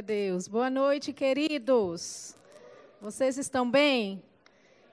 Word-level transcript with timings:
a 0.00 0.02
Deus. 0.02 0.48
Boa 0.48 0.70
noite, 0.70 1.12
queridos. 1.12 2.34
Vocês 3.02 3.36
estão 3.36 3.70
bem? 3.70 4.22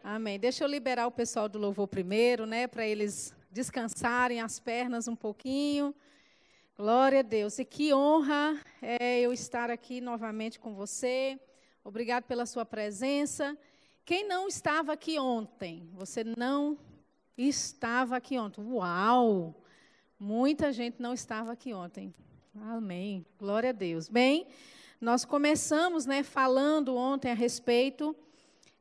Amém. 0.03 0.37
Deixa 0.37 0.65
eu 0.65 0.67
liberar 0.67 1.07
o 1.07 1.11
pessoal 1.11 1.47
do 1.47 1.57
louvor 1.57 1.87
primeiro, 1.87 2.45
né, 2.45 2.67
para 2.67 2.85
eles 2.85 3.33
descansarem 3.49 4.41
as 4.41 4.59
pernas 4.59 5.07
um 5.07 5.15
pouquinho. 5.15 5.95
Glória 6.75 7.19
a 7.19 7.21
Deus. 7.21 7.57
E 7.57 7.63
que 7.63 7.93
honra 7.93 8.59
é 8.81 9.21
eu 9.21 9.31
estar 9.31 9.71
aqui 9.71 10.01
novamente 10.01 10.59
com 10.59 10.73
você. 10.73 11.39
Obrigado 11.85 12.25
pela 12.25 12.45
sua 12.45 12.65
presença. 12.65 13.57
Quem 14.03 14.27
não 14.27 14.45
estava 14.45 14.91
aqui 14.91 15.17
ontem? 15.17 15.89
Você 15.93 16.25
não 16.37 16.77
estava 17.37 18.17
aqui 18.17 18.37
ontem. 18.37 18.61
Uau! 18.61 19.55
Muita 20.19 20.73
gente 20.73 21.01
não 21.01 21.13
estava 21.13 21.53
aqui 21.53 21.73
ontem. 21.73 22.13
Amém. 22.53 23.25
Glória 23.39 23.69
a 23.69 23.73
Deus. 23.73 24.09
Bem, 24.09 24.45
nós 24.99 25.23
começamos, 25.23 26.07
né, 26.07 26.23
falando 26.23 26.95
ontem 26.95 27.31
a 27.31 27.35
respeito 27.35 28.15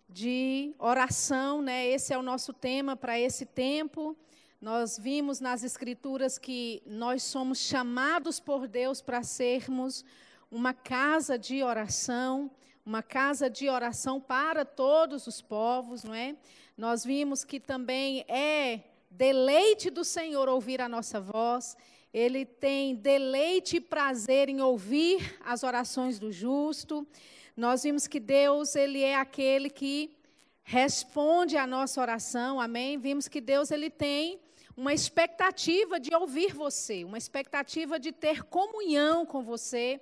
de 0.09 0.75
oração, 0.79 1.61
né? 1.61 1.87
Esse 1.87 2.15
é 2.15 2.19
o 2.19 2.23
nosso 2.23 2.55
tema 2.55 2.97
para 2.97 3.21
esse 3.21 3.45
tempo. 3.45 4.17
Nós 4.59 4.99
vimos 4.99 5.41
nas 5.41 5.63
escrituras 5.63 6.39
que 6.39 6.83
nós 6.87 7.23
somos 7.23 7.59
chamados 7.59 8.41
por 8.41 8.67
Deus 8.67 9.03
para 9.03 9.23
sermos 9.23 10.05
uma 10.51 10.73
casa 10.73 11.39
de 11.39 11.63
oração, 11.63 12.51
uma 12.85 13.03
casa 13.03 13.51
de 13.51 13.69
oração 13.69 14.19
para 14.19 14.65
todos 14.65 15.27
os 15.27 15.43
povos, 15.43 16.03
não 16.03 16.15
é? 16.15 16.35
Nós 16.79 17.05
vimos 17.05 17.45
que 17.45 17.61
também 17.61 18.25
é 18.27 18.81
deleite 19.11 19.91
do 19.91 20.05
Senhor 20.05 20.49
ouvir 20.49 20.81
a 20.81 20.89
nossa 20.89 21.21
voz 21.21 21.77
ele 22.17 22.47
tem 22.47 22.95
deleite 22.95 23.77
e 23.77 23.81
prazer 23.81 24.49
em 24.49 24.63
ouvir 24.63 25.39
as 25.45 25.63
orações 25.63 26.19
do 26.19 26.33
justo. 26.33 27.07
Nós 27.55 27.83
vimos 27.83 28.07
que 28.07 28.19
Deus, 28.19 28.75
ele 28.75 29.03
é 29.03 29.17
aquele 29.17 29.69
que 29.69 30.17
responde 30.65 31.59
à 31.59 31.67
nossa 31.67 32.01
oração. 32.01 32.59
Amém? 32.59 32.97
Vimos 32.97 33.29
que 33.29 33.39
Deus 33.39 33.71
ele 33.71 33.91
tem 33.91 34.41
uma 34.75 34.95
expectativa 34.95 36.01
de 36.01 36.15
ouvir 36.15 36.55
você, 36.55 37.05
uma 37.05 37.19
expectativa 37.19 38.01
de 38.01 38.13
ter 38.13 38.45
comunhão 38.45 39.27
com 39.27 39.43
você. 39.43 40.01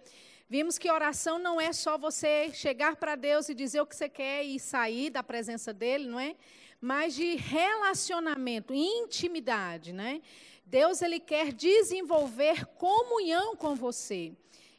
Vimos 0.49 0.78
que 0.78 0.89
oração 0.89 1.41
não 1.41 1.61
é 1.61 1.73
só 1.73 1.99
você 1.99 2.53
chegar 2.53 2.95
para 2.95 3.17
Deus 3.17 3.49
e 3.49 3.55
dizer 3.55 3.81
o 3.81 3.87
que 3.87 3.97
você 3.97 4.09
quer 4.09 4.45
e 4.45 4.61
sair 4.61 5.11
da 5.11 5.25
presença 5.25 5.73
dele, 5.73 6.06
não 6.06 6.21
é? 6.21 6.37
Mas 6.81 7.17
de 7.17 7.34
relacionamento, 7.34 8.73
intimidade, 8.73 9.93
né? 9.93 10.21
Deus 10.65 11.03
ele 11.03 11.20
quer 11.20 11.53
desenvolver 11.53 12.67
comunhão 12.77 13.55
com 13.57 13.75
você. 13.75 14.33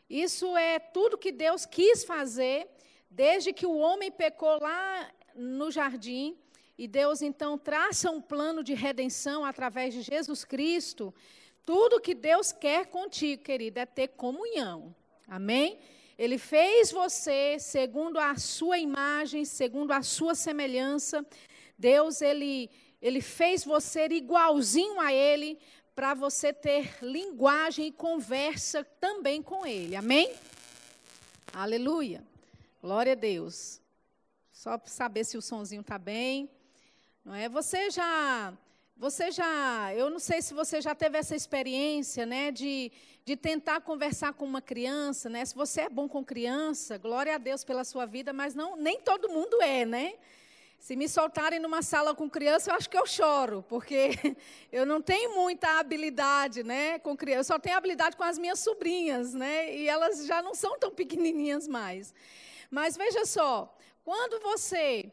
Isso 0.10 0.56
é 0.58 0.80
tudo 0.80 1.18
que 1.18 1.32
Deus 1.32 1.66
quis 1.66 2.04
fazer 2.04 2.68
desde 3.10 3.54
que 3.54 3.66
o 3.66 3.78
homem 3.78 4.12
pecou 4.12 4.60
lá 4.60 5.10
no 5.36 5.72
jardim 5.72 6.38
e 6.78 6.88
Deus 6.88 7.22
então 7.22 7.58
traça 7.58 8.12
um 8.12 8.22
plano 8.22 8.64
de 8.64 8.74
redenção 8.74 9.46
através 9.46 9.94
de 9.94 10.02
Jesus 10.02 10.44
Cristo. 10.44 11.14
Tudo 11.66 12.02
que 12.02 12.14
Deus 12.14 12.52
quer 12.52 12.88
contigo, 12.88 13.44
querida, 13.44 13.82
é 13.82 13.86
ter 13.86 14.10
comunhão. 14.10 14.94
Amém? 15.28 15.80
Ele 16.18 16.38
fez 16.38 16.92
você 16.92 17.58
segundo 17.60 18.20
a 18.20 18.36
sua 18.36 18.78
imagem, 18.78 19.44
segundo 19.46 19.92
a 19.92 20.02
sua 20.02 20.36
semelhança. 20.36 21.26
Deus 21.78 22.22
ele 22.22 22.70
ele 23.06 23.22
fez 23.22 23.64
você 23.64 24.08
igualzinho 24.08 25.00
a 25.00 25.14
ele 25.14 25.60
para 25.94 26.16
você 26.16 26.52
ter 26.52 26.98
linguagem 27.04 27.86
e 27.86 27.92
conversa 27.92 28.84
também 29.00 29.44
com 29.44 29.64
Ele. 29.64 29.96
Amém? 29.96 30.34
Aleluia. 31.54 32.24
Glória 32.82 33.12
a 33.12 33.16
Deus. 33.16 33.80
Só 34.52 34.76
para 34.80 34.90
saber 34.90 35.24
se 35.24 35.38
o 35.38 35.42
sonzinho 35.42 35.82
está 35.82 36.00
bem. 36.00 36.50
Não 37.24 37.36
é? 37.36 37.48
Você 37.48 37.92
já, 37.92 38.52
você 38.98 39.30
já, 39.30 39.94
eu 39.94 40.10
não 40.10 40.18
sei 40.18 40.42
se 40.42 40.56
você 40.56 40.82
já 40.82 40.96
teve 40.96 41.20
essa 41.20 41.36
experiência, 41.36 42.26
né, 42.26 42.50
de, 42.50 42.92
de 43.24 43.38
tentar 43.38 43.82
conversar 43.82 44.34
com 44.34 44.46
uma 44.46 44.64
criança, 44.64 45.30
né? 45.30 45.46
Se 45.46 45.54
você 45.54 45.82
é 45.82 45.90
bom 45.90 46.10
com 46.10 46.26
criança, 46.26 46.98
glória 46.98 47.36
a 47.36 47.38
Deus 47.38 47.64
pela 47.64 47.84
sua 47.84 48.08
vida, 48.08 48.34
mas 48.34 48.56
não, 48.56 48.76
nem 48.76 49.00
todo 49.00 49.30
mundo 49.30 49.62
é, 49.62 49.86
né? 49.86 50.16
Se 50.80 50.96
me 50.96 51.10
soltarem 51.10 51.60
numa 51.60 51.82
sala 51.82 52.14
com 52.14 52.30
criança, 52.30 52.70
eu 52.70 52.76
acho 52.76 52.90
que 52.90 52.98
eu 52.98 53.08
choro, 53.08 53.64
porque 53.68 54.12
eu 54.72 54.86
não 54.86 55.02
tenho 55.02 55.36
muita 55.36 55.80
habilidade, 55.80 56.64
né, 56.64 57.00
com 57.00 57.18
criança. 57.18 57.40
Eu 57.40 57.56
só 57.56 57.60
tenho 57.60 57.76
habilidade 57.76 58.16
com 58.16 58.24
as 58.24 58.38
minhas 58.38 58.60
sobrinhas, 58.60 59.34
né, 59.34 59.76
e 59.76 59.88
elas 59.88 60.26
já 60.26 60.42
não 60.42 60.54
são 60.54 60.78
tão 60.78 60.92
pequenininhas 60.92 61.68
mais. 61.68 62.14
Mas 62.70 62.96
veja 62.96 63.26
só, 63.26 63.76
quando 64.04 64.40
você 64.42 65.12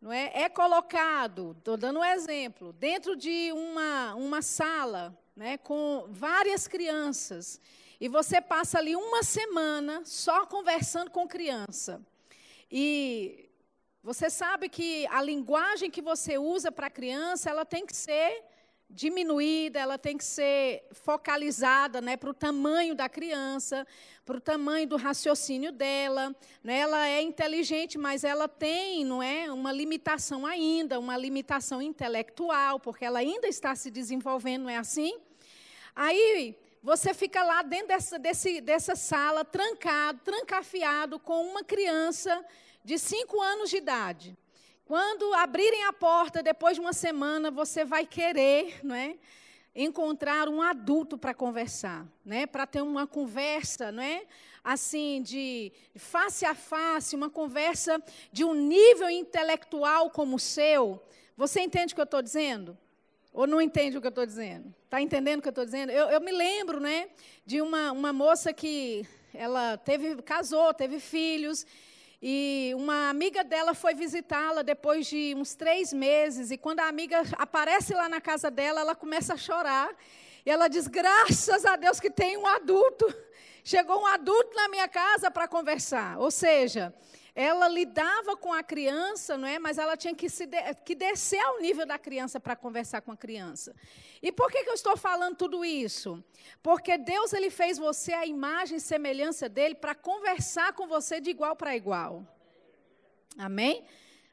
não 0.00 0.12
é, 0.12 0.30
é 0.34 0.48
colocado, 0.48 1.56
estou 1.58 1.76
dando 1.76 2.00
um 2.00 2.04
exemplo, 2.04 2.72
dentro 2.74 3.16
de 3.16 3.50
uma, 3.52 4.14
uma 4.14 4.42
sala, 4.42 5.18
né, 5.34 5.56
com 5.58 6.06
várias 6.10 6.68
crianças, 6.68 7.60
e 7.98 8.08
você 8.08 8.40
passa 8.40 8.78
ali 8.78 8.94
uma 8.94 9.22
semana 9.22 10.02
só 10.04 10.44
conversando 10.44 11.10
com 11.10 11.26
criança, 11.26 12.00
e 12.70 13.45
você 14.06 14.30
sabe 14.30 14.68
que 14.68 15.04
a 15.08 15.20
linguagem 15.20 15.90
que 15.90 16.00
você 16.00 16.38
usa 16.38 16.70
para 16.70 16.86
a 16.86 16.90
criança, 16.90 17.50
ela 17.50 17.64
tem 17.64 17.84
que 17.84 17.96
ser 17.96 18.44
diminuída, 18.88 19.80
ela 19.80 19.98
tem 19.98 20.16
que 20.16 20.22
ser 20.24 20.84
focalizada 20.92 22.00
né, 22.00 22.16
para 22.16 22.30
o 22.30 22.32
tamanho 22.32 22.94
da 22.94 23.08
criança, 23.08 23.84
para 24.24 24.36
o 24.36 24.40
tamanho 24.40 24.86
do 24.86 24.96
raciocínio 24.96 25.72
dela. 25.72 26.32
Né? 26.62 26.78
Ela 26.78 27.08
é 27.08 27.20
inteligente, 27.20 27.98
mas 27.98 28.22
ela 28.22 28.46
tem 28.46 29.04
não 29.04 29.20
é, 29.20 29.50
uma 29.50 29.72
limitação 29.72 30.46
ainda, 30.46 31.00
uma 31.00 31.16
limitação 31.16 31.82
intelectual, 31.82 32.78
porque 32.78 33.04
ela 33.04 33.18
ainda 33.18 33.48
está 33.48 33.74
se 33.74 33.90
desenvolvendo, 33.90 34.62
não 34.62 34.70
é 34.70 34.76
assim? 34.76 35.18
Aí 35.96 36.56
você 36.80 37.12
fica 37.12 37.42
lá 37.42 37.60
dentro 37.62 37.88
dessa, 37.88 38.20
desse, 38.20 38.60
dessa 38.60 38.94
sala, 38.94 39.44
trancado, 39.44 40.20
trancafiado, 40.22 41.18
com 41.18 41.44
uma 41.44 41.64
criança 41.64 42.46
de 42.86 43.00
5 43.00 43.42
anos 43.42 43.68
de 43.68 43.78
idade. 43.78 44.38
Quando 44.84 45.34
abrirem 45.34 45.82
a 45.86 45.92
porta 45.92 46.40
depois 46.40 46.76
de 46.76 46.80
uma 46.80 46.92
semana, 46.92 47.50
você 47.50 47.84
vai 47.84 48.06
querer, 48.06 48.78
não 48.84 48.94
é? 48.94 49.16
encontrar 49.74 50.48
um 50.48 50.62
adulto 50.62 51.18
para 51.18 51.34
conversar, 51.34 52.06
né? 52.24 52.46
Para 52.46 52.64
ter 52.64 52.80
uma 52.80 53.06
conversa, 53.06 53.92
não 53.92 54.02
é? 54.02 54.24
Assim 54.64 55.20
de 55.20 55.70
face 55.96 56.46
a 56.46 56.54
face, 56.54 57.14
uma 57.14 57.28
conversa 57.28 58.02
de 58.32 58.42
um 58.42 58.54
nível 58.54 59.10
intelectual 59.10 60.08
como 60.08 60.36
o 60.36 60.40
seu. 60.40 61.02
Você 61.36 61.60
entende 61.60 61.92
o 61.92 61.94
que 61.96 62.00
eu 62.00 62.04
estou 62.04 62.22
dizendo? 62.22 62.78
Ou 63.34 63.46
não 63.46 63.60
entende 63.60 63.98
o 63.98 64.00
que 64.00 64.06
eu 64.06 64.10
estou 64.10 64.24
dizendo? 64.24 64.72
Está 64.84 65.02
entendendo 65.02 65.40
o 65.40 65.42
que 65.42 65.48
eu 65.48 65.50
estou 65.50 65.64
dizendo? 65.64 65.90
Eu, 65.90 66.08
eu, 66.08 66.20
me 66.22 66.32
lembro, 66.32 66.80
né, 66.80 67.10
de 67.44 67.60
uma, 67.60 67.92
uma 67.92 68.12
moça 68.14 68.52
que 68.52 69.06
ela 69.34 69.76
teve 69.76 70.22
casou, 70.22 70.72
teve 70.72 70.98
filhos 71.00 71.66
e 72.20 72.72
uma 72.74 73.10
amiga 73.10 73.44
dela 73.44 73.74
foi 73.74 73.94
visitá-la 73.94 74.62
depois 74.62 75.06
de 75.06 75.34
uns 75.36 75.54
três 75.54 75.92
meses. 75.92 76.50
E 76.50 76.56
quando 76.56 76.80
a 76.80 76.88
amiga 76.88 77.22
aparece 77.36 77.92
lá 77.92 78.08
na 78.08 78.20
casa 78.20 78.50
dela, 78.50 78.80
ela 78.80 78.94
começa 78.94 79.34
a 79.34 79.36
chorar. 79.36 79.94
E 80.44 80.50
ela 80.50 80.68
diz: 80.68 80.86
Graças 80.86 81.64
a 81.66 81.76
Deus 81.76 82.00
que 82.00 82.10
tem 82.10 82.36
um 82.36 82.46
adulto. 82.46 83.06
Chegou 83.62 84.00
um 84.00 84.06
adulto 84.06 84.54
na 84.54 84.68
minha 84.68 84.88
casa 84.88 85.30
para 85.30 85.48
conversar. 85.48 86.18
Ou 86.18 86.30
seja, 86.30 86.94
ela 87.36 87.68
lidava 87.68 88.34
com 88.34 88.50
a 88.50 88.62
criança, 88.62 89.36
não 89.36 89.46
é? 89.46 89.58
Mas 89.58 89.76
ela 89.76 89.94
tinha 89.94 90.14
que, 90.14 90.26
se 90.26 90.46
de, 90.46 90.56
que 90.86 90.94
descer 90.94 91.38
ao 91.38 91.60
nível 91.60 91.84
da 91.84 91.98
criança 91.98 92.40
para 92.40 92.56
conversar 92.56 93.02
com 93.02 93.12
a 93.12 93.16
criança. 93.16 93.76
E 94.22 94.32
por 94.32 94.50
que, 94.50 94.64
que 94.64 94.70
eu 94.70 94.74
estou 94.74 94.96
falando 94.96 95.36
tudo 95.36 95.62
isso? 95.62 96.24
Porque 96.62 96.96
Deus 96.96 97.34
ele 97.34 97.50
fez 97.50 97.76
você 97.76 98.14
a 98.14 98.24
imagem 98.24 98.78
e 98.78 98.80
semelhança 98.80 99.50
dele 99.50 99.74
para 99.74 99.94
conversar 99.94 100.72
com 100.72 100.86
você 100.86 101.20
de 101.20 101.28
igual 101.28 101.54
para 101.54 101.76
igual. 101.76 102.26
Amém? 103.36 103.84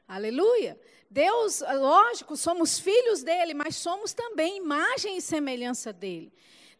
Aleluia. 0.08 0.80
Deus, 1.10 1.60
lógico, 1.60 2.38
somos 2.38 2.78
filhos 2.78 3.22
dele, 3.22 3.52
mas 3.52 3.76
somos 3.76 4.14
também 4.14 4.56
imagem 4.56 5.18
e 5.18 5.20
semelhança 5.20 5.92
dele. 5.92 6.32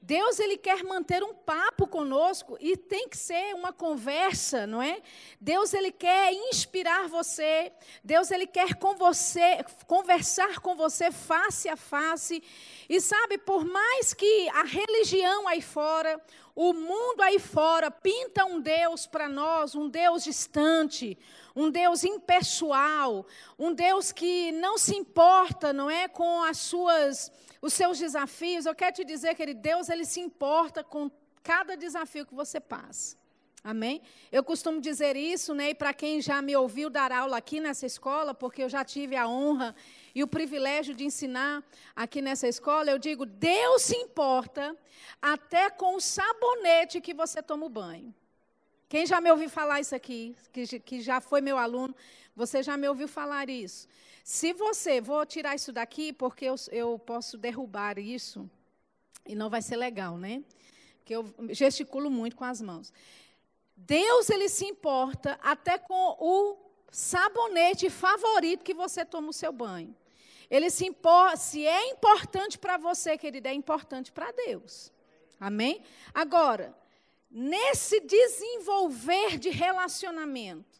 Deus 0.06 0.38
ele 0.38 0.58
quer 0.58 0.84
manter 0.84 1.22
um 1.22 1.32
papo 1.32 1.86
conosco 1.86 2.58
e 2.60 2.76
tem 2.76 3.08
que 3.08 3.16
ser 3.16 3.54
uma 3.54 3.72
conversa, 3.72 4.66
não 4.66 4.82
é? 4.82 5.00
Deus 5.40 5.72
ele 5.72 5.90
quer 5.90 6.30
inspirar 6.30 7.08
você. 7.08 7.72
Deus 8.02 8.30
ele 8.30 8.46
quer 8.46 8.74
com 8.74 8.94
você 8.96 9.64
conversar 9.86 10.60
com 10.60 10.74
você 10.74 11.10
face 11.10 11.70
a 11.70 11.76
face. 11.76 12.42
E 12.86 13.00
sabe, 13.00 13.38
por 13.38 13.64
mais 13.64 14.12
que 14.12 14.46
a 14.50 14.64
religião 14.64 15.48
aí 15.48 15.62
fora, 15.62 16.20
o 16.54 16.74
mundo 16.74 17.22
aí 17.22 17.38
fora 17.38 17.90
pinta 17.90 18.44
um 18.44 18.60
Deus 18.60 19.06
para 19.06 19.26
nós, 19.26 19.74
um 19.74 19.88
Deus 19.88 20.22
distante, 20.22 21.16
um 21.56 21.70
Deus 21.70 22.04
impessoal, 22.04 23.24
um 23.58 23.72
Deus 23.72 24.12
que 24.12 24.52
não 24.52 24.76
se 24.76 24.94
importa, 24.94 25.72
não 25.72 25.90
é, 25.90 26.08
com 26.08 26.44
as 26.44 26.58
suas 26.58 27.32
os 27.64 27.72
seus 27.72 27.98
desafios, 27.98 28.66
eu 28.66 28.74
quero 28.74 28.96
te 28.96 29.04
dizer, 29.04 29.34
que 29.34 29.54
Deus 29.54 29.88
ele 29.88 30.04
se 30.04 30.20
importa 30.20 30.84
com 30.84 31.10
cada 31.42 31.74
desafio 31.74 32.26
que 32.26 32.34
você 32.34 32.60
passa. 32.60 33.16
Amém? 33.72 34.02
Eu 34.30 34.44
costumo 34.44 34.82
dizer 34.82 35.16
isso, 35.16 35.54
né? 35.54 35.70
E 35.70 35.74
para 35.74 35.94
quem 35.94 36.20
já 36.20 36.42
me 36.42 36.54
ouviu 36.54 36.90
dar 36.90 37.10
aula 37.10 37.38
aqui 37.38 37.60
nessa 37.60 37.86
escola, 37.86 38.34
porque 38.34 38.62
eu 38.62 38.68
já 38.68 38.84
tive 38.84 39.16
a 39.16 39.26
honra 39.26 39.74
e 40.14 40.22
o 40.22 40.28
privilégio 40.28 40.94
de 40.94 41.04
ensinar 41.04 41.64
aqui 41.96 42.20
nessa 42.20 42.46
escola, 42.46 42.90
eu 42.90 42.98
digo: 42.98 43.24
Deus 43.24 43.80
se 43.80 43.96
importa 43.96 44.76
até 45.22 45.70
com 45.70 45.96
o 45.96 46.00
sabonete 46.02 47.00
que 47.00 47.14
você 47.14 47.42
toma 47.42 47.64
o 47.64 47.70
banho. 47.70 48.14
Quem 48.90 49.06
já 49.06 49.22
me 49.22 49.30
ouviu 49.30 49.48
falar 49.48 49.80
isso 49.80 49.94
aqui, 49.94 50.36
que, 50.52 50.78
que 50.80 51.00
já 51.00 51.18
foi 51.18 51.40
meu 51.40 51.56
aluno, 51.56 51.96
você 52.36 52.62
já 52.62 52.76
me 52.76 52.86
ouviu 52.86 53.08
falar 53.08 53.48
isso. 53.48 53.88
Se 54.24 54.54
você, 54.54 55.02
vou 55.02 55.26
tirar 55.26 55.54
isso 55.54 55.70
daqui, 55.70 56.10
porque 56.10 56.46
eu, 56.46 56.54
eu 56.72 56.98
posso 56.98 57.36
derrubar 57.36 57.98
isso, 57.98 58.50
e 59.26 59.34
não 59.34 59.50
vai 59.50 59.60
ser 59.60 59.76
legal, 59.76 60.16
né? 60.16 60.42
Porque 60.96 61.14
eu 61.14 61.34
gesticulo 61.50 62.10
muito 62.10 62.34
com 62.34 62.44
as 62.44 62.62
mãos. 62.62 62.90
Deus 63.76 64.30
ele 64.30 64.48
se 64.48 64.64
importa 64.64 65.38
até 65.42 65.76
com 65.76 66.16
o 66.18 66.56
sabonete 66.90 67.90
favorito 67.90 68.64
que 68.64 68.72
você 68.72 69.04
toma 69.04 69.28
o 69.28 69.32
seu 69.32 69.52
banho. 69.52 69.94
Ele 70.50 70.70
se 70.70 70.86
importa, 70.86 71.36
se 71.36 71.66
é 71.66 71.90
importante 71.90 72.58
para 72.58 72.78
você, 72.78 73.18
querida, 73.18 73.50
é 73.50 73.52
importante 73.52 74.10
para 74.10 74.32
Deus. 74.32 74.90
Amém? 75.38 75.82
Agora, 76.14 76.74
nesse 77.30 78.00
desenvolver 78.00 79.38
de 79.38 79.50
relacionamento, 79.50 80.73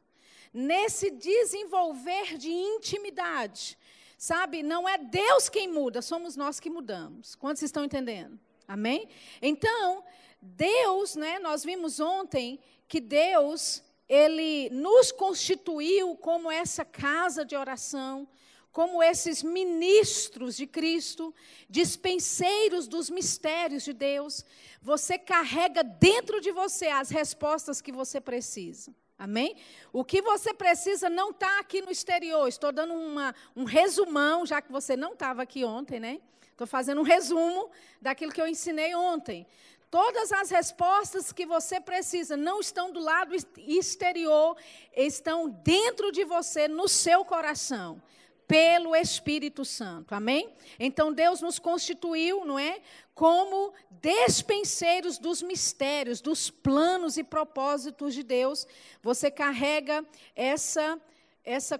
nesse 0.54 1.10
desenvolver 1.10 2.38
de 2.38 2.48
intimidade, 2.48 3.76
sabe? 4.16 4.62
Não 4.62 4.88
é 4.88 4.96
Deus 4.96 5.48
quem 5.48 5.66
muda, 5.66 6.00
somos 6.00 6.36
nós 6.36 6.60
que 6.60 6.70
mudamos. 6.70 7.34
Quantos 7.34 7.62
estão 7.62 7.84
entendendo? 7.84 8.38
Amém? 8.68 9.08
Então, 9.42 10.04
Deus, 10.40 11.16
né, 11.16 11.40
nós 11.40 11.64
vimos 11.64 11.98
ontem 11.98 12.60
que 12.86 13.00
Deus, 13.00 13.82
ele 14.08 14.70
nos 14.70 15.10
constituiu 15.10 16.16
como 16.16 16.50
essa 16.50 16.84
casa 16.84 17.44
de 17.44 17.56
oração, 17.56 18.28
como 18.70 19.02
esses 19.02 19.42
ministros 19.42 20.56
de 20.56 20.66
Cristo, 20.66 21.34
dispenseiros 21.68 22.86
dos 22.86 23.10
mistérios 23.10 23.84
de 23.84 23.92
Deus. 23.92 24.44
Você 24.80 25.18
carrega 25.18 25.82
dentro 25.82 26.40
de 26.40 26.50
você 26.52 26.86
as 26.86 27.10
respostas 27.10 27.80
que 27.80 27.92
você 27.92 28.20
precisa. 28.20 28.94
Amém? 29.18 29.56
O 29.92 30.04
que 30.04 30.20
você 30.20 30.52
precisa 30.52 31.08
não 31.08 31.30
está 31.30 31.60
aqui 31.60 31.80
no 31.80 31.90
exterior. 31.90 32.48
Estou 32.48 32.72
dando 32.72 32.94
uma, 32.94 33.34
um 33.54 33.64
resumão, 33.64 34.44
já 34.44 34.60
que 34.60 34.72
você 34.72 34.96
não 34.96 35.12
estava 35.12 35.42
aqui 35.42 35.64
ontem, 35.64 36.00
né? 36.00 36.20
Estou 36.50 36.66
fazendo 36.66 37.00
um 37.00 37.04
resumo 37.04 37.70
daquilo 38.00 38.32
que 38.32 38.40
eu 38.40 38.46
ensinei 38.46 38.94
ontem. 38.94 39.46
Todas 39.90 40.32
as 40.32 40.50
respostas 40.50 41.32
que 41.32 41.46
você 41.46 41.80
precisa 41.80 42.36
não 42.36 42.58
estão 42.58 42.92
do 42.92 42.98
lado 42.98 43.34
exterior, 43.58 44.56
estão 44.92 45.48
dentro 45.48 46.10
de 46.10 46.24
você, 46.24 46.66
no 46.66 46.88
seu 46.88 47.24
coração, 47.24 48.02
pelo 48.46 48.94
Espírito 48.94 49.64
Santo. 49.64 50.14
Amém? 50.14 50.52
Então 50.78 51.12
Deus 51.12 51.40
nos 51.40 51.58
constituiu, 51.58 52.44
não 52.44 52.58
é? 52.58 52.80
Como 53.14 53.72
despenseiros 53.90 55.18
dos 55.18 55.42
mistérios, 55.42 56.20
dos 56.20 56.50
planos 56.50 57.16
e 57.16 57.24
propósitos 57.24 58.14
de 58.14 58.22
Deus. 58.22 58.66
Você 59.02 59.30
carrega 59.30 60.04
essa 60.34 61.00
essa, 61.44 61.78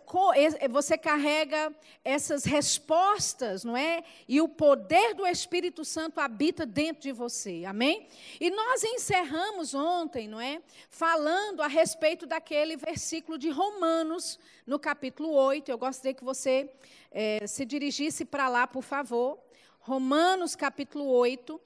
você 0.71 0.99
carrega 0.99 1.75
essas 2.05 2.45
respostas, 2.45 3.65
não 3.65 3.75
é? 3.75 4.05
E 4.29 4.41
o 4.41 4.49
poder 4.49 5.15
do 5.15 5.27
Espírito 5.27 5.85
Santo 5.87 6.21
habita 6.21 6.67
dentro 6.67 7.03
de 7.03 7.13
você, 7.13 7.65
amém? 7.65 8.07
E 8.39 8.51
nós 8.51 8.85
encerramos 8.85 9.73
ontem, 9.73 10.29
não 10.29 10.39
é? 10.39 10.61
Falando 10.91 11.63
a 11.63 11.67
respeito 11.67 12.27
daquele 12.27 12.77
versículo 12.77 13.39
de 13.39 13.49
Romanos, 13.49 14.39
no 14.67 14.79
capítulo 14.79 15.31
8. 15.31 15.71
Eu 15.71 15.79
gostaria 15.79 16.13
que 16.13 16.25
você 16.25 16.71
é, 17.11 17.47
se 17.47 17.65
dirigisse 17.65 18.25
para 18.25 18.49
lá, 18.49 18.67
por 18.67 18.83
favor. 18.83 19.39
Romanos, 19.81 20.55
capítulo 20.55 21.07
8. 21.07 21.61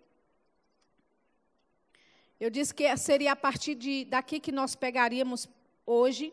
Eu 2.39 2.51
disse 2.51 2.73
que 2.73 2.97
seria 2.97 3.33
a 3.33 3.37
partir 3.37 3.75
de, 3.75 4.05
daqui 4.05 4.39
que 4.39 4.53
nós 4.53 4.77
pegaríamos 4.77 5.49
hoje. 5.85 6.33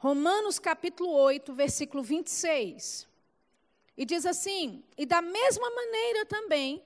Romanos 0.00 0.58
capítulo 0.58 1.10
8, 1.12 1.52
versículo 1.52 2.02
26. 2.02 3.06
E 3.98 4.06
diz 4.06 4.24
assim: 4.24 4.82
E 4.96 5.04
da 5.04 5.20
mesma 5.20 5.68
maneira 5.68 6.24
também, 6.24 6.82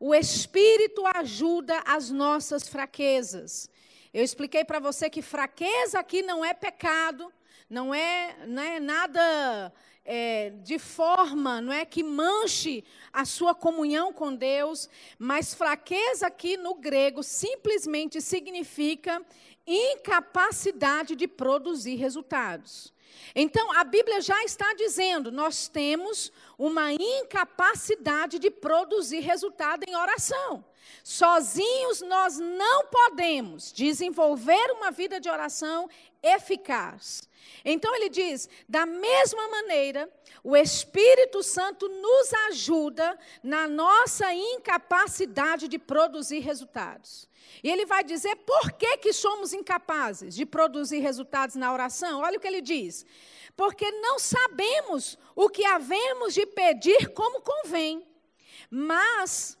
o 0.00 0.12
Espírito 0.12 1.06
ajuda 1.06 1.80
as 1.86 2.10
nossas 2.10 2.68
fraquezas. 2.68 3.70
Eu 4.12 4.24
expliquei 4.24 4.64
para 4.64 4.80
você 4.80 5.08
que 5.08 5.22
fraqueza 5.22 6.00
aqui 6.00 6.22
não 6.22 6.44
é 6.44 6.52
pecado, 6.52 7.32
não 7.70 7.94
é, 7.94 8.34
não 8.48 8.60
é 8.60 8.80
nada 8.80 9.72
é, 10.04 10.50
de 10.64 10.76
forma, 10.76 11.60
não 11.60 11.72
é 11.72 11.84
que 11.84 12.02
manche 12.02 12.82
a 13.12 13.24
sua 13.24 13.54
comunhão 13.54 14.12
com 14.12 14.34
Deus, 14.34 14.90
mas 15.20 15.54
fraqueza 15.54 16.26
aqui 16.26 16.56
no 16.56 16.74
grego 16.74 17.22
simplesmente 17.22 18.20
significa 18.20 19.24
incapacidade 19.66 21.16
de 21.16 21.26
produzir 21.26 21.96
resultados. 21.96 22.92
Então, 23.34 23.72
a 23.72 23.84
Bíblia 23.84 24.20
já 24.20 24.44
está 24.44 24.72
dizendo: 24.74 25.32
nós 25.32 25.68
temos 25.68 26.32
uma 26.58 26.92
incapacidade 26.92 28.38
de 28.38 28.50
produzir 28.50 29.20
resultado 29.20 29.84
em 29.86 29.96
oração. 29.96 30.64
Sozinhos 31.02 32.00
nós 32.00 32.38
não 32.38 32.86
podemos 32.86 33.72
desenvolver 33.72 34.72
uma 34.72 34.90
vida 34.90 35.20
de 35.20 35.28
oração 35.28 35.88
eficaz. 36.22 37.28
Então 37.64 37.94
ele 37.94 38.08
diz: 38.08 38.48
da 38.68 38.84
mesma 38.84 39.48
maneira, 39.48 40.10
o 40.42 40.56
Espírito 40.56 41.42
Santo 41.42 41.88
nos 41.88 42.32
ajuda 42.48 43.18
na 43.42 43.68
nossa 43.68 44.32
incapacidade 44.32 45.68
de 45.68 45.78
produzir 45.78 46.40
resultados. 46.40 47.28
E 47.62 47.70
ele 47.70 47.86
vai 47.86 48.04
dizer 48.04 48.36
por 48.36 48.72
que, 48.72 48.98
que 48.98 49.12
somos 49.12 49.52
incapazes 49.52 50.34
de 50.34 50.44
produzir 50.44 50.98
resultados 50.98 51.56
na 51.56 51.72
oração. 51.72 52.20
Olha 52.20 52.38
o 52.38 52.40
que 52.40 52.46
ele 52.46 52.60
diz. 52.60 53.06
Porque 53.56 53.90
não 53.90 54.18
sabemos 54.18 55.18
o 55.34 55.48
que 55.48 55.64
havemos 55.64 56.34
de 56.34 56.44
pedir 56.46 57.08
como 57.08 57.40
convém. 57.40 58.06
Mas 58.70 59.56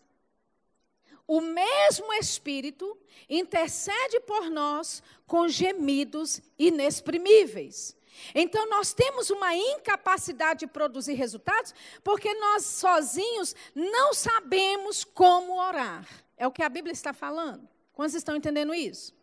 o 1.26 1.40
mesmo 1.40 2.12
Espírito 2.14 2.96
intercede 3.28 4.20
por 4.20 4.48
nós 4.50 5.02
com 5.26 5.48
gemidos 5.48 6.40
inexprimíveis. 6.58 7.96
Então, 8.34 8.68
nós 8.68 8.94
temos 8.94 9.30
uma 9.30 9.54
incapacidade 9.54 10.60
de 10.60 10.66
produzir 10.66 11.14
resultados 11.14 11.74
porque 12.02 12.32
nós 12.34 12.64
sozinhos 12.64 13.54
não 13.74 14.14
sabemos 14.14 15.04
como 15.04 15.60
orar. 15.60 16.08
É 16.36 16.46
o 16.46 16.52
que 16.52 16.62
a 16.62 16.68
Bíblia 16.68 16.92
está 16.92 17.12
falando. 17.12 17.68
Quantos 17.92 18.14
estão 18.14 18.36
entendendo 18.36 18.74
isso? 18.74 19.14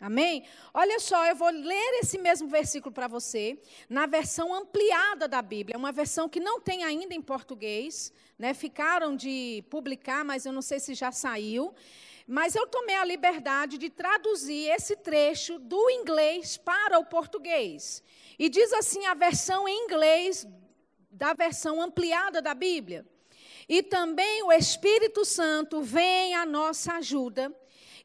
Amém? 0.00 0.44
Olha 0.72 1.00
só, 1.00 1.26
eu 1.26 1.34
vou 1.34 1.50
ler 1.50 2.00
esse 2.00 2.18
mesmo 2.18 2.46
versículo 2.46 2.94
para 2.94 3.08
você, 3.08 3.60
na 3.88 4.06
versão 4.06 4.54
ampliada 4.54 5.26
da 5.26 5.42
Bíblia, 5.42 5.76
uma 5.76 5.90
versão 5.90 6.28
que 6.28 6.38
não 6.38 6.60
tem 6.60 6.84
ainda 6.84 7.14
em 7.14 7.20
português, 7.20 8.12
né? 8.38 8.54
Ficaram 8.54 9.16
de 9.16 9.64
publicar, 9.68 10.24
mas 10.24 10.46
eu 10.46 10.52
não 10.52 10.62
sei 10.62 10.78
se 10.78 10.94
já 10.94 11.10
saiu. 11.10 11.74
Mas 12.26 12.54
eu 12.54 12.66
tomei 12.66 12.94
a 12.94 13.04
liberdade 13.04 13.78
de 13.78 13.88
traduzir 13.88 14.70
esse 14.70 14.94
trecho 14.96 15.58
do 15.58 15.90
inglês 15.90 16.58
para 16.58 16.98
o 16.98 17.06
português. 17.06 18.02
E 18.38 18.48
diz 18.48 18.72
assim 18.74 19.06
a 19.06 19.14
versão 19.14 19.66
em 19.66 19.84
inglês 19.84 20.46
da 21.10 21.32
versão 21.32 21.80
ampliada 21.80 22.40
da 22.42 22.54
Bíblia. 22.54 23.06
E 23.68 23.82
também 23.82 24.42
o 24.42 24.52
Espírito 24.52 25.24
Santo 25.24 25.82
vem 25.82 26.34
à 26.34 26.46
nossa 26.46 26.94
ajuda 26.94 27.54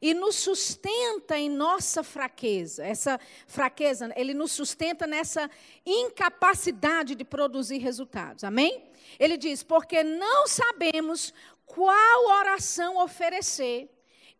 e 0.00 0.12
nos 0.12 0.36
sustenta 0.36 1.38
em 1.38 1.48
nossa 1.48 2.02
fraqueza. 2.02 2.84
Essa 2.84 3.18
fraqueza, 3.46 4.12
ele 4.16 4.34
nos 4.34 4.52
sustenta 4.52 5.06
nessa 5.06 5.50
incapacidade 5.84 7.14
de 7.14 7.24
produzir 7.24 7.78
resultados. 7.78 8.44
Amém? 8.44 8.82
Ele 9.18 9.36
diz: 9.36 9.62
porque 9.62 10.02
não 10.02 10.46
sabemos 10.46 11.32
qual 11.66 12.26
oração 12.38 12.98
oferecer 12.98 13.90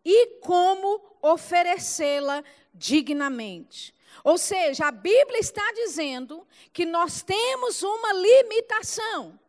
e 0.03 0.39
como 0.39 1.01
oferecê-la 1.21 2.43
dignamente. 2.73 3.93
Ou 4.23 4.37
seja, 4.37 4.87
a 4.87 4.91
Bíblia 4.91 5.39
está 5.39 5.71
dizendo 5.73 6.47
que 6.71 6.85
nós 6.85 7.21
temos 7.21 7.83
uma 7.83 8.13
limitação. 8.13 9.39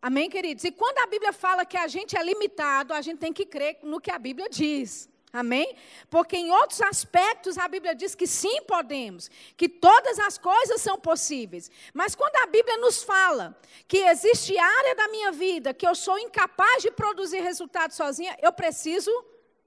Amém, 0.00 0.28
queridos? 0.28 0.64
E 0.64 0.70
quando 0.70 0.98
a 0.98 1.06
Bíblia 1.06 1.32
fala 1.32 1.64
que 1.64 1.76
a 1.76 1.86
gente 1.86 2.16
é 2.16 2.22
limitado, 2.22 2.92
a 2.92 3.00
gente 3.00 3.18
tem 3.18 3.32
que 3.32 3.46
crer 3.46 3.78
no 3.82 4.00
que 4.00 4.10
a 4.10 4.18
Bíblia 4.18 4.48
diz. 4.50 5.08
Amém? 5.34 5.76
Porque 6.08 6.36
em 6.36 6.52
outros 6.52 6.80
aspectos 6.80 7.58
a 7.58 7.66
Bíblia 7.66 7.92
diz 7.92 8.14
que 8.14 8.24
sim 8.24 8.62
podemos, 8.62 9.28
que 9.56 9.68
todas 9.68 10.16
as 10.20 10.38
coisas 10.38 10.80
são 10.80 10.96
possíveis. 10.96 11.68
Mas 11.92 12.14
quando 12.14 12.36
a 12.36 12.46
Bíblia 12.46 12.76
nos 12.76 13.02
fala 13.02 13.58
que 13.88 13.98
existe 13.98 14.56
área 14.56 14.94
da 14.94 15.08
minha 15.08 15.32
vida 15.32 15.74
que 15.74 15.84
eu 15.84 15.92
sou 15.96 16.16
incapaz 16.20 16.84
de 16.84 16.92
produzir 16.92 17.40
resultados 17.40 17.96
sozinha, 17.96 18.38
eu 18.40 18.52
preciso 18.52 19.10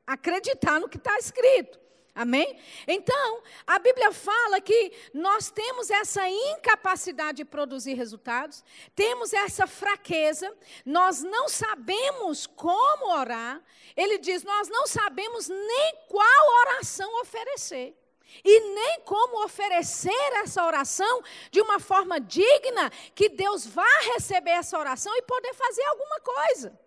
acreditar 0.05 0.79
no 0.79 0.87
que 0.87 0.95
está 0.95 1.17
escrito. 1.17 1.77
Amém? 2.17 2.59
Então, 2.87 3.43
a 3.67 3.77
Bíblia 3.77 4.11
fala 4.11 4.59
que 4.59 4.91
nós 5.13 5.51
temos 5.51 5.91
essa 5.91 6.27
incapacidade 6.27 7.37
de 7.37 7.45
produzir 7.45 7.93
resultados, 7.93 8.63
temos 8.95 9.33
essa 9.33 9.67
fraqueza, 9.67 10.51
nós 10.83 11.21
não 11.21 11.47
sabemos 11.47 12.47
como 12.47 13.13
orar. 13.13 13.61
Ele 13.95 14.17
diz: 14.17 14.43
nós 14.43 14.67
não 14.67 14.87
sabemos 14.87 15.47
nem 15.47 15.95
qual 16.07 16.59
oração 16.61 17.21
oferecer. 17.21 17.95
E 18.43 18.59
nem 18.59 18.99
como 19.01 19.43
oferecer 19.45 20.33
essa 20.41 20.65
oração 20.65 21.21
de 21.51 21.61
uma 21.61 21.79
forma 21.79 22.19
digna, 22.19 22.89
que 23.13 23.29
Deus 23.29 23.65
vá 23.67 23.87
receber 24.15 24.51
essa 24.51 24.77
oração 24.77 25.15
e 25.15 25.21
poder 25.21 25.53
fazer 25.53 25.83
alguma 25.83 26.19
coisa. 26.19 26.86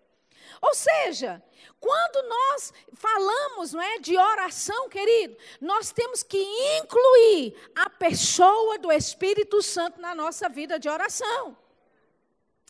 Ou 0.60 0.74
seja, 0.74 1.42
quando 1.80 2.28
nós 2.28 2.72
falamos 2.94 3.72
não 3.72 3.82
é, 3.82 3.98
de 3.98 4.16
oração, 4.16 4.88
querido, 4.88 5.36
nós 5.60 5.90
temos 5.90 6.22
que 6.22 6.38
incluir 6.78 7.54
a 7.74 7.88
pessoa 7.88 8.78
do 8.78 8.92
Espírito 8.92 9.62
Santo 9.62 10.00
na 10.00 10.14
nossa 10.14 10.48
vida 10.48 10.78
de 10.78 10.88
oração. 10.88 11.56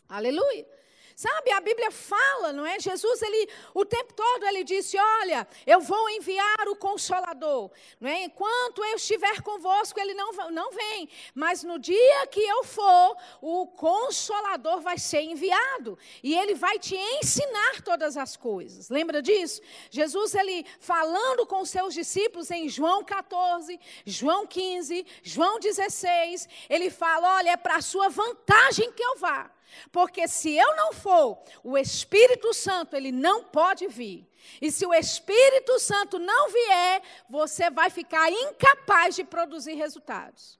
Aleluia. 0.07 0.65
Sabe, 1.15 1.51
a 1.51 1.61
Bíblia 1.61 1.91
fala, 1.91 2.53
não 2.53 2.65
é? 2.65 2.79
Jesus, 2.79 3.21
ele, 3.21 3.49
o 3.73 3.85
tempo 3.85 4.13
todo, 4.13 4.45
ele 4.45 4.63
disse: 4.63 4.97
Olha, 4.97 5.47
eu 5.65 5.79
vou 5.81 6.09
enviar 6.09 6.67
o 6.67 6.75
Consolador. 6.75 7.71
Não 7.99 8.09
é? 8.09 8.23
Enquanto 8.23 8.83
eu 8.83 8.95
estiver 8.95 9.41
convosco, 9.41 9.99
ele 9.99 10.13
não, 10.13 10.31
não 10.51 10.71
vem. 10.71 11.09
Mas 11.33 11.63
no 11.63 11.77
dia 11.77 12.27
que 12.27 12.39
eu 12.39 12.63
for, 12.63 13.17
o 13.41 13.67
Consolador 13.67 14.81
vai 14.81 14.97
ser 14.97 15.21
enviado. 15.21 15.97
E 16.23 16.35
ele 16.35 16.55
vai 16.55 16.79
te 16.79 16.95
ensinar 16.95 17.81
todas 17.81 18.17
as 18.17 18.35
coisas. 18.35 18.89
Lembra 18.89 19.21
disso? 19.21 19.61
Jesus, 19.89 20.35
ele 20.35 20.65
falando 20.79 21.45
com 21.45 21.61
os 21.61 21.69
seus 21.69 21.93
discípulos 21.93 22.49
em 22.51 22.67
João 22.69 23.03
14, 23.03 23.79
João 24.05 24.45
15, 24.47 25.05
João 25.23 25.59
16, 25.59 26.47
ele 26.69 26.89
fala: 26.89 27.37
Olha, 27.37 27.51
é 27.51 27.57
para 27.57 27.75
a 27.75 27.81
sua 27.81 28.09
vantagem 28.09 28.91
que 28.91 29.03
eu 29.03 29.17
vá. 29.17 29.51
Porque 29.91 30.27
se 30.27 30.55
eu 30.55 30.75
não 30.75 30.93
for, 30.93 31.41
o 31.63 31.77
Espírito 31.77 32.53
Santo, 32.53 32.95
ele 32.95 33.11
não 33.11 33.43
pode 33.43 33.87
vir. 33.87 34.27
E 34.61 34.71
se 34.71 34.85
o 34.85 34.93
Espírito 34.93 35.79
Santo 35.79 36.19
não 36.19 36.49
vier, 36.49 37.01
você 37.29 37.69
vai 37.69 37.89
ficar 37.89 38.31
incapaz 38.31 39.15
de 39.15 39.23
produzir 39.23 39.75
resultados. 39.75 40.59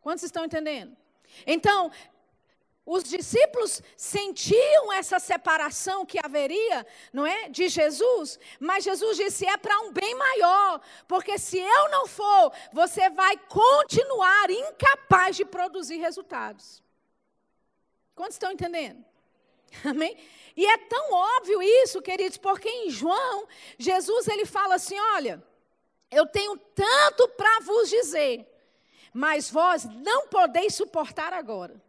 Quantos 0.00 0.24
estão 0.24 0.44
entendendo? 0.44 0.96
Então, 1.46 1.90
os 2.90 3.04
discípulos 3.04 3.82
sentiam 3.98 4.90
essa 4.94 5.18
separação 5.18 6.06
que 6.06 6.18
haveria, 6.24 6.86
não 7.12 7.26
é, 7.26 7.50
de 7.50 7.68
Jesus, 7.68 8.40
mas 8.58 8.82
Jesus 8.82 9.18
disse 9.18 9.44
é 9.44 9.58
para 9.58 9.78
um 9.80 9.92
bem 9.92 10.14
maior, 10.14 10.80
porque 11.06 11.38
se 11.38 11.58
eu 11.58 11.90
não 11.90 12.06
for, 12.06 12.50
você 12.72 13.10
vai 13.10 13.36
continuar 13.36 14.50
incapaz 14.50 15.36
de 15.36 15.44
produzir 15.44 15.98
resultados. 15.98 16.82
Quantos 18.18 18.34
estão 18.34 18.50
entendendo? 18.50 19.04
Amém? 19.86 20.16
E 20.56 20.66
é 20.66 20.76
tão 20.76 21.12
óbvio 21.12 21.62
isso, 21.62 22.02
queridos, 22.02 22.36
porque 22.36 22.68
em 22.68 22.90
João, 22.90 23.46
Jesus 23.78 24.26
ele 24.26 24.44
fala 24.44 24.74
assim: 24.74 24.98
olha, 25.14 25.40
eu 26.10 26.26
tenho 26.26 26.56
tanto 26.74 27.28
para 27.28 27.60
vos 27.60 27.88
dizer, 27.88 28.44
mas 29.14 29.48
vós 29.48 29.84
não 29.84 30.26
podeis 30.26 30.74
suportar 30.74 31.32
agora. 31.32 31.80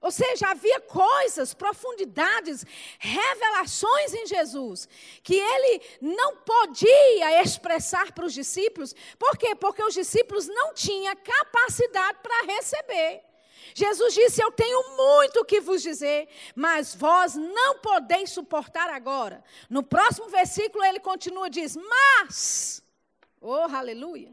Ou 0.00 0.12
seja, 0.12 0.50
havia 0.50 0.78
coisas, 0.82 1.52
profundidades, 1.52 2.64
revelações 3.00 4.14
em 4.14 4.26
Jesus 4.26 4.88
que 5.20 5.34
ele 5.34 5.82
não 6.00 6.36
podia 6.36 7.42
expressar 7.42 8.12
para 8.12 8.24
os 8.24 8.32
discípulos. 8.32 8.94
Por 9.18 9.36
quê? 9.36 9.56
Porque 9.56 9.82
os 9.82 9.94
discípulos 9.94 10.46
não 10.46 10.72
tinham 10.74 11.14
capacidade 11.16 12.18
para 12.22 12.46
receber. 12.46 13.29
Jesus 13.74 14.14
disse: 14.14 14.42
Eu 14.42 14.50
tenho 14.52 14.96
muito 14.96 15.44
que 15.44 15.60
vos 15.60 15.82
dizer, 15.82 16.28
mas 16.54 16.94
vós 16.94 17.34
não 17.34 17.78
podeis 17.78 18.30
suportar 18.30 18.90
agora. 18.90 19.42
No 19.68 19.82
próximo 19.82 20.28
versículo 20.28 20.84
ele 20.84 21.00
continua 21.00 21.50
diz: 21.50 21.76
Mas, 21.76 22.82
oh 23.40 23.66
aleluia, 23.74 24.32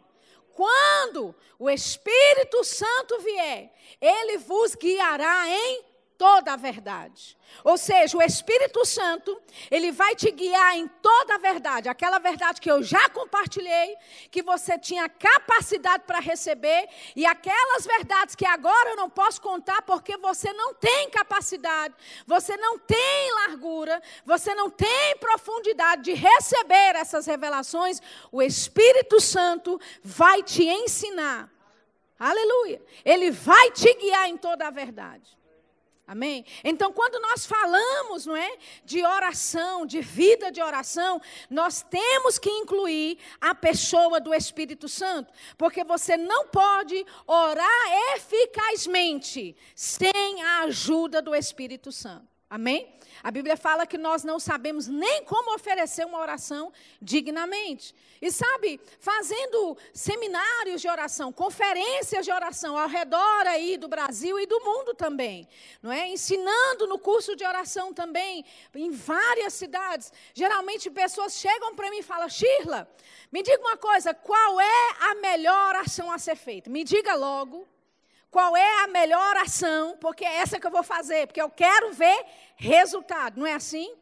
quando 0.54 1.36
o 1.60 1.70
Espírito 1.70 2.64
Santo 2.64 3.20
vier, 3.20 3.72
ele 4.02 4.38
vos 4.38 4.74
guiará 4.76 5.48
em 5.48 5.87
toda 6.18 6.54
a 6.54 6.56
verdade. 6.56 7.38
Ou 7.64 7.78
seja, 7.78 8.18
o 8.18 8.22
Espírito 8.22 8.84
Santo, 8.86 9.40
ele 9.70 9.92
vai 9.92 10.16
te 10.16 10.32
guiar 10.32 10.76
em 10.76 10.88
toda 10.88 11.36
a 11.36 11.38
verdade, 11.38 11.88
aquela 11.88 12.20
verdade 12.20 12.60
que 12.60 12.70
eu 12.70 12.82
já 12.84 13.10
compartilhei, 13.10 13.96
que 14.32 14.42
você 14.42 14.78
tinha 14.78 15.08
capacidade 15.08 16.04
para 16.06 16.20
receber, 16.20 16.90
e 17.16 17.26
aquelas 17.26 17.86
verdades 17.86 18.36
que 18.36 18.46
agora 18.46 18.90
eu 18.90 18.96
não 18.96 19.10
posso 19.10 19.42
contar 19.42 19.82
porque 19.84 20.18
você 20.18 20.52
não 20.54 20.74
tem 20.74 21.10
capacidade, 21.10 21.94
você 22.26 22.58
não 22.58 22.78
tem 22.80 23.34
largura, 23.48 24.02
você 24.26 24.54
não 24.56 24.70
tem 24.70 25.16
profundidade 25.20 26.04
de 26.04 26.14
receber 26.14 26.96
essas 26.96 27.26
revelações, 27.26 28.02
o 28.32 28.42
Espírito 28.42 29.22
Santo 29.22 29.80
vai 30.04 30.42
te 30.44 30.64
ensinar. 30.64 31.50
Aleluia. 32.20 32.82
Ele 33.06 33.30
vai 33.30 33.70
te 33.72 33.94
guiar 33.94 34.28
em 34.28 34.38
toda 34.38 34.68
a 34.68 34.72
verdade. 34.72 35.37
Amém? 36.08 36.46
Então, 36.64 36.94
quando 36.94 37.20
nós 37.20 37.46
falamos, 37.46 38.26
não 38.26 38.36
é, 38.36 38.58
de 38.86 39.04
oração, 39.06 39.86
de 39.86 40.00
vida 40.00 40.50
de 40.50 40.62
oração, 40.62 41.22
nós 41.50 41.82
temos 41.82 42.40
que 42.40 42.50
incluir 42.50 43.18
a 43.42 43.54
pessoa 43.54 44.18
do 44.18 44.34
Espírito 44.34 44.88
Santo, 44.88 45.34
porque 45.58 45.84
você 45.84 46.16
não 46.16 46.48
pode 46.48 47.06
orar 47.28 48.16
eficazmente 48.16 49.54
sem 49.76 50.42
a 50.42 50.62
ajuda 50.62 51.22
do 51.22 51.36
Espírito 51.36 51.92
Santo. 51.92 52.26
Amém? 52.50 52.97
A 53.24 53.32
Bíblia 53.32 53.58
fala 53.58 53.86
que 53.86 53.98
nós 53.98 54.24
não 54.24 54.40
sabemos 54.40 54.88
nem 54.88 55.24
como 55.24 55.54
oferecer 55.56 56.06
uma 56.06 56.20
oração 56.20 56.72
dignamente. 57.02 57.96
E 58.22 58.32
sabe, 58.32 58.80
fazendo 59.00 59.78
seminários 59.94 60.82
de 60.82 60.88
oração, 60.88 61.32
conferências 61.32 62.26
de 62.26 62.32
oração 62.32 62.78
ao 62.78 62.88
redor 62.88 63.48
aí 63.48 63.78
do 63.78 63.88
Brasil 63.88 64.40
e 64.40 64.46
do 64.46 64.60
mundo 64.60 64.94
também, 64.94 65.48
não 65.82 65.92
é? 65.92 66.08
Ensinando 66.08 66.88
no 66.88 66.98
curso 66.98 67.36
de 67.36 67.46
oração 67.46 67.94
também 67.94 68.44
em 68.74 68.92
várias 68.92 69.54
cidades. 69.54 70.12
Geralmente 70.34 70.90
pessoas 70.90 71.34
chegam 71.34 71.76
para 71.76 71.90
mim 71.90 72.00
e 72.00 72.04
falam: 72.04 72.28
"Shirla, 72.30 72.90
me 73.32 73.44
diga 73.44 73.62
uma 73.62 73.78
coisa, 73.78 74.14
qual 74.14 74.60
é 74.60 74.96
a 75.02 75.16
melhor 75.16 75.70
oração 75.70 76.12
a 76.12 76.18
ser 76.18 76.36
feita? 76.36 76.70
Me 76.70 76.84
diga 76.84 77.16
logo 77.16 77.68
qual 78.30 78.56
é 78.56 78.84
a 78.84 78.88
melhor 78.88 79.38
ação, 79.38 79.98
porque 79.98 80.26
é 80.26 80.38
essa 80.38 80.60
que 80.60 80.68
eu 80.68 80.72
vou 80.72 80.84
fazer, 80.84 81.28
porque 81.28 81.42
eu 81.42 81.50
quero 81.50 81.94
ver 81.94 82.26
resultado, 82.56 83.40
não 83.40 83.48
é 83.48 83.54
assim? 83.54 83.96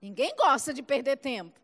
Ninguém 0.00 0.34
gosta 0.36 0.72
de 0.72 0.82
perder 0.82 1.16
tempo. 1.16 1.60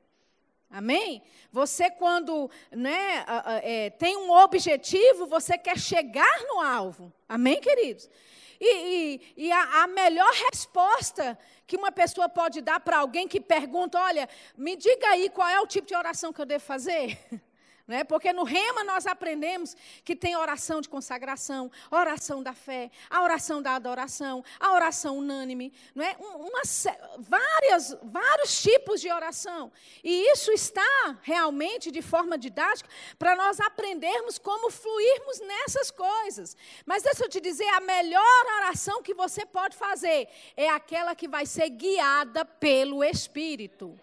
Amém? 0.71 1.23
Você, 1.53 1.91
quando 1.91 2.51
né, 2.71 3.25
é, 3.63 3.91
tem 3.91 4.17
um 4.17 4.31
objetivo, 4.31 5.27
você 5.27 5.57
quer 5.57 5.79
chegar 5.79 6.43
no 6.49 6.61
alvo. 6.61 7.13
Amém, 7.29 7.61
queridos? 7.61 8.11
E, 8.61 9.21
e, 9.37 9.47
e 9.47 9.53
a, 9.53 9.83
a, 9.83 9.87
melhor 9.87 10.31
resposta 10.51 11.39
que 11.67 11.77
uma 11.77 11.93
pessoa 11.93 12.29
pode 12.29 12.61
dar 12.61 12.81
para 12.81 12.99
alguém 12.99 13.29
que 13.29 13.41
pergunta: 13.41 13.99
olha, 13.99 14.29
me 14.57 14.77
diga 14.77 15.09
aí 15.09 15.29
qual 15.31 15.49
é 15.49 15.61
o 15.61 15.67
tipo 15.67 15.87
de 15.87 15.95
oração 15.95 16.33
que 16.33 16.41
eu 16.41 16.47
devo 16.47 16.65
fazer. 16.65 17.19
Né? 17.87 18.03
Porque 18.03 18.33
no 18.33 18.43
rema 18.43 18.83
nós 18.83 19.07
aprendemos 19.07 19.77
que 20.05 20.17
tem 20.17 20.37
oração 20.37 20.81
de 20.81 20.89
consagração, 20.89 21.71
oração 21.89 22.43
da 22.43 22.53
fé, 22.53 22.91
a 23.09 23.23
oração 23.23 23.63
da 23.63 23.77
adoração, 23.77 24.45
a 24.59 24.73
oração 24.73 25.19
unânime, 25.19 25.73
é? 25.97 26.17
Uma, 26.19 26.63
várias, 27.19 27.97
vários 28.03 28.61
tipos 28.61 29.01
de 29.01 29.11
oração. 29.11 29.71
E 30.03 30.33
isso 30.33 30.51
está 30.51 31.17
realmente 31.23 31.93
de 31.93 32.03
forma 32.03 32.37
didática 32.37 32.89
para 33.19 33.37
nós 33.37 33.61
aprendermos 33.61 34.37
como 34.37 34.69
fluirmos 34.69 35.39
nessas 35.41 35.91
coisas. 35.91 36.57
Mas 36.85 37.05
deixa 37.05 37.25
eu 37.25 37.29
te 37.29 37.41
dizer, 37.41 37.69
a 37.69 37.81
melhor 37.81 38.47
oração 38.59 39.01
que 39.01 39.15
você 39.15 39.47
pode 39.47 39.77
fazer 39.77 40.29
é 40.57 40.69
aquela 40.69 41.15
que 41.15 41.29
vai 41.29 41.47
ser 41.47 41.69
guiada 41.69 42.45
pelo 42.45 43.05
Espírito. 43.05 43.99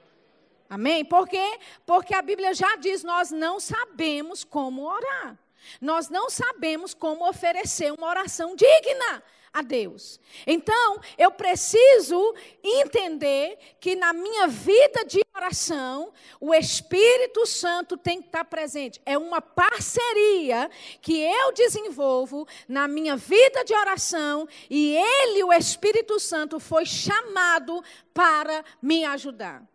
Amém? 0.74 1.06
Por 1.06 1.27
quê? 1.27 1.60
Porque 1.86 2.15
a 2.15 2.22
Bíblia 2.24 2.51
já 2.51 2.75
diz: 2.77 3.03
nós 3.03 3.30
não 3.30 3.60
sabemos 3.60 4.44
como 4.44 4.88
orar. 4.88 5.38
Nós 5.80 6.10
não 6.10 6.32
sabemos 6.32 6.96
como 6.96 7.30
oferecer 7.30 7.94
uma 7.94 8.08
oração 8.08 8.56
digna 8.56 9.24
a 9.53 9.62
Deus. 9.62 10.20
Então, 10.48 11.00
eu 11.15 11.30
preciso 11.30 12.34
entender 12.63 13.60
que 13.80 13.96
na 13.96 14.13
minha 14.13 14.48
vida 14.48 15.06
de 15.06 15.22
oração, 15.36 16.12
o 16.42 16.51
Espírito 16.56 17.46
Santo 17.46 17.96
tem 17.96 18.20
que 18.20 18.30
estar 18.30 18.46
presente. 18.46 19.00
É 19.06 19.15
uma 19.15 19.42
parceria 19.42 20.72
que 21.03 21.22
eu 21.22 21.53
desenvolvo 21.53 22.48
na 22.68 22.88
minha 22.88 23.15
vida 23.15 23.63
de 23.63 23.75
oração 23.75 24.48
e 24.72 24.96
ele, 24.96 25.44
o 25.44 25.53
Espírito 25.53 26.20
Santo, 26.20 26.60
foi 26.60 26.84
chamado 26.84 27.84
para 28.12 28.65
me 28.82 29.06
ajudar. 29.06 29.72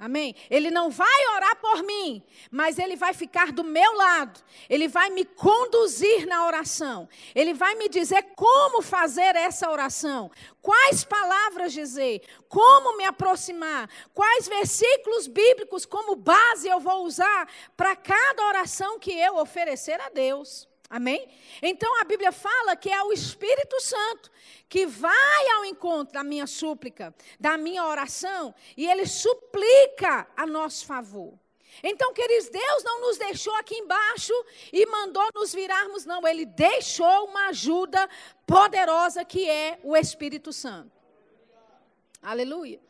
Amém? 0.00 0.32
Ele 0.48 0.70
não 0.70 0.90
vai 0.90 1.26
orar 1.34 1.56
por 1.56 1.82
mim, 1.82 2.22
mas 2.52 2.78
ele 2.78 2.94
vai 2.94 3.12
ficar 3.12 3.50
do 3.50 3.64
meu 3.64 3.96
lado. 3.96 4.40
Ele 4.70 4.86
vai 4.86 5.10
me 5.10 5.24
conduzir 5.24 6.24
na 6.24 6.46
oração. 6.46 7.08
Ele 7.34 7.52
vai 7.52 7.74
me 7.74 7.88
dizer 7.88 8.22
como 8.36 8.80
fazer 8.80 9.34
essa 9.34 9.68
oração, 9.68 10.30
quais 10.62 11.02
palavras 11.02 11.72
dizer, 11.72 12.22
como 12.48 12.96
me 12.96 13.04
aproximar, 13.04 13.90
quais 14.14 14.46
versículos 14.46 15.26
bíblicos 15.26 15.84
como 15.84 16.14
base 16.14 16.68
eu 16.68 16.78
vou 16.78 17.04
usar 17.04 17.48
para 17.76 17.96
cada 17.96 18.46
oração 18.46 19.00
que 19.00 19.10
eu 19.10 19.36
oferecer 19.36 20.00
a 20.00 20.10
Deus. 20.10 20.67
Amém? 20.90 21.28
Então 21.60 22.00
a 22.00 22.04
Bíblia 22.04 22.32
fala 22.32 22.74
que 22.74 22.90
é 22.90 23.02
o 23.02 23.12
Espírito 23.12 23.78
Santo 23.80 24.30
que 24.68 24.86
vai 24.86 25.48
ao 25.56 25.64
encontro 25.64 26.14
da 26.14 26.24
minha 26.24 26.46
súplica, 26.46 27.14
da 27.38 27.56
minha 27.56 27.84
oração, 27.84 28.54
e 28.76 28.86
ele 28.86 29.06
suplica 29.06 30.26
a 30.36 30.46
nosso 30.46 30.86
favor. 30.86 31.38
Então, 31.82 32.12
queridos, 32.12 32.48
Deus 32.48 32.82
não 32.82 33.02
nos 33.02 33.18
deixou 33.18 33.54
aqui 33.54 33.76
embaixo 33.76 34.32
e 34.72 34.84
mandou 34.86 35.28
nos 35.34 35.54
virarmos, 35.54 36.04
não. 36.04 36.26
Ele 36.26 36.44
deixou 36.44 37.26
uma 37.26 37.48
ajuda 37.48 38.08
poderosa 38.46 39.24
que 39.24 39.48
é 39.48 39.78
o 39.84 39.96
Espírito 39.96 40.52
Santo. 40.52 40.90
Aleluia. 42.20 42.80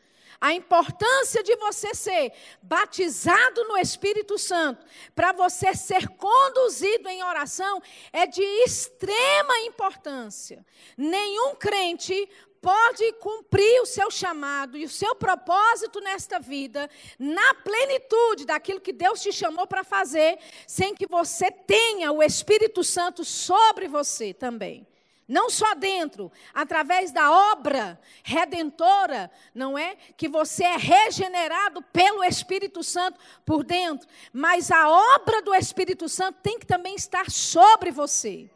A 0.41 0.53
importância 0.53 1.43
de 1.43 1.55
você 1.57 1.93
ser 1.93 2.31
batizado 2.61 3.65
no 3.65 3.77
Espírito 3.77 4.37
Santo, 4.37 4.85
para 5.13 5.33
você 5.33 5.75
ser 5.75 6.07
conduzido 6.09 7.09
em 7.09 7.23
oração, 7.23 7.81
é 8.13 8.25
de 8.25 8.41
extrema 8.41 9.59
importância. 9.65 10.65
Nenhum 10.97 11.55
crente 11.55 12.29
pode 12.61 13.11
cumprir 13.13 13.81
o 13.81 13.85
seu 13.85 14.09
chamado 14.09 14.77
e 14.77 14.85
o 14.85 14.89
seu 14.89 15.13
propósito 15.15 15.99
nesta 15.99 16.39
vida, 16.39 16.89
na 17.17 17.53
plenitude 17.55 18.45
daquilo 18.45 18.81
que 18.81 18.93
Deus 18.93 19.21
te 19.21 19.31
chamou 19.31 19.67
para 19.67 19.83
fazer, 19.83 20.39
sem 20.65 20.95
que 20.95 21.07
você 21.07 21.51
tenha 21.51 22.11
o 22.11 22.23
Espírito 22.23 22.83
Santo 22.83 23.25
sobre 23.25 23.87
você 23.87 24.33
também 24.33 24.88
não 25.29 25.47
só 25.47 25.75
dentro, 25.75 26.31
através 26.53 27.11
da 27.11 27.31
obra 27.51 27.99
redentora, 28.23 29.29
não 29.53 29.77
é? 29.77 29.95
Que 30.17 30.27
você 30.27 30.63
é 30.63 30.75
regenerado 30.75 31.83
pelo 31.93 32.23
Espírito 32.23 32.83
Santo 32.83 33.19
por 33.45 33.63
dentro, 33.63 34.09
mas 34.33 34.71
a 34.71 34.89
obra 34.89 35.43
do 35.43 35.53
Espírito 35.53 36.09
Santo 36.09 36.39
tem 36.41 36.57
que 36.57 36.65
também 36.65 36.95
estar 36.95 37.29
sobre 37.29 37.91
você. 37.91 38.49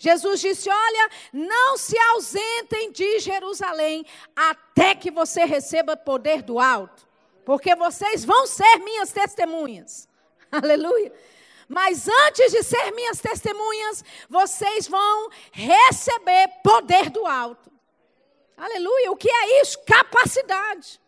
Jesus 0.00 0.40
disse: 0.40 0.68
Olha, 0.68 1.10
não 1.32 1.76
se 1.78 1.96
ausentem 2.10 2.90
de 2.90 3.20
Jerusalém 3.20 4.04
até 4.34 4.96
que 4.96 5.12
você 5.12 5.44
receba 5.44 5.96
poder 5.96 6.42
do 6.42 6.58
alto, 6.58 7.06
porque 7.44 7.74
vocês 7.76 8.24
vão 8.24 8.46
ser 8.48 8.78
minhas 8.80 9.12
testemunhas. 9.12 10.08
Aleluia. 10.50 11.12
Mas 11.68 12.08
antes 12.08 12.52
de 12.52 12.62
ser 12.62 12.92
minhas 12.92 13.20
testemunhas, 13.20 14.04
vocês 14.28 14.86
vão 14.86 15.30
receber 15.52 16.48
poder 16.62 17.10
do 17.10 17.26
alto. 17.26 17.70
Aleluia. 18.56 19.10
O 19.10 19.16
que 19.16 19.30
é 19.30 19.60
isso? 19.60 19.78
Capacidade. 19.84 21.00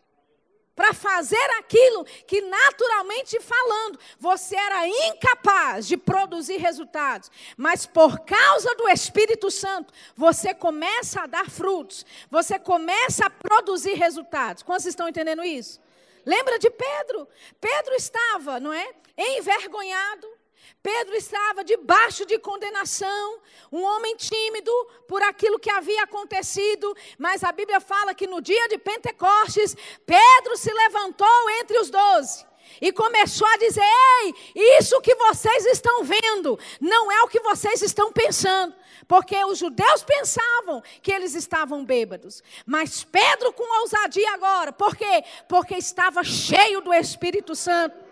Para 0.75 0.93
fazer 0.93 1.49
aquilo 1.57 2.05
que, 2.25 2.39
naturalmente 2.41 3.37
falando, 3.41 3.99
você 4.17 4.55
era 4.55 4.87
incapaz 4.87 5.85
de 5.85 5.97
produzir 5.97 6.57
resultados. 6.57 7.29
Mas 7.57 7.85
por 7.85 8.19
causa 8.19 8.73
do 8.75 8.87
Espírito 8.87 9.51
Santo, 9.51 9.93
você 10.15 10.53
começa 10.53 11.23
a 11.23 11.27
dar 11.27 11.49
frutos. 11.49 12.05
Você 12.31 12.57
começa 12.57 13.25
a 13.25 13.29
produzir 13.29 13.95
resultados. 13.95 14.63
Quantos 14.63 14.85
estão 14.85 15.09
entendendo 15.09 15.43
isso? 15.43 15.81
Lembra 16.25 16.57
de 16.57 16.69
Pedro? 16.69 17.27
Pedro 17.59 17.93
estava, 17.95 18.59
não 18.59 18.71
é? 18.71 18.89
Envergonhado 19.17 20.38
Pedro 20.81 21.15
estava 21.15 21.63
debaixo 21.63 22.25
de 22.25 22.39
condenação, 22.39 23.39
um 23.71 23.83
homem 23.83 24.15
tímido 24.15 24.71
por 25.07 25.21
aquilo 25.21 25.59
que 25.59 25.69
havia 25.69 26.03
acontecido, 26.03 26.95
mas 27.17 27.43
a 27.43 27.51
Bíblia 27.51 27.79
fala 27.79 28.13
que 28.13 28.27
no 28.27 28.41
dia 28.41 28.67
de 28.69 28.77
Pentecostes, 28.77 29.75
Pedro 30.05 30.57
se 30.57 30.71
levantou 30.71 31.49
entre 31.61 31.77
os 31.79 31.89
doze 31.89 32.49
e 32.81 32.91
começou 32.91 33.47
a 33.47 33.57
dizer: 33.57 33.83
Ei, 33.83 34.35
isso 34.77 35.01
que 35.01 35.15
vocês 35.15 35.65
estão 35.65 36.03
vendo 36.03 36.57
não 36.79 37.11
é 37.11 37.21
o 37.23 37.27
que 37.27 37.39
vocês 37.39 37.81
estão 37.81 38.11
pensando. 38.11 38.75
Porque 39.07 39.43
os 39.43 39.57
judeus 39.57 40.03
pensavam 40.03 40.83
que 41.01 41.11
eles 41.11 41.33
estavam 41.33 41.83
bêbados. 41.83 42.43
Mas 42.63 43.03
Pedro, 43.03 43.51
com 43.53 43.81
ousadia 43.81 44.33
agora, 44.33 44.71
por 44.71 44.95
quê? 44.95 45.23
Porque 45.47 45.75
estava 45.75 46.23
cheio 46.23 46.79
do 46.81 46.93
Espírito 46.93 47.55
Santo 47.55 48.08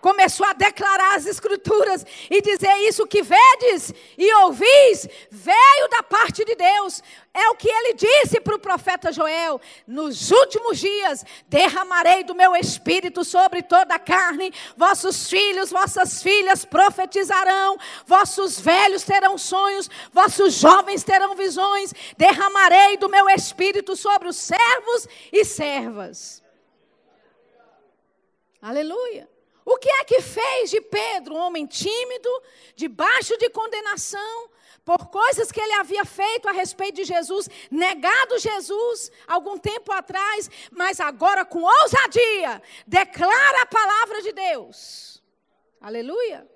começou 0.00 0.46
a 0.46 0.52
declarar 0.52 1.16
as 1.16 1.26
escrituras 1.26 2.04
e 2.30 2.40
dizer 2.40 2.74
isso 2.88 3.06
que 3.06 3.22
vedes 3.22 3.92
e 4.16 4.34
ouvis, 4.36 5.08
veio 5.30 5.88
da 5.90 6.02
parte 6.02 6.44
de 6.44 6.54
Deus. 6.54 7.02
É 7.32 7.48
o 7.48 7.54
que 7.54 7.68
ele 7.68 7.94
disse 7.94 8.40
para 8.40 8.56
o 8.56 8.58
profeta 8.58 9.12
Joel: 9.12 9.60
Nos 9.86 10.30
últimos 10.32 10.78
dias 10.78 11.24
derramarei 11.48 12.24
do 12.24 12.34
meu 12.34 12.56
espírito 12.56 13.24
sobre 13.24 13.62
toda 13.62 13.94
a 13.94 13.98
carne, 14.00 14.52
vossos 14.76 15.28
filhos, 15.30 15.70
vossas 15.70 16.22
filhas 16.22 16.64
profetizarão, 16.64 17.78
vossos 18.04 18.58
velhos 18.58 19.04
terão 19.04 19.38
sonhos, 19.38 19.88
vossos 20.12 20.54
jovens 20.54 21.04
terão 21.04 21.36
visões, 21.36 21.94
derramarei 22.16 22.96
do 22.96 23.08
meu 23.08 23.28
espírito 23.28 23.94
sobre 23.94 24.28
os 24.28 24.36
servos 24.36 25.06
e 25.32 25.44
servas. 25.44 26.42
Aleluia. 28.60 29.28
O 29.72 29.78
que 29.78 29.88
é 29.88 30.02
que 30.02 30.20
fez 30.20 30.68
de 30.68 30.80
Pedro 30.80 31.36
um 31.36 31.38
homem 31.38 31.64
tímido, 31.64 32.28
debaixo 32.74 33.38
de 33.38 33.48
condenação, 33.50 34.50
por 34.84 35.06
coisas 35.06 35.52
que 35.52 35.60
ele 35.60 35.74
havia 35.74 36.04
feito 36.04 36.48
a 36.48 36.52
respeito 36.52 36.96
de 36.96 37.04
Jesus, 37.04 37.48
negado 37.70 38.36
Jesus 38.40 39.12
algum 39.28 39.56
tempo 39.56 39.92
atrás, 39.92 40.50
mas 40.72 40.98
agora 40.98 41.44
com 41.44 41.62
ousadia 41.62 42.60
declara 42.84 43.62
a 43.62 43.66
palavra 43.66 44.20
de 44.22 44.32
Deus. 44.32 45.22
Aleluia. 45.80 46.48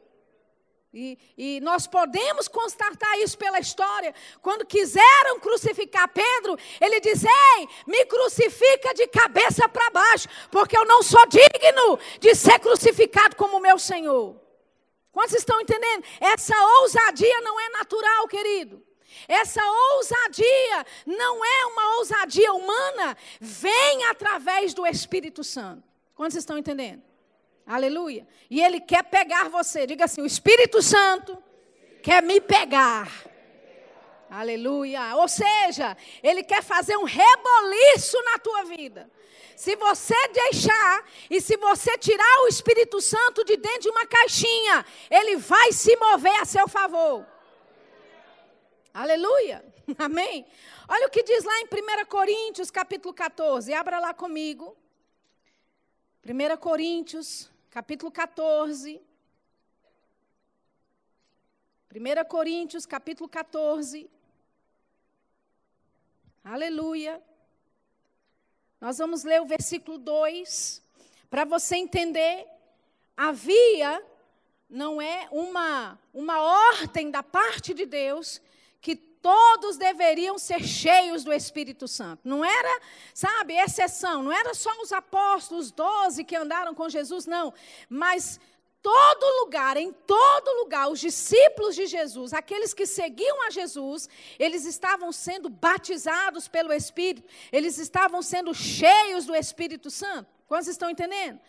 E, 0.97 1.19
e, 1.37 1.61
nós 1.61 1.89
podemos 1.89 2.47
constatar 2.47 3.19
isso 3.19 3.37
pela 3.37 3.59
história. 3.59 4.15
Quando 4.41 4.65
quiseram 4.65 5.41
crucificar 5.41 6.07
Pedro, 6.09 6.57
ele 6.81 7.01
diz: 7.01 7.25
Ei, 7.25 7.69
me 7.85 8.07
crucifica 8.07 8.95
de 8.95 9.09
cabeça 9.09 9.69
para 9.69 9.91
baixo, 9.91 10.29
porque 10.53 10.79
eu 10.79 10.85
não 10.85 11.03
sou 11.03 11.27
digno 11.27 11.99
de 12.21 12.33
ser 12.37 12.61
crucificado 12.61 13.35
como 13.35 13.59
meu 13.59 13.77
Senhor. 13.77 14.41
Quantos 15.11 15.35
estão 15.35 15.61
entendendo? 15.61 16.05
Essa 16.21 16.55
ousadia 16.81 17.41
não 17.41 17.59
é 17.59 17.71
natural, 17.71 18.29
querido. 18.29 18.81
Essa 19.27 19.63
ousadia 19.97 20.87
não 21.05 21.45
é 21.45 21.67
uma 21.67 21.97
ousadia 21.97 22.53
humana, 22.53 23.17
vem 23.41 24.05
através 24.05 24.73
do 24.73 24.87
Espírito 24.87 25.43
Santo. 25.43 25.83
Quantos 26.15 26.37
estão 26.37 26.57
entendendo? 26.57 27.03
Aleluia. 27.67 28.27
E 28.51 28.61
ele 28.61 28.81
quer 28.81 29.03
pegar 29.05 29.49
você. 29.49 29.87
Diga 29.87 30.05
assim: 30.05 30.21
o 30.21 30.27
Espírito 30.27 30.83
Santo 30.83 31.43
quer 32.03 32.23
me 32.23 32.41
pegar. 32.41 33.11
Aleluia. 34.31 35.17
Ou 35.17 35.29
seja, 35.29 35.97
ele 36.23 36.43
quer 36.43 36.63
fazer 36.63 36.97
um 36.97 37.05
reboliço 37.05 38.21
na 38.25 38.39
tua 38.39 38.65
vida. 38.65 39.11
Se 39.57 39.77
você 39.77 40.17
deixar 40.29 41.09
e 41.31 41.41
se 41.41 41.57
você 41.57 41.97
tirar 41.97 42.43
o 42.43 42.49
Espírito 42.49 43.01
Santo 43.01 43.45
de 43.45 43.57
dentro 43.57 43.83
de 43.83 43.89
uma 43.89 44.05
caixinha, 44.07 44.85
ele 45.11 45.37
vai 45.37 45.73
se 45.73 45.97
mover 45.97 46.41
a 46.41 46.45
seu 46.45 46.67
favor. 46.69 47.25
Aleluia. 48.93 49.65
Amém. 49.99 50.45
Olha 50.89 51.07
o 51.07 51.11
que 51.11 51.23
diz 51.23 51.45
lá 51.45 51.61
em 51.61 51.65
1 51.65 52.07
Coríntios, 52.07 52.71
capítulo 52.71 53.15
14. 53.15 53.73
Abra 53.73 53.99
lá 53.99 54.13
comigo. 54.13 54.77
1 56.27 56.57
Coríntios, 56.57 57.51
capítulo 57.75 58.13
14. 58.13 59.03
1 61.93 62.29
Coríntios, 62.29 62.87
capítulo 62.87 63.29
14. 63.29 64.09
Aleluia. 66.45 67.21
Nós 68.81 68.99
vamos 68.99 69.25
ler 69.25 69.43
o 69.43 69.47
versículo 69.47 69.99
2, 69.99 70.81
para 71.29 71.45
você 71.45 71.75
entender. 71.75 72.47
Havia, 73.17 74.01
não 74.71 75.03
é 75.03 75.27
uma, 75.33 75.99
uma 76.13 76.41
ordem 76.43 77.11
da 77.11 77.25
parte 77.25 77.75
de 77.75 77.87
Deus, 77.87 78.41
todos 79.25 79.79
deveriam 79.79 80.37
ser 80.37 80.63
cheios 80.63 81.25
do 81.25 81.33
Espírito 81.33 81.89
Santo. 81.89 82.29
Não 82.29 82.45
era, 82.45 82.81
sabe, 83.15 83.55
exceção, 83.55 84.23
não 84.23 84.31
era 84.31 84.53
só 84.53 84.71
os 84.83 84.93
apóstolos, 84.93 85.69
os 85.69 85.73
doze 85.73 86.23
que 86.25 86.37
andaram 86.37 86.75
com 86.75 86.91
Jesus, 86.91 87.25
não. 87.25 87.55
Mas 87.89 88.39
todo 88.83 89.41
lugar, 89.41 89.79
em 89.79 89.95
todo 89.95 90.61
lugar, 90.61 90.91
os 90.91 91.01
discípulos 91.01 91.75
de 91.75 91.87
Jesus, 91.87 92.35
aqueles 92.35 92.75
que 92.75 92.85
seguiam 92.85 93.47
a 93.47 93.51
Jesus, 93.51 94.11
eles 94.39 94.67
estavam 94.67 95.11
sendo 95.11 95.49
batizados 95.49 96.47
pelo 96.47 96.71
Espírito, 96.71 97.27
eles 97.51 97.79
estavam 97.79 98.21
sendo 98.21 98.53
cheios 98.53 99.25
do 99.25 99.35
Espírito 99.35 99.91
Santo. 99.91 100.29
Quantos 100.47 100.69
estão 100.69 100.91
entendendo? 100.91 101.41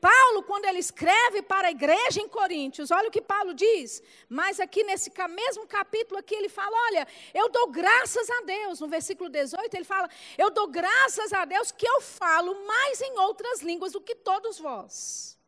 Paulo, 0.00 0.42
quando 0.42 0.64
ele 0.64 0.78
escreve 0.78 1.42
para 1.42 1.68
a 1.68 1.70
igreja 1.70 2.20
em 2.20 2.28
Coríntios, 2.28 2.90
olha 2.90 3.08
o 3.08 3.10
que 3.10 3.20
Paulo 3.20 3.52
diz, 3.52 4.02
mas 4.28 4.58
aqui 4.58 4.82
nesse 4.82 5.12
mesmo 5.28 5.66
capítulo 5.66 6.18
aqui 6.18 6.34
ele 6.34 6.48
fala, 6.48 6.74
olha, 6.86 7.06
eu 7.34 7.48
dou 7.50 7.68
graças 7.68 8.28
a 8.30 8.40
Deus, 8.42 8.80
no 8.80 8.88
versículo 8.88 9.28
18 9.28 9.74
ele 9.74 9.84
fala, 9.84 10.08
eu 10.38 10.50
dou 10.50 10.68
graças 10.68 11.32
a 11.32 11.44
Deus 11.44 11.70
que 11.70 11.86
eu 11.86 12.00
falo 12.00 12.66
mais 12.66 13.00
em 13.02 13.18
outras 13.18 13.60
línguas 13.60 13.92
do 13.92 14.00
que 14.00 14.14
todos 14.14 14.58
vós. 14.58 15.38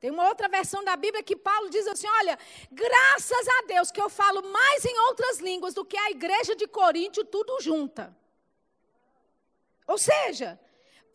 Tem 0.00 0.10
uma 0.10 0.28
outra 0.28 0.48
versão 0.48 0.84
da 0.84 0.94
Bíblia 0.94 1.22
que 1.22 1.34
Paulo 1.34 1.70
diz 1.70 1.86
assim: 1.86 2.06
olha, 2.06 2.38
graças 2.70 3.48
a 3.48 3.66
Deus 3.66 3.90
que 3.90 4.00
eu 4.00 4.10
falo 4.10 4.42
mais 4.52 4.84
em 4.84 4.98
outras 5.08 5.38
línguas 5.38 5.72
do 5.72 5.84
que 5.84 5.96
a 5.96 6.10
igreja 6.10 6.54
de 6.54 6.66
Coríntio 6.66 7.24
tudo 7.24 7.58
junta. 7.60 8.14
Ou 9.86 9.96
seja, 9.96 10.60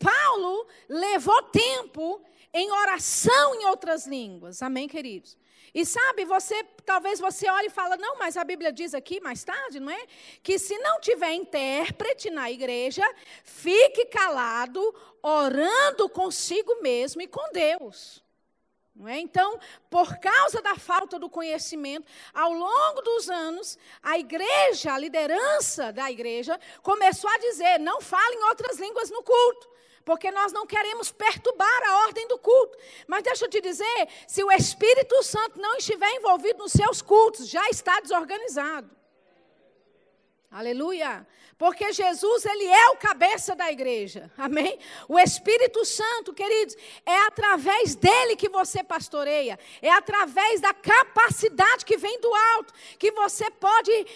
Paulo 0.02 0.66
levou 0.88 1.42
tempo 1.44 2.20
em 2.52 2.70
oração 2.70 3.54
em 3.54 3.66
outras 3.66 4.06
línguas. 4.06 4.62
Amém, 4.62 4.88
queridos? 4.88 5.36
E 5.74 5.86
sabe, 5.86 6.26
você, 6.26 6.62
talvez 6.84 7.18
você 7.18 7.48
olhe 7.48 7.68
e 7.68 7.70
fala, 7.70 7.96
não, 7.96 8.18
mas 8.18 8.36
a 8.36 8.44
Bíblia 8.44 8.70
diz 8.70 8.92
aqui 8.92 9.20
mais 9.20 9.42
tarde, 9.42 9.80
não 9.80 9.90
é? 9.90 10.06
Que 10.42 10.58
se 10.58 10.76
não 10.78 11.00
tiver 11.00 11.32
intérprete 11.32 12.28
na 12.28 12.50
igreja, 12.50 13.02
fique 13.42 14.04
calado, 14.06 14.94
orando 15.22 16.10
consigo 16.10 16.82
mesmo 16.82 17.22
e 17.22 17.26
com 17.26 17.50
Deus. 17.52 18.22
Não 18.94 19.08
é? 19.08 19.18
Então, 19.18 19.58
por 19.88 20.18
causa 20.18 20.60
da 20.60 20.76
falta 20.76 21.18
do 21.18 21.30
conhecimento, 21.30 22.06
ao 22.34 22.52
longo 22.52 23.00
dos 23.00 23.30
anos, 23.30 23.78
a 24.02 24.18
igreja, 24.18 24.92
a 24.92 24.98
liderança 24.98 25.90
da 25.90 26.10
igreja, 26.10 26.60
começou 26.82 27.30
a 27.30 27.38
dizer: 27.38 27.80
não 27.80 28.02
fale 28.02 28.36
em 28.36 28.44
outras 28.44 28.78
línguas 28.78 29.08
no 29.08 29.22
culto 29.22 29.72
porque 30.04 30.30
nós 30.30 30.52
não 30.52 30.66
queremos 30.66 31.10
perturbar 31.10 31.82
a 31.88 32.06
ordem 32.06 32.26
do 32.28 32.38
culto. 32.38 32.78
Mas 33.06 33.22
deixa 33.22 33.44
eu 33.44 33.50
te 33.50 33.60
dizer: 33.60 34.08
se 34.26 34.42
o 34.42 34.50
Espírito 34.52 35.22
Santo 35.22 35.60
não 35.60 35.76
estiver 35.76 36.10
envolvido 36.14 36.58
nos 36.58 36.72
seus 36.72 37.02
cultos, 37.02 37.48
já 37.48 37.68
está 37.68 38.00
desorganizado. 38.00 39.01
Aleluia. 40.52 41.26
Porque 41.56 41.92
Jesus, 41.92 42.44
ele 42.44 42.66
é 42.66 42.88
o 42.90 42.96
cabeça 42.96 43.54
da 43.56 43.72
igreja. 43.72 44.30
Amém? 44.36 44.78
O 45.08 45.18
Espírito 45.18 45.82
Santo, 45.84 46.34
queridos, 46.34 46.76
é 47.06 47.16
através 47.20 47.94
dele 47.94 48.36
que 48.36 48.50
você 48.50 48.84
pastoreia. 48.84 49.58
É 49.80 49.90
através 49.90 50.60
da 50.60 50.74
capacidade 50.74 51.86
que 51.86 51.96
vem 51.96 52.20
do 52.20 52.34
alto 52.34 52.74
que 52.98 53.10
você 53.12 53.50
pode 53.50 54.06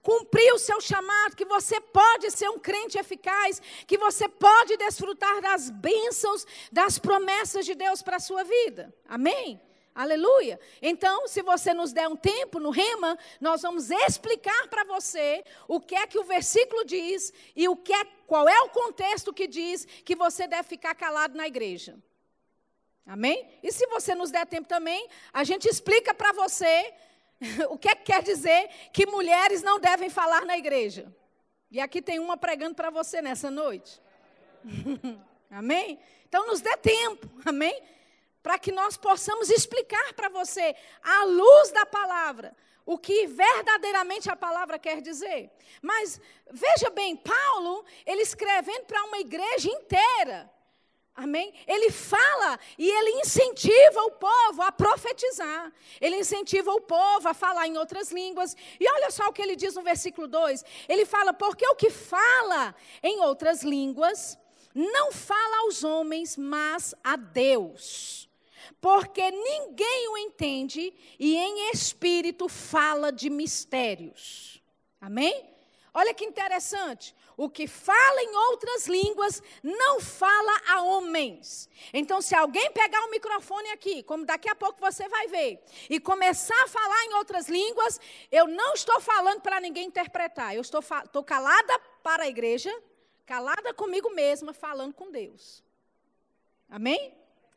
cumprir 0.00 0.50
o 0.54 0.58
seu 0.58 0.80
chamado, 0.80 1.36
que 1.36 1.44
você 1.44 1.78
pode 1.78 2.30
ser 2.30 2.48
um 2.48 2.58
crente 2.58 2.96
eficaz, 2.96 3.60
que 3.86 3.98
você 3.98 4.28
pode 4.28 4.76
desfrutar 4.78 5.42
das 5.42 5.68
bênçãos, 5.68 6.46
das 6.70 6.98
promessas 6.98 7.66
de 7.66 7.74
Deus 7.74 8.00
para 8.00 8.16
a 8.16 8.20
sua 8.20 8.44
vida. 8.44 8.94
Amém? 9.06 9.60
Aleluia. 9.94 10.58
Então, 10.80 11.28
se 11.28 11.42
você 11.42 11.74
nos 11.74 11.92
der 11.92 12.08
um 12.08 12.16
tempo 12.16 12.58
no 12.58 12.70
rema, 12.70 13.18
nós 13.40 13.60
vamos 13.60 13.90
explicar 13.90 14.68
para 14.68 14.84
você 14.84 15.44
o 15.68 15.78
que 15.78 15.94
é 15.94 16.06
que 16.06 16.18
o 16.18 16.24
versículo 16.24 16.84
diz 16.84 17.32
e 17.54 17.68
o 17.68 17.76
que 17.76 17.92
é, 17.92 18.04
qual 18.26 18.48
é 18.48 18.60
o 18.62 18.70
contexto 18.70 19.34
que 19.34 19.46
diz 19.46 19.84
que 20.04 20.16
você 20.16 20.46
deve 20.46 20.66
ficar 20.66 20.94
calado 20.94 21.36
na 21.36 21.46
igreja. 21.46 21.98
Amém? 23.04 23.46
E 23.62 23.70
se 23.70 23.86
você 23.88 24.14
nos 24.14 24.30
der 24.30 24.46
tempo 24.46 24.66
também, 24.66 25.08
a 25.32 25.44
gente 25.44 25.68
explica 25.68 26.14
para 26.14 26.32
você 26.32 26.94
o 27.68 27.76
que, 27.76 27.88
é 27.88 27.94
que 27.94 28.04
quer 28.04 28.22
dizer 28.22 28.70
que 28.92 29.04
mulheres 29.04 29.62
não 29.62 29.78
devem 29.78 30.08
falar 30.08 30.46
na 30.46 30.56
igreja. 30.56 31.12
E 31.70 31.80
aqui 31.80 32.00
tem 32.00 32.18
uma 32.18 32.36
pregando 32.36 32.74
para 32.74 32.88
você 32.88 33.20
nessa 33.20 33.50
noite. 33.50 34.00
amém? 35.50 35.98
Então 36.28 36.46
nos 36.46 36.62
dê 36.62 36.76
tempo, 36.78 37.28
amém? 37.44 37.82
Para 38.42 38.58
que 38.58 38.72
nós 38.72 38.96
possamos 38.96 39.50
explicar 39.50 40.12
para 40.14 40.28
você, 40.28 40.74
à 41.02 41.24
luz 41.24 41.70
da 41.70 41.86
palavra, 41.86 42.56
o 42.84 42.98
que 42.98 43.26
verdadeiramente 43.26 44.30
a 44.30 44.36
palavra 44.36 44.78
quer 44.78 45.00
dizer. 45.00 45.50
Mas 45.80 46.20
veja 46.50 46.90
bem, 46.90 47.16
Paulo, 47.16 47.84
ele 48.04 48.22
escrevendo 48.22 48.84
para 48.84 49.04
uma 49.04 49.18
igreja 49.18 49.68
inteira. 49.68 50.50
Amém? 51.14 51.52
Ele 51.66 51.90
fala 51.90 52.58
e 52.78 52.88
ele 52.88 53.20
incentiva 53.20 54.00
o 54.02 54.12
povo 54.12 54.62
a 54.62 54.72
profetizar. 54.72 55.70
Ele 56.00 56.16
incentiva 56.16 56.72
o 56.72 56.80
povo 56.80 57.28
a 57.28 57.34
falar 57.34 57.66
em 57.66 57.76
outras 57.76 58.10
línguas. 58.10 58.56
E 58.80 58.90
olha 58.90 59.10
só 59.10 59.28
o 59.28 59.32
que 59.32 59.42
ele 59.42 59.54
diz 59.54 59.74
no 59.74 59.82
versículo 59.82 60.26
2. 60.26 60.64
Ele 60.88 61.04
fala: 61.04 61.34
Porque 61.34 61.66
o 61.66 61.76
que 61.76 61.90
fala 61.90 62.74
em 63.02 63.20
outras 63.20 63.62
línguas 63.62 64.38
não 64.74 65.12
fala 65.12 65.64
aos 65.64 65.84
homens, 65.84 66.36
mas 66.38 66.94
a 67.04 67.14
Deus. 67.16 68.26
Porque 68.80 69.30
ninguém 69.30 70.08
o 70.08 70.18
entende 70.18 70.92
e 71.18 71.36
em 71.36 71.70
espírito 71.70 72.48
fala 72.48 73.10
de 73.12 73.30
mistérios. 73.30 74.62
Amém? 75.00 75.52
Olha 75.94 76.14
que 76.14 76.24
interessante. 76.24 77.14
O 77.36 77.50
que 77.50 77.66
fala 77.66 78.22
em 78.22 78.34
outras 78.34 78.86
línguas 78.86 79.42
não 79.62 80.00
fala 80.00 80.60
a 80.68 80.82
homens. 80.82 81.68
Então, 81.92 82.20
se 82.20 82.34
alguém 82.34 82.70
pegar 82.72 83.04
o 83.04 83.10
microfone 83.10 83.68
aqui, 83.70 84.02
como 84.02 84.24
daqui 84.24 84.48
a 84.48 84.54
pouco 84.54 84.80
você 84.80 85.08
vai 85.08 85.28
ver, 85.28 85.62
e 85.88 85.98
começar 85.98 86.60
a 86.62 86.68
falar 86.68 87.04
em 87.06 87.14
outras 87.14 87.48
línguas, 87.48 88.00
eu 88.30 88.46
não 88.46 88.74
estou 88.74 89.00
falando 89.00 89.40
para 89.40 89.60
ninguém 89.60 89.86
interpretar. 89.86 90.54
Eu 90.54 90.62
estou, 90.62 90.80
estou 90.80 91.24
calada 91.24 91.78
para 92.02 92.24
a 92.24 92.28
igreja, 92.28 92.72
calada 93.26 93.74
comigo 93.74 94.10
mesma, 94.10 94.52
falando 94.52 94.94
com 94.94 95.10
Deus. 95.10 95.62
Amém? 96.68 97.14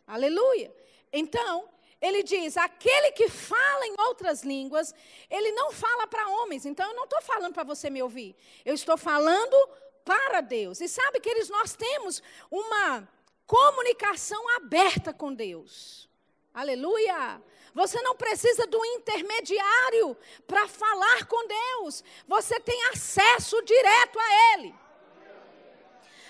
Aleluia. 0.07 0.73
Então, 1.17 1.69
ele 2.01 2.21
diz: 2.23 2.57
aquele 2.57 3.11
que 3.11 3.29
fala 3.29 3.87
em 3.87 3.95
outras 3.99 4.43
línguas, 4.43 4.93
ele 5.29 5.51
não 5.53 5.71
fala 5.71 6.05
para 6.07 6.27
homens. 6.27 6.65
Então, 6.65 6.87
eu 6.89 6.95
não 6.95 7.05
estou 7.05 7.21
falando 7.21 7.53
para 7.53 7.63
você 7.63 7.89
me 7.89 8.03
ouvir. 8.03 8.35
Eu 8.63 8.73
estou 8.73 8.97
falando 8.97 9.55
para 10.03 10.41
Deus. 10.41 10.81
E 10.81 10.87
sabe 10.87 11.19
que 11.19 11.29
eles, 11.29 11.49
nós 11.49 11.75
temos 11.75 12.21
uma 12.51 13.07
comunicação 13.47 14.55
aberta 14.57 15.13
com 15.13 15.33
Deus. 15.33 16.09
Aleluia! 16.53 17.41
Você 17.73 18.01
não 18.01 18.15
precisa 18.15 18.65
do 18.67 18.83
intermediário 18.85 20.15
para 20.47 20.65
falar 20.67 21.25
com 21.25 21.45
Deus. 21.45 22.03
Você 22.25 22.59
tem 22.59 22.81
acesso 22.85 23.61
direto 23.63 24.17
a 24.17 24.53
Ele. 24.53 24.75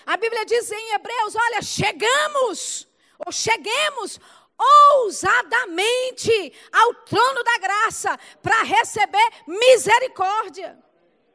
A 0.04 0.16
Bíblia 0.16 0.44
diz 0.44 0.70
em 0.70 0.92
Hebreus: 0.94 1.34
olha, 1.36 1.62
chegamos, 1.62 2.88
ou 3.24 3.32
cheguemos 3.32 4.20
ousadamente 4.58 6.52
ao 6.72 6.94
trono 6.94 7.42
da 7.42 7.58
graça 7.58 8.18
para 8.42 8.62
receber 8.62 9.28
misericórdia. 9.46 10.78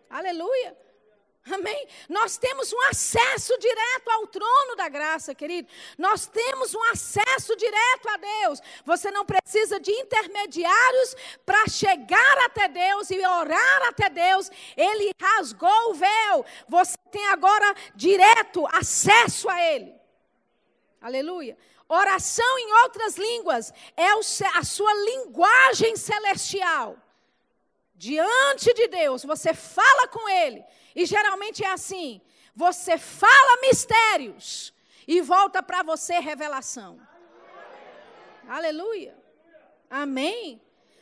Aleluia. 0.09 0.77
Amém? 1.49 1.87
Nós 2.07 2.37
temos 2.37 2.71
um 2.71 2.81
acesso 2.83 3.57
direto 3.57 4.09
ao 4.11 4.27
trono 4.27 4.75
da 4.75 4.87
graça, 4.87 5.33
querido. 5.33 5.67
Nós 5.97 6.27
temos 6.27 6.75
um 6.75 6.83
acesso 6.83 7.55
direto 7.55 8.09
a 8.09 8.17
Deus. 8.17 8.61
Você 8.85 9.09
não 9.09 9.25
precisa 9.25 9.79
de 9.79 9.91
intermediários 9.91 11.15
para 11.43 11.67
chegar 11.67 12.37
até 12.45 12.67
Deus 12.67 13.09
e 13.09 13.25
orar 13.25 13.87
até 13.87 14.07
Deus. 14.07 14.51
Ele 14.77 15.11
rasgou 15.19 15.89
o 15.89 15.93
véu. 15.95 16.45
Você 16.69 16.95
tem 17.09 17.27
agora 17.29 17.73
direto 17.95 18.67
acesso 18.67 19.49
a 19.49 19.59
Ele. 19.59 19.95
Aleluia. 21.01 21.57
Oração 21.93 22.57
em 22.57 22.71
outras 22.83 23.17
línguas 23.17 23.73
é 23.97 24.07
a 24.57 24.63
sua 24.63 24.93
linguagem 24.93 25.97
celestial. 25.97 26.95
Diante 27.93 28.73
de 28.73 28.87
Deus, 28.87 29.25
você 29.25 29.53
fala 29.53 30.07
com 30.07 30.29
Ele. 30.29 30.63
E 30.95 31.05
geralmente 31.05 31.65
é 31.65 31.69
assim: 31.69 32.21
você 32.55 32.97
fala 32.97 33.59
mistérios 33.59 34.73
e 35.05 35.19
volta 35.19 35.61
para 35.61 35.83
você 35.83 36.17
revelação. 36.19 36.97
Aleluia. 38.47 39.13
Amém. 39.89 40.61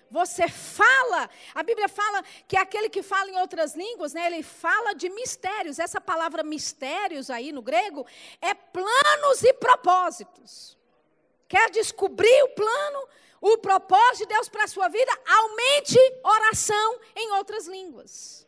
Você 0.10 0.47
fala, 0.47 1.30
a 1.54 1.62
Bíblia 1.62 1.88
fala 1.88 2.23
que 2.47 2.58
aquele 2.58 2.89
que 2.89 3.04
fala 3.04 3.30
em 3.30 3.39
outras 3.39 3.75
línguas, 3.75 4.12
né, 4.15 4.25
ele 4.25 4.41
fala 4.41 4.95
de 4.95 5.08
mistérios. 5.08 5.78
Essa 5.78 6.02
palavra 6.02 6.41
mistérios 6.41 7.30
aí 7.30 7.52
no 7.52 7.62
grego 7.62 8.08
é 8.41 8.56
planos 8.56 9.43
e 9.43 9.54
propósitos 9.54 10.78
quer 11.49 11.69
descobrir 11.71 12.43
o 12.43 12.49
plano, 12.49 13.09
o 13.41 13.57
propósito 13.57 14.19
de 14.19 14.27
Deus 14.27 14.47
para 14.47 14.63
a 14.63 14.67
sua 14.67 14.88
vida, 14.88 15.12
aumente 15.27 15.97
oração 16.23 16.99
em 17.15 17.31
outras 17.31 17.67
línguas. 17.67 18.47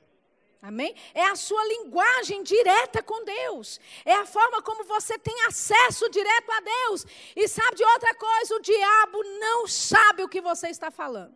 Amém? 0.62 0.96
É 1.16 1.26
a 1.26 1.36
sua 1.36 1.66
linguagem 1.66 2.44
direta 2.44 3.02
com 3.02 3.26
Deus. 3.26 3.80
É 4.06 4.14
a 4.14 4.28
forma 4.28 4.62
como 4.62 4.84
você 4.84 5.18
tem 5.18 5.36
acesso 5.48 6.08
direto 6.12 6.52
a 6.52 6.60
Deus. 6.60 7.06
E 7.36 7.48
sabe 7.48 7.78
de 7.78 7.84
outra 7.84 8.14
coisa? 8.14 8.56
O 8.56 8.62
diabo 8.62 9.24
não 9.40 9.68
sabe 9.68 10.22
o 10.22 10.30
que 10.30 10.40
você 10.40 10.68
está 10.68 10.92
falando. 10.92 11.34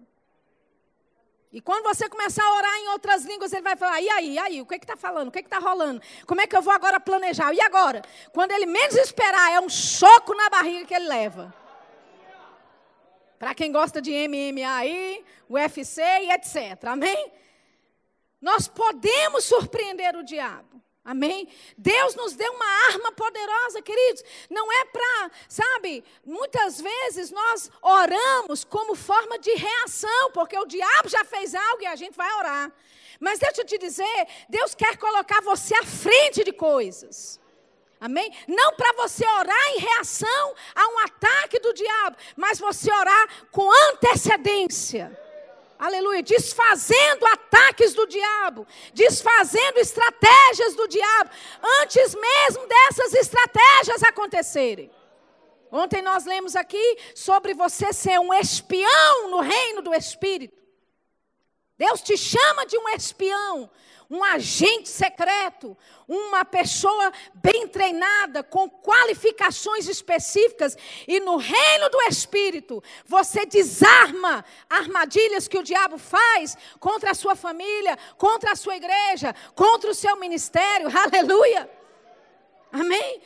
E 1.56 1.62
quando 1.62 1.86
você 1.86 2.10
começar 2.10 2.44
a 2.44 2.54
orar 2.54 2.76
em 2.80 2.90
outras 2.90 3.24
línguas, 3.24 3.54
ele 3.54 3.62
vai 3.62 3.78
falar: 3.78 4.02
e 4.02 4.10
aí, 4.10 4.34
e 4.34 4.38
aí, 4.38 4.62
o 4.62 4.66
que 4.66 4.76
está 4.76 4.98
falando? 4.98 5.30
O 5.30 5.32
que 5.32 5.40
está 5.40 5.58
rolando? 5.58 6.02
Como 6.28 6.42
é 6.42 6.46
que 6.46 6.54
eu 6.54 6.62
vou 6.62 6.74
agora 6.74 7.00
planejar? 7.00 7.54
E 7.54 7.62
agora? 7.62 8.02
Quando 8.34 8.52
ele 8.52 8.66
menos 8.66 8.94
esperar, 8.96 9.54
é 9.54 9.60
um 9.62 9.70
soco 9.70 10.36
na 10.36 10.50
barriga 10.50 10.86
que 10.86 10.94
ele 10.94 11.08
leva. 11.08 11.56
Para 13.40 13.56
quem 13.56 13.72
gosta 13.72 14.02
de 14.02 14.12
MMA 14.28 15.24
UFC 15.50 16.02
e 16.02 16.32
etc. 16.32 16.88
Amém? 16.88 17.32
Nós 18.42 18.68
podemos 18.68 19.46
surpreender 19.46 20.14
o 20.18 20.24
diabo. 20.24 20.84
Amém? 21.06 21.48
Deus 21.78 22.16
nos 22.16 22.34
deu 22.34 22.52
uma 22.52 22.66
arma 22.88 23.12
poderosa, 23.12 23.80
queridos. 23.80 24.24
Não 24.50 24.74
é 24.74 24.86
para, 24.86 25.32
sabe, 25.48 26.04
muitas 26.26 26.82
vezes 26.82 27.30
nós 27.30 27.70
oramos 27.80 28.64
como 28.64 28.96
forma 28.96 29.38
de 29.38 29.54
reação, 29.54 30.32
porque 30.34 30.58
o 30.58 30.66
diabo 30.66 31.08
já 31.08 31.24
fez 31.24 31.54
algo 31.54 31.84
e 31.84 31.86
a 31.86 31.96
gente 31.96 32.18
vai 32.18 32.34
orar. 32.34 32.72
Mas 33.20 33.38
deixa 33.38 33.62
eu 33.62 33.66
te 33.66 33.78
dizer, 33.78 34.28
Deus 34.50 34.74
quer 34.74 34.98
colocar 34.98 35.42
você 35.42 35.76
à 35.76 35.84
frente 35.84 36.44
de 36.44 36.52
coisas. 36.52 37.40
Amém? 38.02 38.34
Não 38.48 38.74
para 38.74 38.92
você 38.94 39.26
orar 39.28 39.68
em 39.76 39.80
reação 39.80 40.56
a 40.74 40.88
um 40.88 41.00
ataque 41.00 41.60
do 41.60 41.72
diabo, 41.72 42.18
mas 42.36 42.58
você 42.58 42.92
orar 42.92 43.48
com 43.52 43.70
antecedência. 43.92 45.25
Aleluia, 45.78 46.24
desfazendo 46.24 47.26
ataques 47.26 47.94
do 47.94 48.08
diabo, 48.08 48.66
desfazendo 48.94 49.78
estratégias 49.78 50.74
do 50.76 50.88
diabo, 50.88 51.30
antes 51.82 52.16
mesmo 52.16 52.66
dessas 52.68 53.14
estratégias 53.14 54.02
acontecerem. 54.04 54.90
Ontem 55.72 56.02
nós 56.02 56.26
lemos 56.26 56.56
aqui 56.56 56.98
sobre 57.14 57.54
você 57.54 57.92
ser 57.92 58.20
um 58.20 58.34
espião 58.34 59.30
no 59.30 59.42
reino 59.42 59.82
do 59.82 59.94
Espírito. 59.94 60.64
Deus 61.78 62.02
te 62.02 62.16
chama 62.16 62.66
de 62.66 62.78
um 62.78 62.88
espião, 62.90 63.70
um 64.10 64.24
agente 64.24 64.90
secreto, 64.90 65.78
uma 66.08 66.46
pessoa 66.46 67.12
bem 67.34 67.68
treinada, 67.68 68.44
com 68.44 68.70
qualificações 68.70 69.88
específicas, 69.88 70.78
e 71.08 71.20
no 71.20 71.38
reino 71.38 71.90
do 71.90 72.02
Espírito, 72.04 72.84
você 73.06 73.46
desarma 73.46 74.46
armadilhas 74.70 75.48
que 75.48 75.58
o 75.58 75.64
diabo 75.64 75.98
faz 75.98 76.58
contra 76.80 77.12
a 77.12 77.16
sua 77.16 77.36
família, 77.36 77.98
contra 78.18 78.52
a 78.52 78.56
sua 78.56 78.76
igreja, 78.76 79.36
contra 79.56 79.90
o 79.90 79.96
seu 79.96 80.16
ministério. 80.18 80.88
Aleluia! 80.96 81.70
Amém? 82.72 83.22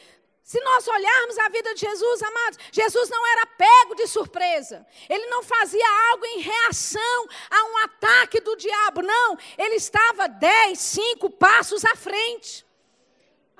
Se 0.49 0.59
nós 0.61 0.87
olharmos 0.87 1.37
a 1.37 1.49
vida 1.49 1.75
de 1.75 1.81
Jesus, 1.81 2.23
amados, 2.23 2.57
Jesus 2.71 3.07
não 3.07 3.27
era 3.33 3.45
pego 3.45 3.93
de 3.93 4.07
surpresa. 4.07 4.83
Ele 5.07 5.27
não 5.27 5.43
fazia 5.43 6.09
algo 6.09 6.25
em 6.25 6.39
reação 6.39 7.27
a 7.51 7.65
um 7.65 7.77
ataque 7.83 8.41
do 8.41 8.55
diabo. 8.55 9.03
Não, 9.03 9.37
ele 9.55 9.75
estava 9.75 10.27
dez, 10.27 10.79
cinco 10.79 11.29
passos 11.29 11.85
à 11.85 11.95
frente. 11.95 12.65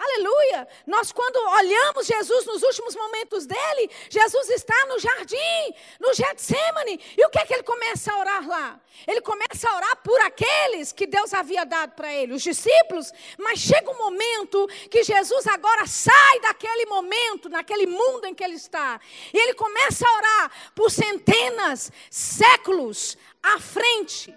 Aleluia! 0.02 0.66
Nós, 0.88 1.12
quando 1.12 1.36
olhamos 1.58 2.08
Jesus 2.08 2.46
nos 2.46 2.64
últimos 2.64 2.96
momentos 2.96 3.46
dele, 3.46 3.92
Jesus 4.10 4.50
está 4.50 4.86
no 4.86 4.98
jardim, 4.98 5.76
no 6.00 6.14
Getsemane. 6.14 7.02
E 7.18 7.26
o 7.26 7.30
que 7.30 7.38
é 7.38 7.46
que 7.46 7.54
ele 7.54 7.64
começa 7.64 8.14
a 8.14 8.18
orar 8.18 8.48
lá? 8.48 8.80
Ele 9.06 9.20
começa 9.20 9.70
a 9.70 9.76
orar 9.76 9.98
por 9.98 10.18
aqueles 10.22 10.94
que 10.94 11.06
Deus 11.06 11.34
havia 11.34 11.66
dado 11.66 11.96
para 11.96 12.14
ele, 12.14 12.32
os 12.32 12.42
discípulos. 12.42 13.12
Mas 13.38 13.60
chega 13.60 13.92
um 13.92 13.98
momento 13.98 14.70
que 14.90 15.04
Jesus 15.04 15.46
agora 15.48 15.86
sai 15.86 16.40
daquele 16.40 16.86
momento, 16.86 17.50
naquele 17.50 17.86
mundo 17.86 18.26
em 18.26 18.34
que 18.34 18.44
ele 18.44 18.56
está. 18.56 19.02
E 19.34 19.38
ele 19.38 19.54
começa 19.54 20.08
a 20.08 20.16
orar 20.16 20.72
por 20.74 20.90
centenas, 20.90 21.92
séculos 22.10 23.18
à 23.44 23.60
frente. 23.60 24.34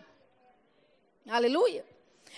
Aleluia! 1.30 1.91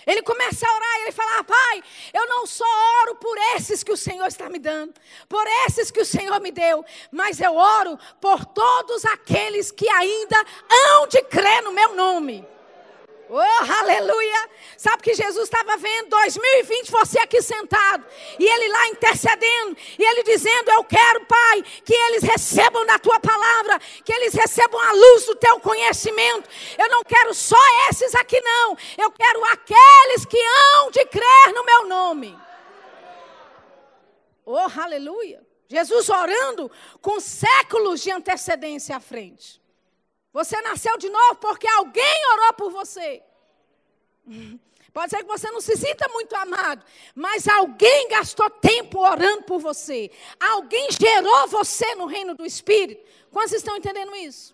Ele 0.05 0.21
começa 0.21 0.67
a 0.67 0.75
orar 0.75 0.97
e 0.97 1.01
ele 1.03 1.11
fala: 1.11 1.39
ah, 1.39 1.43
Pai, 1.43 1.83
eu 2.13 2.27
não 2.27 2.45
só 2.45 2.65
oro 3.01 3.15
por 3.15 3.37
esses 3.55 3.83
que 3.83 3.91
o 3.91 3.97
Senhor 3.97 4.27
está 4.27 4.49
me 4.49 4.59
dando, 4.59 4.93
por 5.27 5.45
esses 5.67 5.91
que 5.91 6.01
o 6.01 6.05
Senhor 6.05 6.39
me 6.39 6.51
deu, 6.51 6.83
mas 7.11 7.39
eu 7.39 7.55
oro 7.55 7.97
por 8.21 8.45
todos 8.45 9.05
aqueles 9.05 9.71
que 9.71 9.87
ainda 9.89 10.45
hão 10.69 11.07
de 11.07 11.21
crer 11.23 11.61
no 11.63 11.71
meu 11.71 11.95
nome. 11.95 12.54
Oh, 13.29 13.39
aleluia! 13.79 14.49
Sabe 14.77 15.01
que 15.01 15.15
Jesus 15.15 15.45
estava 15.45 15.77
vendo 15.77 16.09
2020 16.09 16.91
você 16.91 17.17
aqui 17.19 17.41
sentado 17.41 18.05
e 18.37 18.45
ele 18.45 18.67
lá 18.67 18.87
intercedendo 18.89 19.75
e 19.97 20.03
ele 20.03 20.23
dizendo: 20.23 20.69
Eu 20.71 20.83
quero, 20.83 21.25
Pai, 21.25 21.63
que 21.83 21.93
eles 21.93 22.23
recebam 22.23 22.85
da 22.85 22.99
tua 22.99 23.19
palavra, 23.19 23.79
que 24.03 24.13
eles 24.13 24.33
recebam 24.33 24.79
a 24.79 24.91
luz 24.91 25.25
do 25.25 25.35
teu 25.35 25.59
conhecimento. 25.59 26.47
Eu 26.77 26.89
não 26.89 27.03
quero 27.03 27.33
só 27.33 27.57
esses 27.89 28.13
aqui, 28.13 28.39
não. 28.41 28.77
Eu 28.97 29.11
quero 29.11 29.43
aqueles 29.45 30.25
que 30.25 30.37
hão 30.37 30.91
de 30.91 31.03
crer 31.05 31.53
no 31.53 31.65
meu 31.65 31.87
nome. 31.87 32.37
Oh, 34.45 34.69
aleluia! 34.79 35.43
Jesus 35.67 36.09
orando 36.09 36.71
com 37.01 37.19
séculos 37.19 38.01
de 38.01 38.11
antecedência 38.11 38.95
à 38.95 38.99
frente. 38.99 39.64
Você 40.35 40.59
nasceu 40.59 40.97
de 40.97 41.07
novo 41.07 41.35
porque 41.35 41.65
alguém 41.65 42.27
orou 42.33 42.53
por 42.55 42.69
você. 42.69 43.23
Pode 44.91 45.09
ser 45.09 45.19
que 45.19 45.33
você 45.35 45.49
não 45.49 45.61
se 45.61 45.77
sinta 45.77 46.09
muito 46.09 46.35
amado, 46.35 46.83
mas 47.15 47.47
alguém 47.47 48.09
gastou 48.09 48.49
tempo 48.49 48.99
orando 48.99 49.43
por 49.43 49.59
você. 49.59 50.11
Alguém 50.37 50.89
gerou 50.91 51.47
você 51.47 51.95
no 51.95 52.05
reino 52.05 52.35
do 52.35 52.45
Espírito. 52.45 53.01
Quantos 53.31 53.53
estão 53.53 53.77
entendendo 53.77 54.13
isso? 54.13 54.53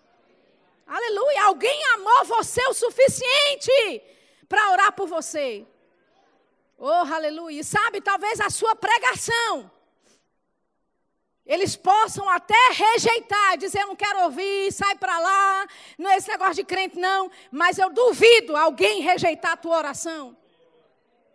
Aleluia! 0.86 1.46
Alguém 1.46 1.84
amou 1.94 2.26
você 2.26 2.64
o 2.68 2.74
suficiente 2.74 4.04
para 4.48 4.70
orar 4.70 4.92
por 4.92 5.08
você. 5.08 5.66
Oh, 6.78 7.12
aleluia! 7.12 7.60
E 7.60 7.64
sabe, 7.64 8.00
talvez 8.00 8.38
a 8.40 8.50
sua 8.50 8.76
pregação 8.76 9.68
eles 11.44 11.76
possam 11.76 12.28
até 12.28 12.54
rejeitar, 12.72 13.56
dizer, 13.58 13.80
eu 13.80 13.88
não 13.88 13.96
quero 13.96 14.22
ouvir, 14.24 14.72
sai 14.72 14.94
para 14.94 15.18
lá, 15.18 15.66
não 15.98 16.10
é 16.10 16.16
esse 16.16 16.28
negócio 16.28 16.54
de 16.54 16.64
crente 16.64 16.98
não, 16.98 17.30
mas 17.50 17.78
eu 17.78 17.90
duvido 17.90 18.56
alguém 18.56 19.00
rejeitar 19.00 19.52
a 19.52 19.56
tua 19.56 19.76
oração. 19.76 20.36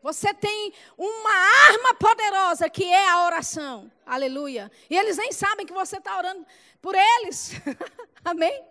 Você 0.01 0.33
tem 0.33 0.73
uma 0.97 1.33
arma 1.69 1.93
poderosa 1.95 2.69
que 2.69 2.85
é 2.85 3.09
a 3.09 3.25
oração. 3.25 3.91
Aleluia. 4.05 4.71
E 4.89 4.95
eles 4.95 5.17
nem 5.17 5.33
sabem 5.33 5.65
que 5.65 5.73
você 5.73 5.97
está 5.97 6.17
orando 6.17 6.45
por 6.81 6.95
eles. 6.95 7.51
Amém? 8.23 8.63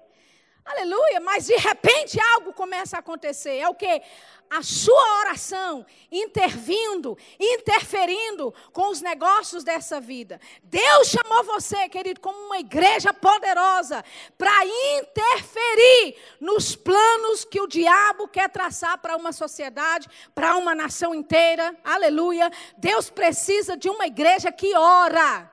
Aleluia. 0.65 1.21
Mas 1.21 1.47
de 1.47 1.57
repente 1.57 2.19
algo 2.33 2.55
começa 2.55 2.97
a 2.97 3.01
acontecer. 3.01 3.59
É 3.59 3.69
o 3.69 3.75
que? 3.75 4.03
A 4.51 4.63
sua 4.63 5.21
oração 5.21 5.85
intervindo, 6.11 7.17
interferindo 7.39 8.55
com 8.73 8.91
os 8.91 9.01
negócios 9.01 9.65
dessa 9.65 10.01
vida. 10.01 10.41
Deus 10.63 11.09
chamou 11.09 11.45
você, 11.45 11.89
querido, 11.89 12.21
como 12.21 12.39
uma 12.47 12.59
igreja 12.59 13.13
poderosa 13.13 14.05
para 14.39 14.65
interferir 14.65 16.17
nos 16.41 16.77
planos 16.77 17.45
que 17.45 17.61
o 17.61 17.67
diabo 17.67 18.29
quer 18.29 18.49
traçar 18.49 18.99
para 18.99 19.17
uma 19.17 19.33
sociedade, 19.33 20.09
para 20.35 20.57
uma 20.57 20.75
nação 20.75 21.15
inteira. 21.15 21.77
Aleluia. 21.85 22.51
Deus 22.77 23.11
precisa 23.11 23.77
de 23.77 23.89
uma 23.89 24.07
igreja 24.07 24.53
que 24.53 24.75
ora. 24.77 25.51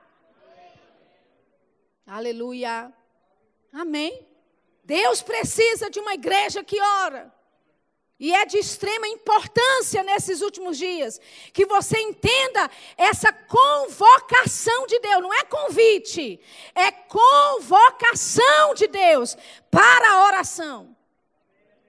Aleluia. 2.06 2.92
Amém. 3.72 4.26
Deus 4.84 5.22
precisa 5.22 5.88
de 5.88 5.98
uma 5.98 6.14
igreja 6.14 6.62
que 6.62 6.80
ora. 6.80 7.32
E 8.24 8.32
é 8.32 8.46
de 8.46 8.56
extrema 8.56 9.06
importância 9.06 10.02
nesses 10.02 10.40
últimos 10.40 10.78
dias 10.78 11.20
que 11.52 11.66
você 11.66 11.98
entenda 11.98 12.70
essa 12.96 13.30
convocação 13.30 14.86
de 14.86 14.98
Deus, 14.98 15.22
não 15.22 15.34
é 15.34 15.44
convite, 15.44 16.40
é 16.74 16.90
convocação 16.90 18.72
de 18.74 18.86
Deus 18.86 19.36
para 19.70 20.10
a 20.10 20.24
oração. 20.24 20.96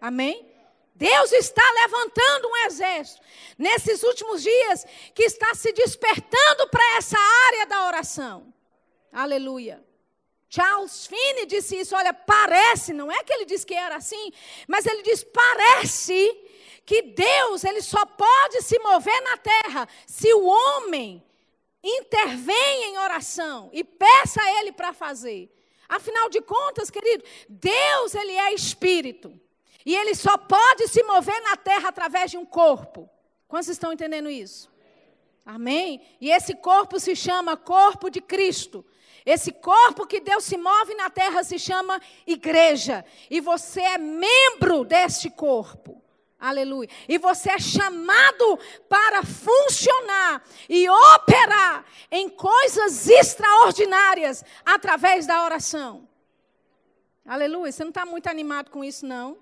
Amém? 0.01 0.45
Deus 0.93 1.31
está 1.31 1.63
levantando 1.83 2.49
um 2.49 2.57
exército 2.65 3.21
nesses 3.57 4.03
últimos 4.03 4.43
dias 4.43 4.85
que 5.13 5.23
está 5.23 5.55
se 5.55 5.71
despertando 5.71 6.67
para 6.67 6.97
essa 6.97 7.17
área 7.47 7.65
da 7.65 7.87
oração. 7.87 8.53
Aleluia. 9.09 9.81
Charles 10.49 11.07
Finney 11.07 11.45
disse 11.45 11.75
isso, 11.75 11.95
olha, 11.95 12.13
parece, 12.13 12.93
não 12.93 13.11
é 13.11 13.23
que 13.23 13.33
ele 13.33 13.45
disse 13.45 13.65
que 13.65 13.73
era 13.73 13.95
assim, 13.95 14.31
mas 14.67 14.85
ele 14.85 15.01
diz, 15.01 15.23
parece 15.23 16.31
que 16.85 17.01
Deus, 17.01 17.63
ele 17.63 17.81
só 17.81 18.05
pode 18.05 18.61
se 18.61 18.77
mover 18.79 19.21
na 19.23 19.37
terra 19.37 19.89
se 20.05 20.31
o 20.33 20.45
homem 20.45 21.23
intervém 21.83 22.83
em 22.85 22.97
oração 22.97 23.69
e 23.73 23.83
peça 23.83 24.41
a 24.41 24.59
ele 24.59 24.71
para 24.71 24.93
fazer. 24.93 25.51
Afinal 25.87 26.29
de 26.29 26.41
contas, 26.41 26.89
querido, 26.89 27.23
Deus, 27.47 28.15
ele 28.15 28.31
é 28.31 28.53
espírito. 28.53 29.39
E 29.85 29.95
ele 29.95 30.15
só 30.15 30.35
pode 30.37 30.87
se 30.87 31.03
mover 31.03 31.39
na 31.43 31.55
terra 31.55 31.89
através 31.89 32.31
de 32.31 32.37
um 32.37 32.45
corpo. 32.45 33.07
Quantos 33.47 33.69
estão 33.69 33.93
entendendo 33.93 34.29
isso? 34.29 34.71
Amém? 35.45 36.01
E 36.19 36.31
esse 36.31 36.55
corpo 36.55 36.99
se 36.99 37.15
chama 37.15 37.55
corpo 37.55 38.09
de 38.09 38.19
Cristo. 38.19 38.83
Esse 39.25 39.51
corpo 39.51 40.05
que 40.05 40.19
Deus 40.19 40.43
se 40.43 40.55
move 40.55 40.93
na 40.93 41.09
terra 41.09 41.43
se 41.43 41.57
chama 41.57 41.99
igreja. 42.27 43.03
E 43.29 43.41
você 43.41 43.81
é 43.81 43.97
membro 43.97 44.85
deste 44.85 45.29
corpo. 45.29 46.01
Aleluia. 46.39 46.89
E 47.07 47.17
você 47.17 47.51
é 47.51 47.59
chamado 47.59 48.59
para 48.87 49.23
funcionar 49.23 50.43
e 50.69 50.87
operar 50.87 51.85
em 52.11 52.29
coisas 52.29 53.07
extraordinárias 53.07 54.43
através 54.63 55.25
da 55.25 55.43
oração. 55.43 56.07
Aleluia. 57.25 57.71
Você 57.71 57.83
não 57.83 57.89
está 57.89 58.05
muito 58.05 58.27
animado 58.27 58.69
com 58.69 58.83
isso, 58.83 59.07
não? 59.07 59.37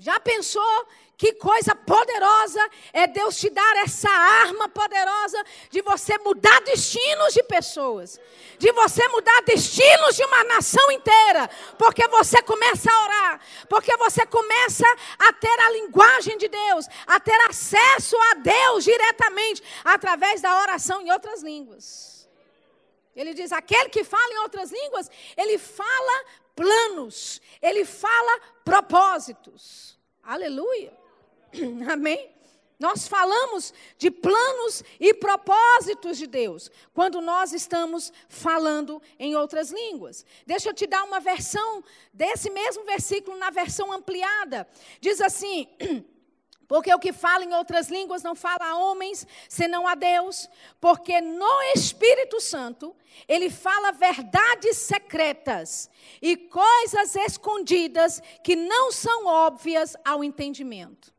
Já 0.00 0.18
pensou 0.18 0.88
que 1.14 1.34
coisa 1.34 1.74
poderosa 1.74 2.70
é 2.90 3.06
Deus 3.06 3.36
te 3.36 3.50
dar 3.50 3.76
essa 3.84 4.08
arma 4.08 4.66
poderosa 4.70 5.44
de 5.68 5.82
você 5.82 6.16
mudar 6.20 6.58
destinos 6.62 7.34
de 7.34 7.42
pessoas, 7.42 8.18
de 8.58 8.72
você 8.72 9.06
mudar 9.08 9.42
destinos 9.42 10.16
de 10.16 10.24
uma 10.24 10.44
nação 10.44 10.90
inteira, 10.90 11.50
porque 11.76 12.08
você 12.08 12.40
começa 12.40 12.90
a 12.90 13.02
orar, 13.02 13.40
porque 13.68 13.94
você 13.98 14.24
começa 14.24 14.86
a 15.18 15.34
ter 15.34 15.60
a 15.60 15.70
linguagem 15.72 16.38
de 16.38 16.48
Deus, 16.48 16.86
a 17.06 17.20
ter 17.20 17.38
acesso 17.42 18.16
a 18.30 18.34
Deus 18.36 18.84
diretamente 18.84 19.62
através 19.84 20.40
da 20.40 20.62
oração 20.62 21.02
em 21.02 21.12
outras 21.12 21.42
línguas. 21.42 22.26
Ele 23.14 23.34
diz: 23.34 23.52
aquele 23.52 23.90
que 23.90 24.04
fala 24.04 24.32
em 24.32 24.38
outras 24.38 24.72
línguas, 24.72 25.10
ele 25.36 25.58
fala 25.58 26.24
planos, 26.60 27.40
ele 27.62 27.86
fala 27.86 28.38
propósitos. 28.62 29.98
Aleluia. 30.22 30.92
Amém? 31.90 32.30
Nós 32.78 33.08
falamos 33.08 33.72
de 33.96 34.10
planos 34.10 34.84
e 34.98 35.14
propósitos 35.14 36.18
de 36.18 36.26
Deus 36.26 36.70
quando 36.92 37.22
nós 37.22 37.54
estamos 37.54 38.12
falando 38.28 39.00
em 39.18 39.34
outras 39.34 39.70
línguas. 39.70 40.24
Deixa 40.46 40.68
eu 40.68 40.74
te 40.74 40.86
dar 40.86 41.04
uma 41.04 41.18
versão 41.18 41.82
desse 42.12 42.50
mesmo 42.50 42.84
versículo 42.84 43.38
na 43.38 43.48
versão 43.48 43.90
ampliada. 43.90 44.68
Diz 45.00 45.20
assim: 45.22 45.66
Porque 46.70 46.94
o 46.94 47.00
que 47.00 47.12
fala 47.12 47.44
em 47.44 47.52
outras 47.52 47.88
línguas 47.88 48.22
não 48.22 48.36
fala 48.36 48.64
a 48.64 48.76
homens, 48.76 49.26
senão 49.48 49.88
a 49.88 49.96
Deus, 49.96 50.48
porque 50.80 51.20
no 51.20 51.62
Espírito 51.74 52.40
Santo 52.40 52.94
ele 53.26 53.50
fala 53.50 53.90
verdades 53.90 54.76
secretas 54.76 55.90
e 56.22 56.36
coisas 56.36 57.16
escondidas 57.16 58.22
que 58.44 58.54
não 58.54 58.92
são 58.92 59.26
óbvias 59.26 59.96
ao 60.04 60.22
entendimento. 60.22 61.12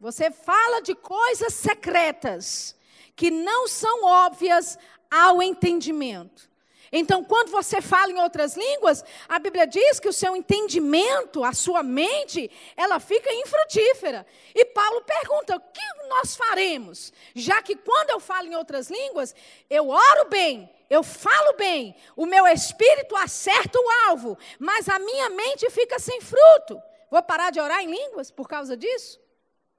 Você 0.00 0.30
fala 0.30 0.80
de 0.80 0.94
coisas 0.94 1.52
secretas 1.52 2.74
que 3.14 3.30
não 3.30 3.68
são 3.68 4.02
óbvias 4.02 4.78
ao 5.10 5.42
entendimento. 5.42 6.50
Então, 6.94 7.24
quando 7.24 7.50
você 7.50 7.80
fala 7.80 8.12
em 8.12 8.18
outras 8.18 8.54
línguas, 8.54 9.02
a 9.26 9.38
Bíblia 9.38 9.66
diz 9.66 9.98
que 9.98 10.08
o 10.08 10.12
seu 10.12 10.36
entendimento, 10.36 11.42
a 11.42 11.54
sua 11.54 11.82
mente, 11.82 12.50
ela 12.76 13.00
fica 13.00 13.32
infrutífera. 13.32 14.26
E 14.54 14.66
Paulo 14.66 15.00
pergunta: 15.00 15.56
o 15.56 15.60
que 15.60 16.08
nós 16.08 16.36
faremos? 16.36 17.10
Já 17.34 17.62
que 17.62 17.74
quando 17.76 18.10
eu 18.10 18.20
falo 18.20 18.46
em 18.46 18.54
outras 18.54 18.90
línguas, 18.90 19.34
eu 19.70 19.88
oro 19.88 20.28
bem, 20.28 20.70
eu 20.90 21.02
falo 21.02 21.54
bem, 21.54 21.96
o 22.14 22.26
meu 22.26 22.46
espírito 22.46 23.16
acerta 23.16 23.78
o 23.78 23.90
alvo, 24.10 24.36
mas 24.58 24.86
a 24.86 24.98
minha 24.98 25.30
mente 25.30 25.70
fica 25.70 25.98
sem 25.98 26.20
fruto. 26.20 26.78
Vou 27.10 27.22
parar 27.22 27.50
de 27.50 27.58
orar 27.58 27.80
em 27.82 27.90
línguas 27.90 28.30
por 28.30 28.46
causa 28.46 28.76
disso? 28.76 29.18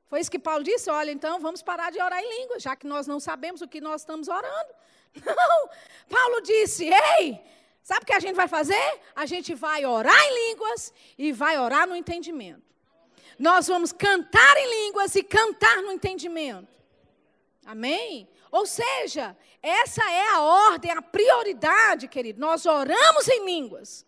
Foi 0.08 0.20
isso 0.20 0.32
que 0.32 0.40
Paulo 0.40 0.64
disse: 0.64 0.90
olha, 0.90 1.12
então 1.12 1.40
vamos 1.40 1.62
parar 1.62 1.92
de 1.92 2.02
orar 2.02 2.20
em 2.20 2.40
língua, 2.42 2.60
já 2.60 2.76
que 2.76 2.88
nós 2.88 3.06
não 3.06 3.20
sabemos 3.20 3.62
o 3.62 3.68
que 3.68 3.80
nós 3.80 4.02
estamos 4.02 4.28
orando. 4.28 4.74
Não, 5.26 5.70
Paulo 6.10 6.42
disse: 6.42 6.90
ei, 6.90 7.42
sabe 7.82 8.04
o 8.04 8.06
que 8.06 8.14
a 8.14 8.20
gente 8.20 8.36
vai 8.36 8.48
fazer? 8.48 9.02
A 9.16 9.26
gente 9.26 9.54
vai 9.54 9.86
orar 9.86 10.22
em 10.26 10.50
línguas 10.50 10.94
e 11.18 11.32
vai 11.32 11.58
orar 11.58 11.88
no 11.88 11.96
entendimento. 11.96 12.64
Nós 13.38 13.68
vamos 13.68 13.92
cantar 13.92 14.58
em 14.58 14.86
línguas 14.86 15.16
e 15.16 15.24
cantar 15.24 15.82
no 15.82 15.92
entendimento. 15.92 16.68
Amém? 17.66 18.30
Ou 18.52 18.66
seja, 18.66 19.36
essa 19.62 20.04
é 20.12 20.30
a 20.30 20.42
ordem, 20.42 20.92
a 20.92 21.02
prioridade, 21.02 22.08
querido. 22.08 22.40
Nós 22.40 22.66
oramos 22.66 23.28
em 23.28 23.46
línguas 23.46 24.06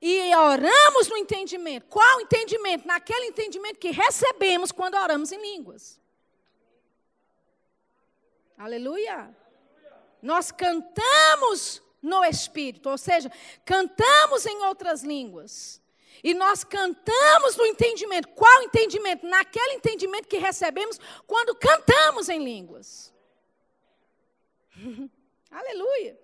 e 0.00 0.34
oramos 0.34 1.08
no 1.08 1.16
entendimento. 1.16 1.86
Qual 1.86 2.20
entendimento? 2.20 2.86
Naquele 2.86 3.26
entendimento 3.26 3.78
que 3.78 3.90
recebemos 3.90 4.72
quando 4.72 4.94
oramos 4.94 5.32
em 5.32 5.40
línguas. 5.40 6.00
Aleluia. 8.56 9.36
Nós 10.24 10.50
cantamos 10.50 11.82
no 12.00 12.24
Espírito, 12.24 12.88
ou 12.88 12.96
seja, 12.96 13.30
cantamos 13.62 14.46
em 14.46 14.64
outras 14.64 15.02
línguas. 15.02 15.82
E 16.22 16.32
nós 16.32 16.64
cantamos 16.64 17.56
no 17.56 17.66
entendimento. 17.66 18.28
Qual 18.28 18.62
entendimento? 18.62 19.26
Naquele 19.26 19.74
entendimento 19.74 20.26
que 20.26 20.38
recebemos 20.38 20.98
quando 21.26 21.54
cantamos 21.54 22.30
em 22.30 22.42
línguas. 22.42 23.12
Aleluia. 25.50 26.18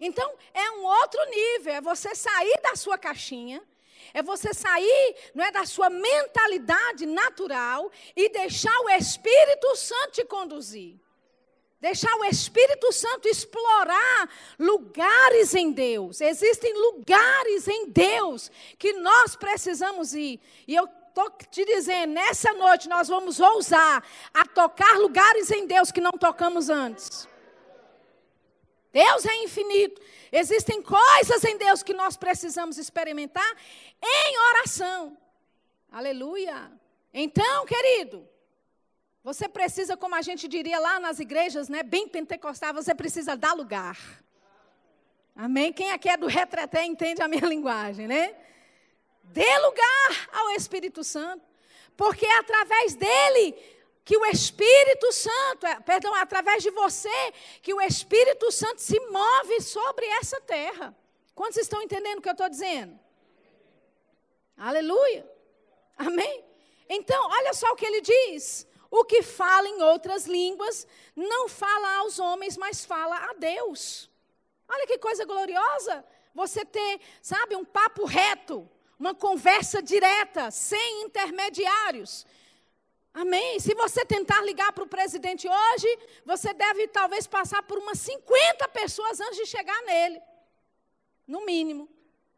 Então, 0.00 0.34
é 0.52 0.72
um 0.72 0.84
outro 0.84 1.24
nível, 1.26 1.74
é 1.74 1.80
você 1.80 2.16
sair 2.16 2.60
da 2.60 2.74
sua 2.74 2.98
caixinha, 2.98 3.62
é 4.12 4.24
você 4.24 4.52
sair, 4.52 5.16
não 5.36 5.44
é 5.44 5.52
da 5.52 5.64
sua 5.64 5.88
mentalidade 5.88 7.06
natural 7.06 7.92
e 8.16 8.28
deixar 8.28 8.76
o 8.80 8.90
Espírito 8.90 9.76
Santo 9.76 10.14
te 10.14 10.24
conduzir. 10.24 10.98
Deixar 11.80 12.14
o 12.16 12.24
Espírito 12.26 12.92
Santo 12.92 13.26
explorar 13.26 14.28
lugares 14.58 15.54
em 15.54 15.72
Deus. 15.72 16.20
Existem 16.20 16.74
lugares 16.74 17.66
em 17.68 17.88
Deus 17.88 18.50
que 18.78 18.92
nós 18.94 19.34
precisamos 19.34 20.14
ir. 20.14 20.38
E 20.68 20.74
eu 20.74 20.86
estou 21.08 21.30
te 21.50 21.64
dizendo, 21.64 22.12
nessa 22.12 22.52
noite 22.52 22.86
nós 22.86 23.08
vamos 23.08 23.40
ousar 23.40 24.04
a 24.34 24.46
tocar 24.46 24.98
lugares 24.98 25.50
em 25.50 25.66
Deus 25.66 25.90
que 25.90 26.02
não 26.02 26.12
tocamos 26.12 26.68
antes. 26.68 27.26
Deus 28.92 29.24
é 29.24 29.36
infinito. 29.42 30.02
Existem 30.30 30.82
coisas 30.82 31.44
em 31.44 31.56
Deus 31.56 31.82
que 31.82 31.94
nós 31.94 32.14
precisamos 32.16 32.76
experimentar 32.76 33.56
em 34.02 34.38
oração. 34.50 35.16
Aleluia. 35.90 36.70
Então, 37.12 37.64
querido, 37.64 38.28
você 39.22 39.48
precisa, 39.48 39.96
como 39.96 40.14
a 40.14 40.22
gente 40.22 40.48
diria 40.48 40.78
lá 40.78 40.98
nas 40.98 41.20
igrejas, 41.20 41.68
né, 41.68 41.82
bem 41.82 42.08
pentecostal, 42.08 42.72
você 42.72 42.94
precisa 42.94 43.36
dar 43.36 43.52
lugar. 43.52 43.98
Amém? 45.36 45.72
Quem 45.72 45.92
aqui 45.92 46.08
é 46.08 46.16
do 46.16 46.26
retreté 46.26 46.84
entende 46.84 47.22
a 47.22 47.28
minha 47.28 47.44
linguagem, 47.48 48.06
né? 48.06 48.34
Dê 49.24 49.58
lugar 49.58 50.28
ao 50.32 50.50
Espírito 50.50 51.04
Santo, 51.04 51.44
porque 51.96 52.26
é 52.26 52.38
através 52.38 52.94
dele 52.94 53.54
que 54.04 54.16
o 54.16 54.24
Espírito 54.26 55.12
Santo, 55.12 55.66
é, 55.66 55.78
perdão, 55.80 56.16
é 56.16 56.20
através 56.20 56.62
de 56.62 56.70
você, 56.70 57.32
que 57.62 57.72
o 57.72 57.80
Espírito 57.80 58.50
Santo 58.50 58.80
se 58.80 58.98
move 58.98 59.60
sobre 59.60 60.04
essa 60.06 60.40
terra. 60.40 60.96
Quantos 61.34 61.58
estão 61.58 61.82
entendendo 61.82 62.18
o 62.18 62.22
que 62.22 62.28
eu 62.28 62.32
estou 62.32 62.48
dizendo? 62.48 62.98
Aleluia. 64.56 65.30
Amém? 65.96 66.44
Então, 66.88 67.28
olha 67.30 67.52
só 67.52 67.70
o 67.70 67.76
que 67.76 67.86
ele 67.86 68.00
diz. 68.00 68.66
O 68.90 69.04
que 69.04 69.22
fala 69.22 69.68
em 69.68 69.82
outras 69.82 70.26
línguas 70.26 70.86
não 71.14 71.48
fala 71.48 71.98
aos 71.98 72.18
homens, 72.18 72.56
mas 72.56 72.84
fala 72.84 73.16
a 73.16 73.34
Deus. 73.34 74.10
Olha 74.68 74.86
que 74.86 74.98
coisa 74.98 75.24
gloriosa. 75.24 76.04
Você 76.34 76.64
ter, 76.64 77.00
sabe, 77.22 77.54
um 77.54 77.64
papo 77.64 78.04
reto, 78.04 78.68
uma 78.98 79.14
conversa 79.14 79.80
direta, 79.80 80.50
sem 80.50 81.02
intermediários. 81.02 82.26
Amém? 83.12 83.58
Se 83.58 83.74
você 83.74 84.04
tentar 84.04 84.40
ligar 84.42 84.72
para 84.72 84.84
o 84.84 84.88
presidente 84.88 85.48
hoje, 85.48 85.98
você 86.24 86.52
deve 86.52 86.86
talvez 86.88 87.26
passar 87.26 87.62
por 87.62 87.78
umas 87.78 87.98
50 87.98 88.68
pessoas 88.68 89.20
antes 89.20 89.36
de 89.36 89.46
chegar 89.46 89.80
nele. 89.82 90.20
No 91.26 91.44
mínimo. 91.44 91.88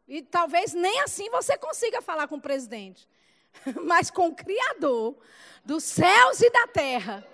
E 0.07 0.21
talvez 0.21 0.73
nem 0.73 0.99
assim 1.01 1.29
você 1.29 1.57
consiga 1.57 2.01
falar 2.01 2.27
com 2.27 2.35
o 2.35 2.41
presidente. 2.41 3.07
Mas 3.83 4.09
com 4.09 4.27
o 4.27 4.35
Criador 4.35 5.15
dos 5.63 5.83
céus 5.83 6.41
e 6.41 6.49
da 6.49 6.67
terra. 6.67 7.25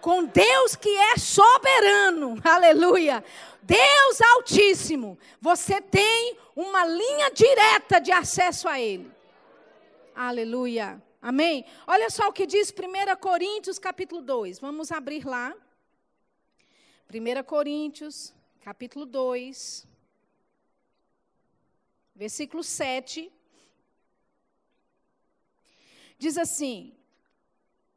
Com 0.00 0.24
Deus 0.24 0.76
que 0.76 0.88
é 0.88 1.16
soberano. 1.16 2.38
Aleluia. 2.44 3.24
Deus 3.62 4.20
Altíssimo. 4.34 5.18
Você 5.40 5.80
tem 5.80 6.36
uma 6.54 6.84
linha 6.84 7.30
direta 7.30 8.00
de 8.00 8.10
acesso 8.10 8.68
a 8.68 8.80
Ele. 8.80 9.10
Aleluia. 10.14 11.02
Amém? 11.20 11.64
Olha 11.86 12.10
só 12.10 12.28
o 12.28 12.32
que 12.32 12.46
diz 12.46 12.72
1 12.72 13.16
Coríntios 13.20 13.78
capítulo 13.78 14.22
2. 14.22 14.58
Vamos 14.58 14.90
abrir 14.92 15.24
lá. 15.26 15.54
1 17.12 17.42
Coríntios 17.44 18.34
capítulo 18.60 19.04
2. 19.04 19.86
Versículo 22.14 22.62
7. 22.62 23.32
Diz 26.18 26.36
assim: 26.36 26.92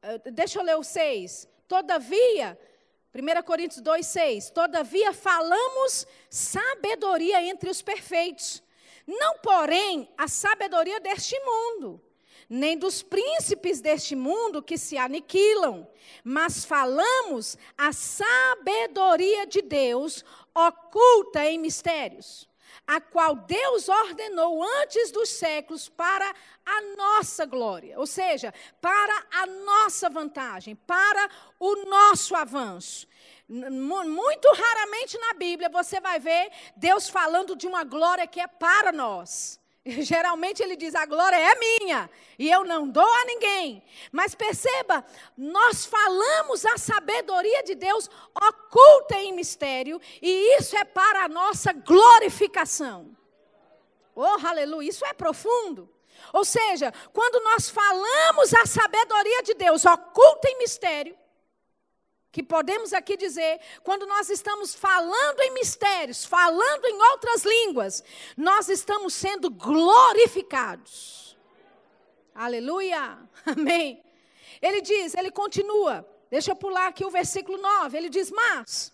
uh, 0.03 0.31
deixa 0.31 0.59
eu 0.59 0.63
ler 0.63 0.77
o 0.77 0.83
6. 0.83 1.47
Todavia, 1.67 2.57
1 3.13 3.43
Coríntios 3.43 3.81
2, 3.81 4.05
6. 4.05 4.49
Todavia 4.51 5.11
falamos 5.11 6.05
sabedoria 6.29 7.43
entre 7.43 7.69
os 7.69 7.81
perfeitos, 7.81 8.61
não, 9.07 9.39
porém, 9.39 10.07
a 10.17 10.27
sabedoria 10.27 10.99
deste 10.99 11.37
mundo, 11.39 11.99
nem 12.47 12.77
dos 12.77 13.01
príncipes 13.01 13.81
deste 13.81 14.15
mundo 14.15 14.61
que 14.61 14.77
se 14.77 14.97
aniquilam, 14.97 15.87
mas 16.23 16.63
falamos 16.63 17.57
a 17.77 17.91
sabedoria 17.91 19.47
de 19.47 19.61
Deus 19.61 20.23
oculta 20.53 21.43
em 21.45 21.57
mistérios 21.57 22.50
a 22.87 22.99
qual 22.99 23.35
Deus 23.35 23.87
ordenou 23.87 24.63
antes 24.81 25.11
dos 25.11 25.29
séculos 25.29 25.87
para 25.87 26.33
a 26.65 26.81
nossa 26.95 27.45
glória, 27.45 27.97
ou 27.97 28.07
seja, 28.07 28.53
para 28.81 29.25
a 29.31 29.45
nossa 29.45 30.09
vantagem, 30.09 30.75
para 30.75 31.29
o 31.59 31.85
nosso 31.85 32.35
avanço. 32.35 33.07
Muito 33.47 34.51
raramente 34.53 35.17
na 35.17 35.33
Bíblia 35.33 35.69
você 35.69 36.01
vai 36.01 36.19
ver 36.19 36.51
Deus 36.75 37.09
falando 37.09 37.55
de 37.55 37.67
uma 37.67 37.83
glória 37.83 38.25
que 38.25 38.39
é 38.39 38.47
para 38.47 38.91
nós. 38.91 39.60
Geralmente 39.85 40.61
ele 40.61 40.75
diz: 40.75 40.93
a 40.95 41.05
glória 41.05 41.35
é 41.35 41.55
minha 41.55 42.09
e 42.37 42.49
eu 42.49 42.63
não 42.63 42.87
dou 42.87 43.03
a 43.03 43.25
ninguém. 43.25 43.83
Mas 44.11 44.35
perceba, 44.35 45.03
nós 45.35 45.85
falamos 45.85 46.65
a 46.65 46.77
sabedoria 46.77 47.63
de 47.63 47.75
Deus 47.75 48.09
oculta 48.35 49.15
em 49.15 49.33
mistério 49.33 49.99
e 50.21 50.57
isso 50.57 50.75
é 50.75 50.83
para 50.83 51.25
a 51.25 51.29
nossa 51.29 51.73
glorificação. 51.73 53.15
Oh, 54.15 54.45
aleluia, 54.45 54.89
isso 54.89 55.05
é 55.05 55.13
profundo. 55.13 55.89
Ou 56.33 56.45
seja, 56.45 56.93
quando 57.11 57.43
nós 57.43 57.69
falamos 57.69 58.53
a 58.53 58.65
sabedoria 58.65 59.41
de 59.41 59.55
Deus 59.55 59.83
oculta 59.85 60.47
em 60.49 60.59
mistério, 60.59 61.17
que 62.31 62.41
podemos 62.41 62.93
aqui 62.93 63.17
dizer, 63.17 63.59
quando 63.83 64.05
nós 64.05 64.29
estamos 64.29 64.73
falando 64.73 65.41
em 65.41 65.53
mistérios, 65.53 66.23
falando 66.23 66.85
em 66.85 67.01
outras 67.11 67.43
línguas, 67.43 68.03
nós 68.37 68.69
estamos 68.69 69.13
sendo 69.13 69.49
glorificados. 69.49 71.37
Aleluia, 72.33 73.19
amém. 73.45 74.01
Ele 74.61 74.81
diz, 74.81 75.13
ele 75.13 75.31
continua, 75.31 76.07
deixa 76.29 76.51
eu 76.51 76.55
pular 76.55 76.87
aqui 76.87 77.03
o 77.03 77.09
versículo 77.09 77.57
9, 77.57 77.97
ele 77.97 78.09
diz: 78.09 78.31
Mas, 78.31 78.93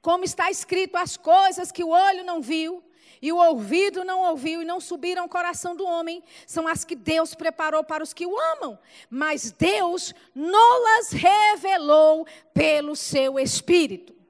como 0.00 0.24
está 0.24 0.50
escrito, 0.50 0.96
as 0.96 1.16
coisas 1.16 1.72
que 1.72 1.82
o 1.82 1.88
olho 1.88 2.22
não 2.22 2.40
viu, 2.40 2.84
e 3.22 3.30
o 3.30 3.36
ouvido 3.36 4.04
não 4.04 4.20
ouviu 4.28 4.60
e 4.60 4.64
não 4.64 4.80
subiram 4.80 5.22
ao 5.22 5.28
coração 5.28 5.76
do 5.76 5.86
homem, 5.86 6.22
são 6.44 6.66
as 6.66 6.84
que 6.84 6.96
Deus 6.96 7.34
preparou 7.34 7.84
para 7.84 8.02
os 8.02 8.12
que 8.12 8.26
o 8.26 8.36
amam. 8.56 8.76
Mas 9.08 9.52
Deus 9.52 10.12
nolas 10.34 11.12
revelou 11.12 12.26
pelo 12.52 12.96
seu 12.96 13.38
Espírito. 13.38 14.21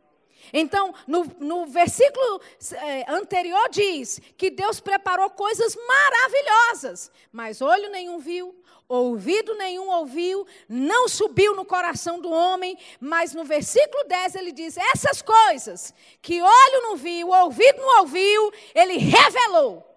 Então, 0.52 0.94
no, 1.06 1.24
no 1.38 1.66
versículo 1.66 2.40
eh, 2.72 3.04
anterior 3.08 3.68
diz 3.70 4.20
que 4.36 4.50
Deus 4.50 4.80
preparou 4.80 5.30
coisas 5.30 5.76
maravilhosas, 5.76 7.10
mas 7.32 7.62
olho 7.62 7.90
nenhum 7.90 8.18
viu, 8.18 8.54
ouvido 8.88 9.54
nenhum 9.54 9.88
ouviu, 9.88 10.46
não 10.68 11.08
subiu 11.08 11.56
no 11.56 11.64
coração 11.64 12.20
do 12.20 12.30
homem, 12.30 12.76
mas 13.00 13.32
no 13.32 13.44
versículo 13.44 14.04
10 14.04 14.34
ele 14.34 14.52
diz: 14.52 14.76
essas 14.76 15.22
coisas 15.22 15.94
que 16.20 16.42
olho 16.42 16.82
não 16.82 16.96
viu, 16.96 17.30
ouvido 17.30 17.80
não 17.80 18.00
ouviu, 18.00 18.52
ele 18.74 18.98
revelou. 18.98 19.91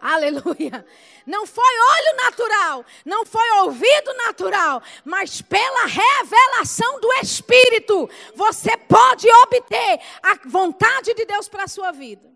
Aleluia. 0.00 0.86
Não 1.26 1.46
foi 1.46 1.64
olho 1.64 2.16
natural, 2.24 2.84
não 3.04 3.26
foi 3.26 3.50
ouvido 3.62 4.14
natural, 4.14 4.82
mas 5.04 5.42
pela 5.42 5.86
revelação 5.86 7.00
do 7.00 7.12
Espírito, 7.14 8.08
você 8.34 8.76
pode 8.76 9.28
obter 9.44 10.00
a 10.22 10.38
vontade 10.46 11.14
de 11.14 11.24
Deus 11.24 11.48
para 11.48 11.64
a 11.64 11.68
sua 11.68 11.90
vida. 11.90 12.30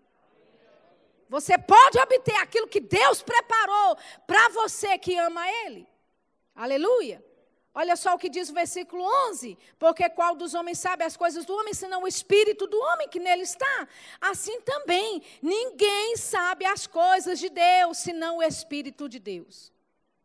Você 1.29 1.57
pode 1.57 1.97
obter 1.97 2.35
aquilo 2.35 2.67
que 2.67 2.81
Deus 2.81 3.21
preparou 3.21 3.97
para 4.27 4.49
você 4.49 4.97
que 4.97 5.17
ama 5.17 5.49
Ele. 5.65 5.87
Aleluia. 6.53 7.23
Olha 7.73 7.95
só 7.95 8.13
o 8.13 8.17
que 8.17 8.27
diz 8.27 8.49
o 8.49 8.53
versículo 8.53 9.03
11: 9.29 9.57
Porque 9.79 10.09
qual 10.09 10.35
dos 10.35 10.53
homens 10.53 10.79
sabe 10.79 11.05
as 11.05 11.15
coisas 11.15 11.45
do 11.45 11.55
homem, 11.55 11.73
senão 11.73 12.03
o 12.03 12.07
espírito 12.07 12.67
do 12.67 12.77
homem 12.77 13.07
que 13.07 13.19
nele 13.19 13.43
está? 13.43 13.87
Assim 14.19 14.59
também, 14.61 15.21
ninguém 15.41 16.17
sabe 16.17 16.65
as 16.65 16.85
coisas 16.85 17.39
de 17.39 17.49
Deus, 17.49 17.97
senão 17.99 18.37
o 18.37 18.43
espírito 18.43 19.07
de 19.07 19.19
Deus. 19.19 19.71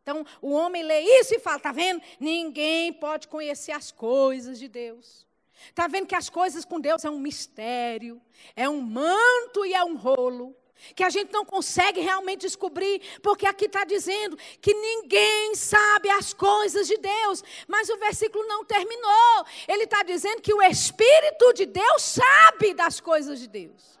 Então, 0.03 0.25
o 0.41 0.51
homem 0.51 0.83
lê 0.83 0.99
isso 1.19 1.35
e 1.35 1.39
fala: 1.39 1.57
está 1.57 1.71
vendo? 1.71 2.01
Ninguém 2.19 2.91
pode 2.91 3.29
conhecer 3.29 3.71
as 3.71 3.91
coisas 3.91 4.59
de 4.59 4.67
Deus. 4.67 5.25
Está 5.69 5.87
vendo 5.87 6.05
que 6.05 6.15
as 6.15 6.29
coisas 6.29 6.65
com 6.65 6.79
Deus 6.79 7.03
é 7.05 7.09
um 7.09 7.19
mistério, 7.19 8.21
é 8.55 8.69
um 8.69 8.81
manto 8.81 9.65
e 9.65 9.73
é 9.73 9.83
um 9.83 9.95
rolo 9.95 10.55
que 10.95 11.03
a 11.03 11.09
gente 11.09 11.31
não 11.31 11.45
consegue 11.45 11.99
realmente 11.99 12.41
descobrir, 12.41 13.01
porque 13.21 13.45
aqui 13.45 13.65
está 13.65 13.83
dizendo 13.83 14.37
que 14.61 14.73
ninguém 14.73 15.55
sabe 15.55 16.09
as 16.09 16.33
coisas 16.33 16.87
de 16.87 16.97
Deus, 16.97 17.43
mas 17.67 17.89
o 17.89 17.97
versículo 17.97 18.45
não 18.47 18.63
terminou. 18.63 19.45
Ele 19.67 19.83
está 19.83 20.03
dizendo 20.03 20.41
que 20.41 20.53
o 20.53 20.61
Espírito 20.61 21.53
de 21.53 21.65
Deus 21.65 22.01
sabe 22.01 22.73
das 22.73 22.99
coisas 22.99 23.39
de 23.39 23.47
Deus. 23.47 23.97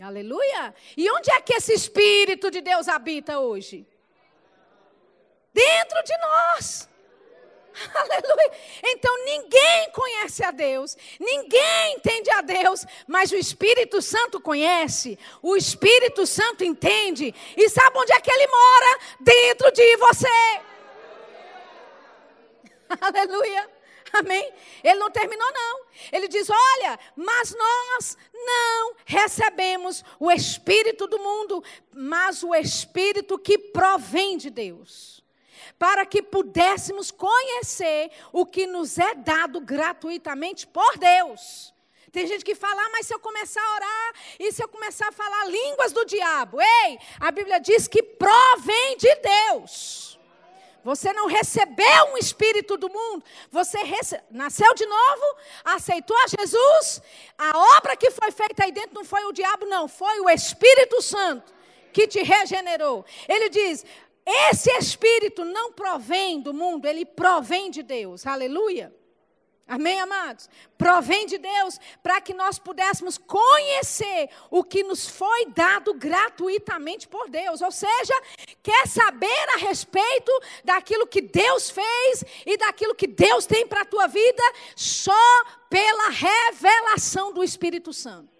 Aleluia! 0.00 0.74
E 0.96 1.10
onde 1.10 1.30
é 1.30 1.40
que 1.40 1.54
esse 1.54 1.72
Espírito 1.72 2.50
de 2.50 2.60
Deus 2.60 2.86
habita 2.86 3.38
hoje? 3.38 3.86
Dentro 5.52 6.02
de 6.04 6.18
nós. 6.18 6.88
Aleluia. 7.94 8.52
Então 8.82 9.24
ninguém 9.24 9.90
conhece 9.92 10.42
a 10.44 10.50
Deus, 10.50 10.96
ninguém 11.20 11.94
entende 11.94 12.30
a 12.30 12.40
Deus, 12.40 12.86
mas 13.06 13.30
o 13.30 13.36
Espírito 13.36 14.00
Santo 14.00 14.40
conhece, 14.40 15.18
o 15.42 15.56
Espírito 15.56 16.26
Santo 16.26 16.64
entende, 16.64 17.34
e 17.56 17.68
sabe 17.68 17.98
onde 17.98 18.12
é 18.12 18.20
que 18.20 18.30
ele 18.30 18.46
mora? 18.46 18.98
Dentro 19.20 19.70
de 19.72 19.96
você. 19.96 20.60
Aleluia. 23.00 23.70
Amém? 24.12 24.50
Ele 24.82 24.98
não 24.98 25.10
terminou, 25.10 25.52
não. 25.52 25.80
Ele 26.10 26.28
diz: 26.28 26.48
Olha, 26.48 26.98
mas 27.14 27.54
nós 27.54 28.16
não 28.32 28.94
recebemos 29.04 30.02
o 30.18 30.30
Espírito 30.30 31.06
do 31.06 31.18
mundo, 31.18 31.62
mas 31.92 32.42
o 32.42 32.54
Espírito 32.54 33.38
que 33.38 33.58
provém 33.58 34.38
de 34.38 34.48
Deus 34.48 35.16
para 35.78 36.06
que 36.06 36.22
pudéssemos 36.22 37.10
conhecer 37.10 38.10
o 38.32 38.46
que 38.46 38.66
nos 38.66 38.98
é 38.98 39.14
dado 39.14 39.60
gratuitamente 39.60 40.66
por 40.66 40.96
Deus. 40.98 41.74
Tem 42.10 42.26
gente 42.26 42.44
que 42.44 42.54
fala, 42.54 42.80
ah, 42.80 42.88
mas 42.92 43.06
se 43.06 43.14
eu 43.14 43.18
começar 43.18 43.60
a 43.60 43.74
orar 43.74 44.14
e 44.40 44.50
se 44.50 44.62
eu 44.62 44.68
começar 44.68 45.08
a 45.08 45.12
falar 45.12 45.44
línguas 45.48 45.92
do 45.92 46.04
diabo? 46.04 46.58
Ei, 46.60 46.98
a 47.20 47.30
Bíblia 47.30 47.58
diz 47.60 47.86
que 47.86 48.02
provém 48.02 48.96
de 48.96 49.14
Deus. 49.16 50.18
Você 50.82 51.12
não 51.12 51.26
recebeu 51.26 52.12
um 52.12 52.16
espírito 52.16 52.76
do 52.76 52.88
mundo, 52.88 53.24
você 53.50 53.78
rece... 53.78 54.20
nasceu 54.30 54.72
de 54.72 54.86
novo, 54.86 55.36
aceitou 55.64 56.16
a 56.16 56.26
Jesus. 56.28 57.02
A 57.36 57.76
obra 57.76 57.96
que 57.96 58.10
foi 58.12 58.30
feita 58.30 58.64
aí 58.64 58.70
dentro 58.70 58.94
não 58.94 59.04
foi 59.04 59.24
o 59.24 59.32
diabo, 59.32 59.66
não, 59.66 59.88
foi 59.88 60.20
o 60.20 60.30
Espírito 60.30 61.02
Santo 61.02 61.56
que 61.92 62.06
te 62.06 62.22
regenerou. 62.22 63.04
Ele 63.26 63.48
diz: 63.48 63.84
esse 64.26 64.70
espírito 64.72 65.44
não 65.44 65.72
provém 65.72 66.40
do 66.40 66.52
mundo, 66.52 66.86
ele 66.86 67.06
provém 67.06 67.70
de 67.70 67.82
Deus. 67.82 68.26
Aleluia. 68.26 68.92
Amém, 69.68 69.98
amados? 69.98 70.48
Provém 70.78 71.26
de 71.26 71.38
Deus 71.38 71.80
para 72.00 72.20
que 72.20 72.32
nós 72.32 72.56
pudéssemos 72.56 73.18
conhecer 73.18 74.30
o 74.48 74.62
que 74.62 74.84
nos 74.84 75.08
foi 75.08 75.46
dado 75.46 75.92
gratuitamente 75.94 77.08
por 77.08 77.28
Deus. 77.28 77.60
Ou 77.60 77.72
seja, 77.72 78.14
quer 78.62 78.86
saber 78.86 79.48
a 79.54 79.56
respeito 79.56 80.30
daquilo 80.62 81.06
que 81.06 81.20
Deus 81.20 81.68
fez 81.68 82.24
e 82.44 82.56
daquilo 82.56 82.94
que 82.94 83.08
Deus 83.08 83.44
tem 83.44 83.66
para 83.66 83.82
a 83.82 83.86
tua 83.86 84.06
vida 84.06 84.42
só 84.76 85.44
pela 85.68 86.10
revelação 86.10 87.32
do 87.32 87.42
Espírito 87.42 87.92
Santo. 87.92 88.35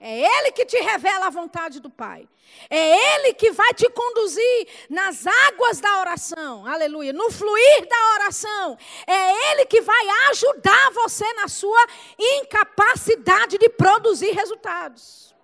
É 0.00 0.20
Ele 0.20 0.52
que 0.52 0.64
te 0.64 0.78
revela 0.78 1.26
a 1.26 1.30
vontade 1.30 1.80
do 1.80 1.90
Pai. 1.90 2.28
É 2.70 3.16
Ele 3.16 3.34
que 3.34 3.50
vai 3.50 3.74
te 3.74 3.88
conduzir 3.90 4.68
nas 4.88 5.26
águas 5.26 5.80
da 5.80 6.00
oração. 6.00 6.64
Aleluia. 6.66 7.12
No 7.12 7.30
fluir 7.30 7.88
da 7.88 8.14
oração. 8.14 8.78
É 9.06 9.52
Ele 9.52 9.66
que 9.66 9.80
vai 9.80 10.08
ajudar 10.30 10.90
você 10.92 11.30
na 11.34 11.48
sua 11.48 11.84
incapacidade 12.18 13.58
de 13.58 13.68
produzir 13.68 14.30
resultados. 14.30 15.34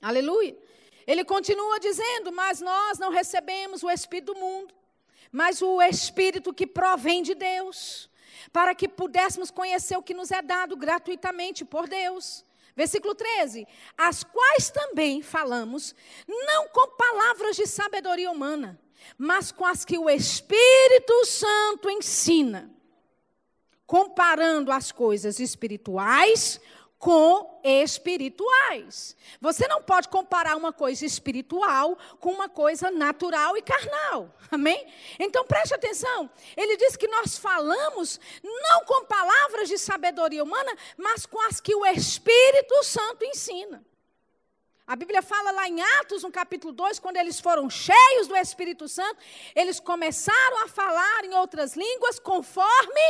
Aleluia. 0.00 0.56
Ele 1.06 1.24
continua 1.24 1.78
dizendo: 1.78 2.32
Mas 2.32 2.60
nós 2.60 2.98
não 2.98 3.10
recebemos 3.10 3.84
o 3.84 3.90
Espírito 3.90 4.34
do 4.34 4.40
mundo, 4.40 4.74
mas 5.30 5.62
o 5.62 5.80
Espírito 5.80 6.52
que 6.52 6.66
provém 6.66 7.22
de 7.22 7.36
Deus, 7.36 8.10
para 8.52 8.74
que 8.74 8.88
pudéssemos 8.88 9.50
conhecer 9.50 9.96
o 9.96 10.02
que 10.02 10.12
nos 10.12 10.32
é 10.32 10.42
dado 10.42 10.76
gratuitamente 10.76 11.64
por 11.64 11.88
Deus. 11.88 12.44
Versículo 12.74 13.14
13: 13.14 13.66
As 13.96 14.24
quais 14.24 14.70
também 14.70 15.22
falamos, 15.22 15.94
não 16.26 16.68
com 16.68 16.96
palavras 16.96 17.56
de 17.56 17.66
sabedoria 17.66 18.30
humana, 18.30 18.80
mas 19.18 19.52
com 19.52 19.64
as 19.64 19.84
que 19.84 19.98
o 19.98 20.08
Espírito 20.08 21.24
Santo 21.26 21.90
ensina, 21.90 22.70
comparando 23.86 24.72
as 24.72 24.90
coisas 24.90 25.38
espirituais 25.38 26.60
com 27.02 27.58
espirituais. 27.64 29.16
Você 29.40 29.66
não 29.66 29.82
pode 29.82 30.08
comparar 30.08 30.56
uma 30.56 30.72
coisa 30.72 31.04
espiritual 31.04 31.98
com 32.20 32.30
uma 32.30 32.48
coisa 32.48 32.92
natural 32.92 33.56
e 33.56 33.62
carnal. 33.62 34.32
Amém? 34.48 34.86
Então 35.18 35.44
preste 35.44 35.74
atenção. 35.74 36.30
Ele 36.56 36.76
diz 36.76 36.94
que 36.94 37.08
nós 37.08 37.36
falamos 37.36 38.20
não 38.44 38.84
com 38.84 39.04
palavras 39.04 39.68
de 39.68 39.78
sabedoria 39.78 40.44
humana, 40.44 40.76
mas 40.96 41.26
com 41.26 41.40
as 41.40 41.60
que 41.60 41.74
o 41.74 41.84
Espírito 41.84 42.84
Santo 42.84 43.24
ensina. 43.24 43.84
A 44.92 44.96
Bíblia 44.96 45.22
fala 45.22 45.52
lá 45.52 45.66
em 45.66 45.80
Atos, 46.00 46.22
no 46.22 46.30
capítulo 46.30 46.70
2, 46.70 46.98
quando 46.98 47.16
eles 47.16 47.40
foram 47.40 47.70
cheios 47.70 48.28
do 48.28 48.36
Espírito 48.36 48.86
Santo, 48.86 49.18
eles 49.56 49.80
começaram 49.80 50.64
a 50.64 50.68
falar 50.68 51.24
em 51.24 51.32
outras 51.32 51.74
línguas 51.74 52.18
conforme 52.18 53.00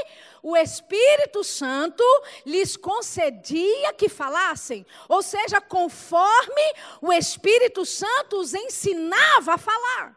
o 0.45 0.57
Espírito 0.57 1.43
Santo 1.43 2.05
lhes 2.47 2.77
concedia 2.77 3.93
que 3.95 4.09
falassem. 4.09 4.87
Ou 5.09 5.23
seja, 5.23 5.61
conforme 5.61 6.75
o 7.01 7.13
Espírito 7.13 7.85
Santo 7.85 8.39
os 8.39 8.55
ensinava 8.55 9.55
a 9.55 9.59
falar. 9.59 10.17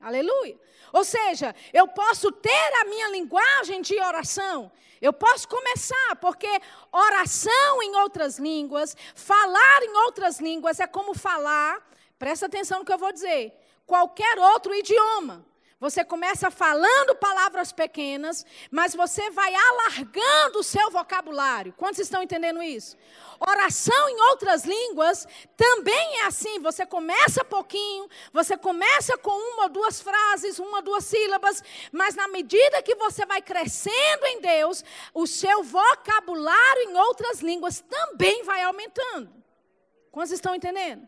Aleluia. 0.00 0.58
Ou 0.94 1.02
seja, 1.02 1.52
eu 1.72 1.88
posso 1.88 2.30
ter 2.30 2.72
a 2.80 2.84
minha 2.84 3.08
linguagem 3.08 3.82
de 3.82 3.98
oração, 3.98 4.70
eu 5.02 5.12
posso 5.12 5.48
começar, 5.48 6.14
porque 6.20 6.48
oração 6.92 7.82
em 7.82 7.96
outras 7.96 8.38
línguas, 8.38 8.96
falar 9.12 9.82
em 9.82 9.92
outras 10.04 10.38
línguas 10.38 10.78
é 10.78 10.86
como 10.86 11.12
falar, 11.12 11.84
presta 12.16 12.46
atenção 12.46 12.78
no 12.78 12.84
que 12.84 12.92
eu 12.92 12.98
vou 12.98 13.12
dizer, 13.12 13.52
qualquer 13.84 14.38
outro 14.38 14.72
idioma. 14.72 15.44
Você 15.84 16.02
começa 16.02 16.50
falando 16.50 17.14
palavras 17.14 17.70
pequenas, 17.70 18.46
mas 18.70 18.94
você 18.94 19.28
vai 19.28 19.54
alargando 19.54 20.60
o 20.60 20.62
seu 20.62 20.90
vocabulário. 20.90 21.74
Quantos 21.74 21.98
estão 21.98 22.22
entendendo 22.22 22.62
isso? 22.62 22.96
Oração 23.38 24.08
em 24.08 24.18
outras 24.30 24.64
línguas 24.64 25.28
também 25.54 26.20
é 26.20 26.24
assim. 26.24 26.58
Você 26.60 26.86
começa 26.86 27.44
pouquinho, 27.44 28.08
você 28.32 28.56
começa 28.56 29.18
com 29.18 29.30
uma 29.30 29.64
ou 29.64 29.68
duas 29.68 30.00
frases, 30.00 30.58
uma 30.58 30.78
ou 30.78 30.82
duas 30.82 31.04
sílabas, 31.04 31.62
mas 31.92 32.14
na 32.14 32.28
medida 32.28 32.82
que 32.82 32.94
você 32.94 33.26
vai 33.26 33.42
crescendo 33.42 34.24
em 34.24 34.40
Deus, 34.40 34.82
o 35.12 35.26
seu 35.26 35.62
vocabulário 35.62 36.82
em 36.84 36.96
outras 36.96 37.40
línguas 37.40 37.84
também 37.86 38.42
vai 38.42 38.62
aumentando. 38.62 39.30
Quantos 40.10 40.32
estão 40.32 40.54
entendendo? 40.54 41.06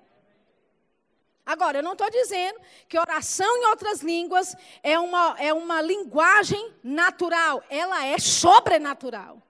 Agora, 1.46 1.78
eu 1.78 1.82
não 1.82 1.92
estou 1.92 2.10
dizendo 2.10 2.58
que 2.88 2.98
oração 2.98 3.56
em 3.58 3.66
outras 3.66 4.00
línguas 4.00 4.56
é 4.82 4.98
uma, 4.98 5.36
é 5.38 5.54
uma 5.54 5.80
linguagem 5.80 6.74
natural, 6.82 7.62
ela 7.70 8.04
é 8.04 8.18
sobrenatural. 8.18 9.45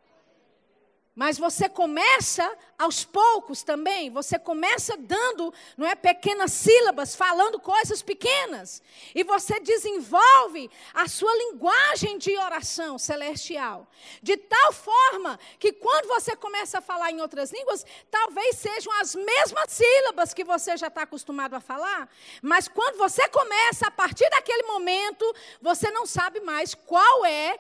Mas 1.17 1.39
você 1.39 1.67
começa 1.67 2.47
aos 2.79 3.03
poucos 3.03 3.63
também, 3.63 4.11
você 4.11 4.39
começa 4.39 4.99
dando, 4.99 5.53
não 5.75 5.87
é, 5.87 5.95
pequenas 5.95 6.53
sílabas, 6.53 7.17
falando 7.17 7.59
coisas 7.59 8.03
pequenas. 8.03 8.83
E 9.15 9.25
você 9.25 9.59
desenvolve 9.59 10.71
a 10.93 11.09
sua 11.09 11.35
linguagem 11.35 12.19
de 12.19 12.37
oração 12.37 12.99
celestial. 12.99 13.89
De 14.23 14.37
tal 14.37 14.75
forma 14.75 15.41
que 15.59 15.73
quando 15.73 16.07
você 16.07 16.37
começa 16.37 16.79
a 16.79 16.83
falar 16.83 17.11
em 17.11 17.23
outras 17.23 17.51
línguas, 17.51 17.87
talvez 18.11 18.57
sejam 18.57 18.93
as 19.01 19.15
mesmas 19.15 19.73
sílabas 19.73 20.35
que 20.35 20.45
você 20.45 20.77
já 20.77 20.89
está 20.89 21.05
acostumado 21.05 21.55
a 21.55 21.61
falar, 21.61 22.11
mas 22.43 22.69
quando 22.69 22.99
você 22.99 23.27
começa, 23.31 23.87
a 23.87 23.91
partir 23.91 24.29
daquele 24.29 24.65
momento, 24.65 25.25
você 25.63 25.91
não 25.91 26.05
sabe 26.05 26.41
mais 26.41 26.75
qual 26.75 27.25
é 27.25 27.59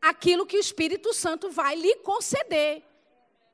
aquilo 0.00 0.46
que 0.46 0.56
o 0.56 0.60
Espírito 0.60 1.12
Santo 1.12 1.50
vai 1.50 1.76
lhe 1.76 1.96
conceder. 1.96 2.93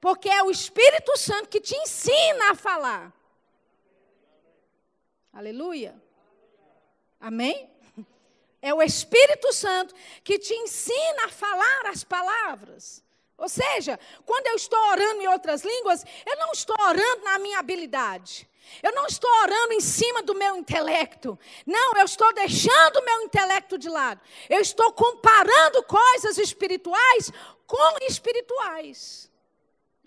Porque 0.01 0.29
é 0.29 0.43
o 0.43 0.51
Espírito 0.51 1.17
Santo 1.19 1.49
que 1.49 1.61
te 1.61 1.77
ensina 1.77 2.53
a 2.53 2.55
falar. 2.55 3.13
Aleluia. 5.33 6.01
Amém? 7.21 7.69
É 8.63 8.75
o 8.75 8.83
Espírito 8.83 9.53
Santo 9.53 9.95
que 10.23 10.39
te 10.39 10.53
ensina 10.55 11.25
a 11.25 11.29
falar 11.29 11.87
as 11.87 12.05
palavras. 12.05 13.03
Ou 13.37 13.49
seja, 13.49 13.99
quando 14.27 14.49
eu 14.49 14.55
estou 14.55 14.79
orando 14.89 15.23
em 15.23 15.29
outras 15.29 15.63
línguas, 15.63 16.05
eu 16.27 16.37
não 16.37 16.53
estou 16.53 16.77
orando 16.79 17.25
na 17.25 17.39
minha 17.39 17.59
habilidade. 17.59 18.47
Eu 18.83 18.93
não 18.93 19.07
estou 19.07 19.31
orando 19.41 19.73
em 19.73 19.81
cima 19.81 20.23
do 20.23 20.35
meu 20.35 20.57
intelecto. 20.57 21.39
Não, 21.67 21.97
eu 21.97 22.05
estou 22.05 22.33
deixando 22.35 22.99
o 22.99 23.05
meu 23.05 23.23
intelecto 23.23 23.79
de 23.79 23.89
lado. 23.89 24.21
Eu 24.49 24.61
estou 24.61 24.93
comparando 24.93 25.83
coisas 25.85 26.37
espirituais 26.37 27.33
com 27.67 28.05
espirituais. 28.07 29.30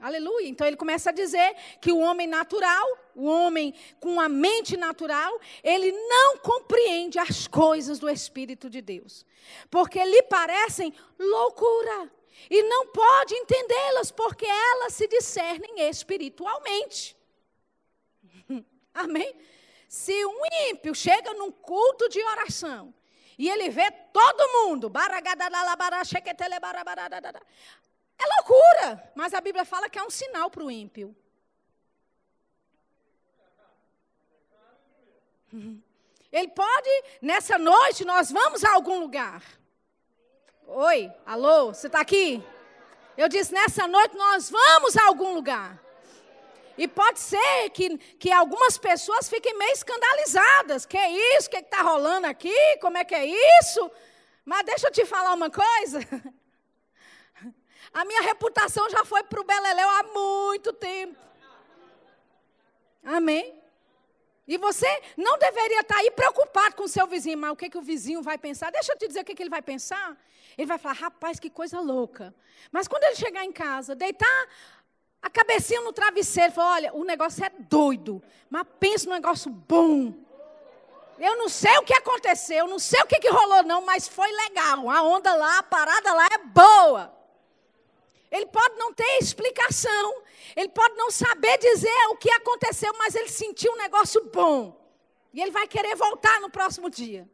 Aleluia. 0.04 0.50
Então 0.50 0.68
ele 0.68 0.76
começa 0.76 1.12
a 1.12 1.14
dizer 1.14 1.56
que 1.80 1.90
o 1.90 2.00
homem 2.00 2.28
natural, 2.28 2.86
o 3.16 3.26
homem 3.26 3.74
com 4.02 4.20
a 4.20 4.28
mente 4.28 4.76
natural, 4.76 5.40
ele 5.64 5.94
não 5.94 6.40
compreende 6.40 7.18
as 7.18 7.48
coisas 7.48 8.00
do 8.00 8.10
Espírito 8.10 8.70
de 8.70 8.82
Deus, 8.82 9.26
porque 9.72 10.04
lhe 10.04 10.22
parecem 10.24 10.94
loucura 11.18 12.12
e 12.50 12.62
não 12.64 12.88
pode 12.88 13.34
entendê-las, 13.34 14.12
porque 14.12 14.46
elas 14.46 14.94
se 14.94 15.08
discernem 15.08 15.88
espiritualmente. 15.88 17.16
Amém? 18.94 19.34
Se 19.88 20.26
um 20.26 20.42
ímpio 20.70 20.94
chega 20.94 21.34
num 21.34 21.50
culto 21.50 22.10
de 22.10 22.22
oração 22.22 22.94
e 23.38 23.50
ele 23.50 23.70
vê 23.70 23.90
todo 24.12 24.68
mundo, 24.68 24.90
é 28.24 28.36
loucura, 28.36 29.12
mas 29.16 29.34
a 29.34 29.42
Bíblia 29.42 29.66
fala 29.66 29.90
que 29.90 30.00
é 30.00 30.04
um 30.04 30.10
sinal 30.10 30.50
para 30.50 30.64
o 30.64 30.72
ímpio. 30.72 31.16
Ele 36.32 36.48
pode, 36.48 36.90
nessa 37.22 37.58
noite, 37.58 38.04
nós 38.04 38.32
vamos 38.32 38.64
a 38.64 38.74
algum 38.74 39.00
lugar. 39.00 39.44
Oi, 40.66 41.12
alô, 41.26 41.74
você 41.74 41.88
está 41.88 42.00
aqui? 42.02 42.44
Eu 43.16 43.30
disse, 43.30 43.54
nessa 43.54 43.88
noite 43.88 44.18
nós 44.18 44.50
vamos 44.50 44.98
a 44.98 45.04
algum 45.06 45.36
lugar. 45.36 45.80
E 46.76 46.88
pode 46.88 47.20
ser 47.20 47.70
que, 47.70 47.98
que 48.18 48.32
algumas 48.32 48.80
pessoas 48.80 49.30
fiquem 49.30 49.56
meio 49.56 49.74
escandalizadas. 49.74 50.86
Que 50.88 50.98
é 50.98 51.38
isso? 51.38 51.48
O 51.48 51.52
que 51.52 51.58
é 51.58 51.60
está 51.60 51.84
rolando 51.84 52.26
aqui? 52.26 52.78
Como 52.82 52.98
é 52.98 53.06
que 53.06 53.14
é 53.14 53.26
isso? 53.60 53.92
Mas 54.44 54.66
deixa 54.66 54.88
eu 54.88 54.92
te 54.92 55.06
falar 55.06 55.34
uma 55.34 55.52
coisa. 55.52 56.00
A 57.94 58.04
minha 58.06 58.22
reputação 58.22 58.90
já 58.90 59.06
foi 59.06 59.24
para 59.24 59.40
o 59.40 59.44
Beleléu 59.44 59.90
há 59.90 60.04
muito 60.04 60.74
tempo. 60.74 61.16
Amém? 63.04 63.62
E 64.48 64.58
você 64.58 64.88
não 65.16 65.38
deveria 65.38 65.82
estar 65.82 65.96
tá 65.96 66.02
aí 66.02 66.12
preocupado 66.12 66.76
com 66.76 66.84
o 66.84 66.88
seu 66.88 67.06
vizinho, 67.08 67.38
mas 67.38 67.52
o 67.52 67.56
que, 67.56 67.70
que 67.70 67.78
o 67.78 67.82
vizinho 67.82 68.22
vai 68.22 68.38
pensar? 68.38 68.72
Deixa 68.72 68.92
eu 68.92 68.98
te 68.98 69.08
dizer 69.08 69.22
o 69.22 69.26
que, 69.26 69.36
que 69.36 69.44
ele 69.44 69.50
vai 69.50 69.62
pensar. 69.62 70.18
Ele 70.58 70.68
vai 70.68 70.78
falar, 70.78 70.96
rapaz, 70.96 71.40
que 71.40 71.50
coisa 71.50 71.80
louca. 71.80 72.34
Mas 72.72 72.88
quando 72.88 73.04
ele 73.04 73.16
chegar 73.16 73.46
em 73.46 73.52
casa, 73.52 73.96
deitar 73.96 74.48
a 75.22 75.30
cabecinha 75.30 75.82
no 75.82 75.94
travesseiro, 75.94 76.52
falar, 76.52 76.74
olha, 76.74 76.94
o 76.94 77.04
negócio 77.04 77.46
é 77.46 77.50
doido, 77.50 78.22
mas 78.50 78.68
pensa 78.80 79.08
no 79.08 79.14
negócio 79.14 79.50
bom. 79.50 80.14
Eu 81.18 81.38
não 81.38 81.48
sei 81.48 81.78
o 81.78 81.84
que 81.84 81.94
aconteceu, 81.94 82.58
eu 82.58 82.68
não 82.68 82.80
sei 82.80 83.00
o 83.02 83.08
que, 83.08 83.20
que 83.20 83.30
rolou, 83.30 83.64
não, 83.64 83.86
mas 83.86 84.08
foi 84.08 84.30
legal. 84.30 84.90
A 84.90 85.02
onda 85.04 85.34
lá, 85.36 85.60
a 85.60 85.64
parada 85.64 86.14
lá 86.14 86.26
é 86.26 86.38
boa. 86.40 87.23
Ele 88.34 88.48
pode 88.48 88.76
não 88.78 88.92
ter 88.92 89.20
explicação, 89.20 90.24
ele 90.56 90.70
pode 90.70 90.96
não 90.96 91.12
saber 91.12 91.56
dizer 91.60 92.08
o 92.10 92.18
que 92.18 92.32
aconteceu, 92.32 92.92
mas 92.98 93.14
ele 93.14 93.30
sentiu 93.30 93.72
um 93.74 93.78
negócio 93.78 94.26
bom. 94.26 94.60
E 95.32 95.40
ele 95.40 95.52
vai 95.52 95.68
querer 95.68 95.96
voltar 95.96 96.42
no 96.42 96.50
próximo 96.50 96.90
dia. 96.90 97.30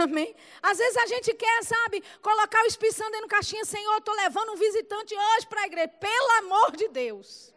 Amém? 0.00 0.34
Às 0.62 0.78
vezes 0.78 0.96
a 0.96 1.06
gente 1.06 1.34
quer, 1.34 1.64
sabe, 1.64 2.04
colocar 2.22 2.62
o 2.62 2.66
Espírito 2.66 2.98
Santo 2.98 3.10
dentro 3.10 3.26
do 3.26 3.30
caixinha, 3.30 3.64
Senhor, 3.64 3.96
estou 3.98 4.14
levando 4.14 4.52
um 4.52 4.56
visitante 4.56 5.12
hoje 5.12 5.46
para 5.48 5.62
a 5.62 5.66
igreja. 5.66 5.88
Pelo 5.88 6.30
amor 6.38 6.76
de 6.76 6.86
Deus. 6.88 7.52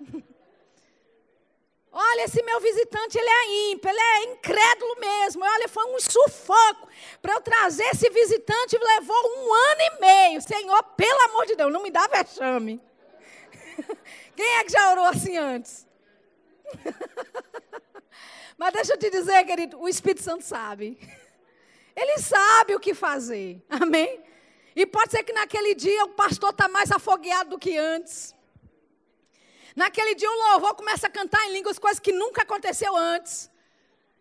Olha, 2.00 2.26
esse 2.26 2.40
meu 2.44 2.60
visitante, 2.60 3.18
ele 3.18 3.28
é 3.28 3.72
ímpio, 3.72 3.90
ele 3.90 3.98
é 3.98 4.24
incrédulo 4.26 5.00
mesmo. 5.00 5.44
Olha, 5.44 5.66
foi 5.66 5.84
um 5.92 5.98
sufoco. 5.98 6.88
Para 7.20 7.32
eu 7.32 7.40
trazer 7.40 7.82
esse 7.86 8.08
visitante, 8.08 8.78
levou 8.78 9.16
um 9.16 9.52
ano 9.52 9.80
e 9.80 10.00
meio. 10.00 10.40
Senhor, 10.40 10.80
pelo 10.96 11.20
amor 11.22 11.44
de 11.46 11.56
Deus, 11.56 11.72
não 11.72 11.82
me 11.82 11.90
dá 11.90 12.06
vexame. 12.06 12.80
Quem 14.36 14.46
é 14.58 14.64
que 14.64 14.70
já 14.70 14.92
orou 14.92 15.06
assim 15.06 15.36
antes? 15.38 15.88
Mas 18.56 18.72
deixa 18.74 18.92
eu 18.92 18.98
te 18.98 19.10
dizer, 19.10 19.44
querido, 19.44 19.80
o 19.80 19.88
Espírito 19.88 20.22
Santo 20.22 20.44
sabe. 20.44 20.96
Ele 21.96 22.18
sabe 22.18 22.76
o 22.76 22.80
que 22.80 22.94
fazer. 22.94 23.60
Amém? 23.68 24.22
E 24.76 24.86
pode 24.86 25.10
ser 25.10 25.24
que 25.24 25.32
naquele 25.32 25.74
dia 25.74 26.04
o 26.04 26.10
pastor 26.10 26.50
está 26.50 26.68
mais 26.68 26.92
afogueado 26.92 27.50
do 27.50 27.58
que 27.58 27.76
antes. 27.76 28.37
Naquele 29.78 30.16
dia 30.16 30.28
o 30.28 30.34
louvor 30.50 30.74
começa 30.74 31.06
a 31.06 31.10
cantar 31.10 31.40
em 31.46 31.52
línguas, 31.52 31.78
coisas 31.78 32.00
que 32.00 32.10
nunca 32.10 32.42
aconteceu 32.42 32.96
antes. 32.96 33.48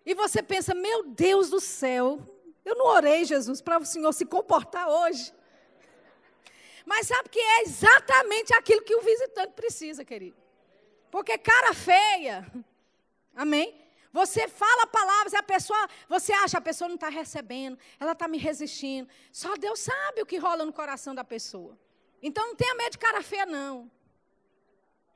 E 0.06 0.14
você 0.14 0.44
pensa, 0.44 0.76
meu 0.76 1.02
Deus 1.04 1.50
do 1.50 1.60
céu, 1.60 2.22
eu 2.64 2.76
não 2.76 2.86
orei, 2.86 3.26
Jesus, 3.26 3.60
para 3.60 3.80
o 3.80 3.86
Senhor 3.86 4.14
se 4.14 4.24
comportar 4.24 4.88
hoje. 4.88 5.34
Mas 6.86 7.08
sabe 7.08 7.30
que 7.30 7.40
é 7.40 7.64
exatamente 7.64 8.54
aquilo 8.54 8.84
que 8.84 8.96
o 8.96 9.02
visitante 9.02 9.54
precisa, 9.54 10.06
querido. 10.06 10.38
Porque 11.10 11.36
cara 11.40 11.74
feia, 11.74 12.46
amém? 13.36 13.84
Você 14.14 14.48
fala 14.48 14.86
palavras 14.86 15.34
a 15.34 15.42
pessoa, 15.42 15.90
você 16.08 16.34
acha 16.34 16.60
a 16.60 16.62
pessoa 16.62 16.88
não 16.88 16.96
está 16.96 17.10
recebendo, 17.10 17.80
ela 18.00 18.12
está 18.12 18.28
me 18.28 18.38
resistindo. 18.38 19.10
Só 19.32 19.56
Deus 19.56 19.80
sabe 19.80 20.22
o 20.22 20.26
que 20.26 20.38
rola 20.38 20.64
no 20.64 20.72
coração 20.72 21.16
da 21.16 21.24
pessoa. 21.24 21.76
Então 22.22 22.46
não 22.46 22.56
tenha 22.56 22.76
medo 22.76 22.92
de 22.92 23.00
cara 23.00 23.24
feia, 23.24 23.48
não. 23.48 23.90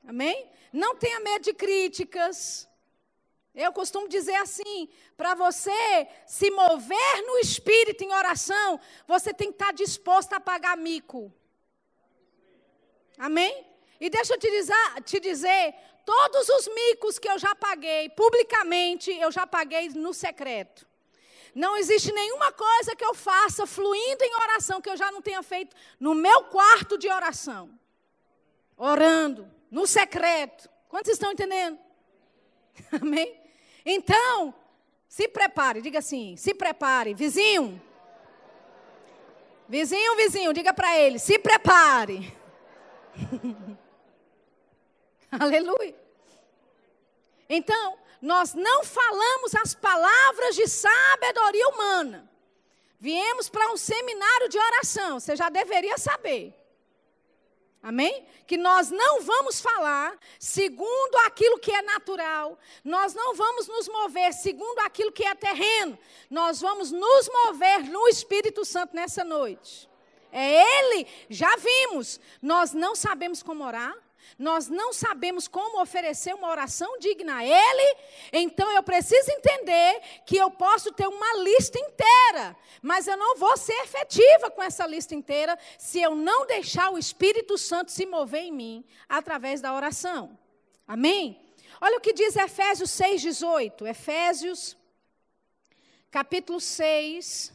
Amém? 0.06 0.50
Não 0.72 0.96
tenha 0.96 1.20
medo 1.20 1.42
de 1.44 1.54
críticas. 1.54 2.68
Eu 3.54 3.72
costumo 3.72 4.08
dizer 4.08 4.36
assim: 4.36 4.88
para 5.16 5.34
você 5.34 6.08
se 6.26 6.50
mover 6.50 7.26
no 7.26 7.38
espírito 7.38 8.02
em 8.02 8.12
oração, 8.12 8.80
você 9.06 9.32
tem 9.32 9.48
que 9.48 9.54
estar 9.54 9.66
tá 9.66 9.72
disposto 9.72 10.32
a 10.32 10.40
pagar 10.40 10.76
mico. 10.76 11.32
Amém? 13.18 13.66
E 14.00 14.10
deixa 14.10 14.34
eu 14.34 14.38
te 14.38 14.50
dizer, 14.50 15.02
te 15.04 15.20
dizer, 15.20 15.74
todos 16.04 16.48
os 16.48 16.68
micos 16.68 17.18
que 17.18 17.28
eu 17.28 17.38
já 17.38 17.54
paguei 17.54 18.08
publicamente, 18.08 19.12
eu 19.12 19.30
já 19.30 19.46
paguei 19.46 19.90
no 19.90 20.12
secreto. 20.12 20.86
Não 21.54 21.76
existe 21.76 22.10
nenhuma 22.10 22.50
coisa 22.50 22.96
que 22.96 23.04
eu 23.04 23.14
faça 23.14 23.66
fluindo 23.66 24.24
em 24.24 24.34
oração 24.34 24.80
que 24.80 24.88
eu 24.88 24.96
já 24.96 25.12
não 25.12 25.20
tenha 25.20 25.42
feito 25.42 25.76
no 26.00 26.14
meu 26.14 26.44
quarto 26.44 26.96
de 26.96 27.08
oração. 27.08 27.78
Orando, 28.84 29.48
no 29.70 29.86
secreto. 29.86 30.68
Quantos 30.88 31.12
estão 31.12 31.30
entendendo? 31.30 31.78
Amém? 33.00 33.40
Então, 33.86 34.52
se 35.06 35.28
prepare, 35.28 35.80
diga 35.80 36.00
assim: 36.00 36.36
se 36.36 36.52
prepare, 36.52 37.14
vizinho. 37.14 37.80
Vizinho, 39.68 40.16
vizinho, 40.16 40.52
diga 40.52 40.74
para 40.74 40.98
ele: 40.98 41.20
se 41.20 41.38
prepare. 41.38 42.36
Aleluia. 45.30 45.94
Então, 47.48 47.96
nós 48.20 48.52
não 48.52 48.82
falamos 48.82 49.54
as 49.54 49.76
palavras 49.76 50.56
de 50.56 50.66
sabedoria 50.66 51.68
humana. 51.68 52.28
Viemos 52.98 53.48
para 53.48 53.72
um 53.72 53.76
seminário 53.76 54.48
de 54.48 54.58
oração, 54.58 55.20
você 55.20 55.36
já 55.36 55.48
deveria 55.48 55.96
saber. 55.96 56.61
Amém? 57.82 58.24
Que 58.46 58.56
nós 58.56 58.90
não 58.90 59.22
vamos 59.22 59.60
falar 59.60 60.16
segundo 60.38 61.16
aquilo 61.26 61.58
que 61.58 61.72
é 61.72 61.82
natural, 61.82 62.56
nós 62.84 63.12
não 63.12 63.34
vamos 63.34 63.66
nos 63.66 63.88
mover 63.88 64.32
segundo 64.32 64.78
aquilo 64.80 65.10
que 65.10 65.24
é 65.24 65.34
terreno, 65.34 65.98
nós 66.30 66.60
vamos 66.60 66.92
nos 66.92 67.28
mover 67.28 67.82
no 67.90 68.06
Espírito 68.06 68.64
Santo 68.64 68.94
nessa 68.94 69.24
noite. 69.24 69.88
É 70.30 70.78
Ele, 70.78 71.06
já 71.28 71.56
vimos, 71.56 72.20
nós 72.40 72.72
não 72.72 72.94
sabemos 72.94 73.42
como 73.42 73.64
orar, 73.64 73.94
nós 74.38 74.68
não 74.68 74.92
sabemos 74.92 75.46
como 75.46 75.80
oferecer 75.80 76.34
uma 76.34 76.48
oração 76.48 76.98
digna 76.98 77.36
a 77.36 77.44
Ele, 77.44 77.96
então 78.32 78.70
eu 78.72 78.82
preciso 78.82 79.30
entender 79.30 80.00
que 80.26 80.36
eu 80.36 80.50
posso 80.50 80.92
ter 80.92 81.06
uma 81.06 81.38
lista 81.38 81.78
inteira, 81.78 82.56
mas 82.80 83.06
eu 83.06 83.16
não 83.16 83.36
vou 83.36 83.56
ser 83.56 83.74
efetiva 83.82 84.50
com 84.50 84.62
essa 84.62 84.86
lista 84.86 85.14
inteira 85.14 85.58
se 85.78 86.00
eu 86.00 86.14
não 86.14 86.46
deixar 86.46 86.90
o 86.90 86.98
Espírito 86.98 87.56
Santo 87.58 87.90
se 87.90 88.06
mover 88.06 88.42
em 88.42 88.52
mim 88.52 88.84
através 89.08 89.60
da 89.60 89.74
oração. 89.74 90.38
Amém? 90.86 91.40
Olha 91.80 91.98
o 91.98 92.00
que 92.00 92.12
diz 92.12 92.36
Efésios 92.36 92.90
6,18. 92.90 93.86
Efésios, 93.88 94.76
capítulo 96.10 96.60
6, 96.60 97.52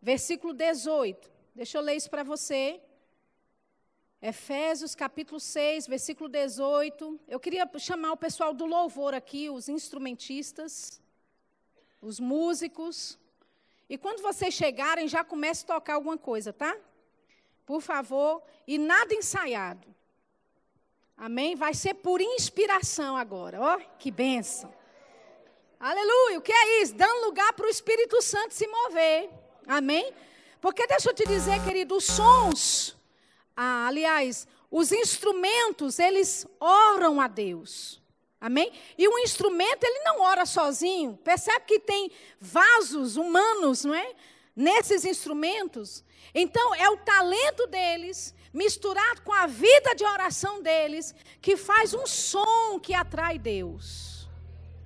versículo 0.00 0.54
18. 0.54 1.30
Deixa 1.54 1.76
eu 1.78 1.82
ler 1.82 1.96
isso 1.96 2.08
para 2.08 2.22
você. 2.22 2.80
Efésios 4.20 4.94
capítulo 4.94 5.38
6, 5.38 5.86
versículo 5.86 6.28
18. 6.28 7.20
Eu 7.28 7.38
queria 7.38 7.68
chamar 7.78 8.12
o 8.12 8.16
pessoal 8.16 8.54
do 8.54 8.64
louvor 8.64 9.12
aqui, 9.12 9.50
os 9.50 9.68
instrumentistas, 9.68 11.02
os 12.00 12.18
músicos. 12.18 13.18
E 13.88 13.98
quando 13.98 14.22
vocês 14.22 14.54
chegarem, 14.54 15.06
já 15.06 15.22
comece 15.22 15.64
a 15.64 15.74
tocar 15.74 15.94
alguma 15.94 16.16
coisa, 16.16 16.52
tá? 16.52 16.76
Por 17.66 17.82
favor, 17.82 18.42
e 18.66 18.78
nada 18.78 19.14
ensaiado. 19.14 19.86
Amém? 21.16 21.54
Vai 21.54 21.74
ser 21.74 21.94
por 21.94 22.20
inspiração 22.20 23.16
agora. 23.16 23.60
Ó, 23.60 23.76
oh, 23.76 23.98
que 23.98 24.10
benção. 24.10 24.72
Aleluia. 25.78 26.38
O 26.38 26.42
que 26.42 26.52
é 26.52 26.82
isso? 26.82 26.94
Dando 26.94 27.26
lugar 27.26 27.52
para 27.52 27.66
o 27.66 27.70
Espírito 27.70 28.20
Santo 28.22 28.54
se 28.54 28.66
mover. 28.66 29.30
Amém? 29.66 30.12
Porque 30.60 30.86
deixa 30.86 31.10
eu 31.10 31.14
te 31.14 31.26
dizer, 31.26 31.62
querido, 31.64 31.96
os 31.96 32.04
sons 32.04 32.95
ah, 33.56 33.86
aliás, 33.86 34.46
os 34.70 34.92
instrumentos, 34.92 35.98
eles 35.98 36.46
oram 36.60 37.20
a 37.20 37.26
Deus. 37.26 38.02
Amém? 38.38 38.70
E 38.98 39.08
o 39.08 39.18
instrumento, 39.20 39.84
ele 39.84 40.00
não 40.00 40.20
ora 40.20 40.44
sozinho. 40.44 41.18
Percebe 41.24 41.64
que 41.66 41.80
tem 41.80 42.10
vasos 42.38 43.16
humanos, 43.16 43.84
não 43.84 43.94
é? 43.94 44.12
Nesses 44.54 45.04
instrumentos. 45.04 46.04
Então, 46.34 46.74
é 46.74 46.88
o 46.90 46.98
talento 46.98 47.66
deles, 47.66 48.34
misturado 48.52 49.22
com 49.22 49.32
a 49.32 49.46
vida 49.46 49.94
de 49.94 50.04
oração 50.04 50.62
deles, 50.62 51.14
que 51.40 51.56
faz 51.56 51.94
um 51.94 52.06
som 52.06 52.78
que 52.78 52.92
atrai 52.92 53.38
Deus. 53.38 54.28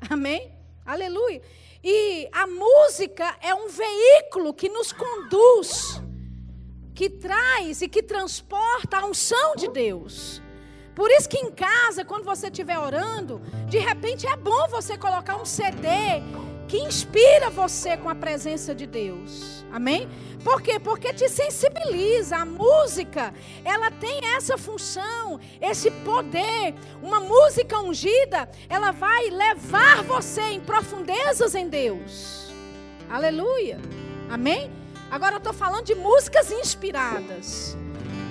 Amém? 0.08 0.52
Aleluia. 0.86 1.42
E 1.82 2.28
a 2.30 2.46
música 2.46 3.36
é 3.40 3.54
um 3.54 3.68
veículo 3.68 4.54
que 4.54 4.68
nos 4.68 4.92
conduz 4.92 6.00
que 7.00 7.08
traz 7.08 7.80
e 7.80 7.88
que 7.88 8.02
transporta 8.02 8.98
a 8.98 9.06
unção 9.06 9.56
de 9.56 9.68
Deus. 9.68 10.42
Por 10.94 11.10
isso 11.10 11.30
que 11.30 11.38
em 11.38 11.50
casa, 11.50 12.04
quando 12.04 12.24
você 12.26 12.48
estiver 12.48 12.78
orando, 12.78 13.40
de 13.68 13.78
repente 13.78 14.26
é 14.26 14.36
bom 14.36 14.68
você 14.68 14.98
colocar 14.98 15.36
um 15.36 15.46
CD 15.46 15.88
que 16.68 16.76
inspira 16.76 17.48
você 17.48 17.96
com 17.96 18.10
a 18.10 18.14
presença 18.14 18.74
de 18.74 18.86
Deus. 18.86 19.64
Amém? 19.72 20.10
Por 20.44 20.60
quê? 20.60 20.78
Porque 20.78 21.14
te 21.14 21.26
sensibiliza. 21.26 22.36
A 22.36 22.44
música, 22.44 23.32
ela 23.64 23.90
tem 23.90 24.20
essa 24.36 24.58
função, 24.58 25.40
esse 25.58 25.90
poder. 25.90 26.74
Uma 27.02 27.18
música 27.18 27.80
ungida, 27.80 28.46
ela 28.68 28.90
vai 28.90 29.30
levar 29.30 30.02
você 30.02 30.42
em 30.50 30.60
profundezas 30.60 31.54
em 31.54 31.66
Deus. 31.66 32.52
Aleluia. 33.08 33.78
Amém? 34.28 34.79
Agora 35.10 35.34
eu 35.34 35.38
estou 35.38 35.52
falando 35.52 35.84
de 35.84 35.94
músicas 35.94 36.52
inspiradas. 36.52 37.76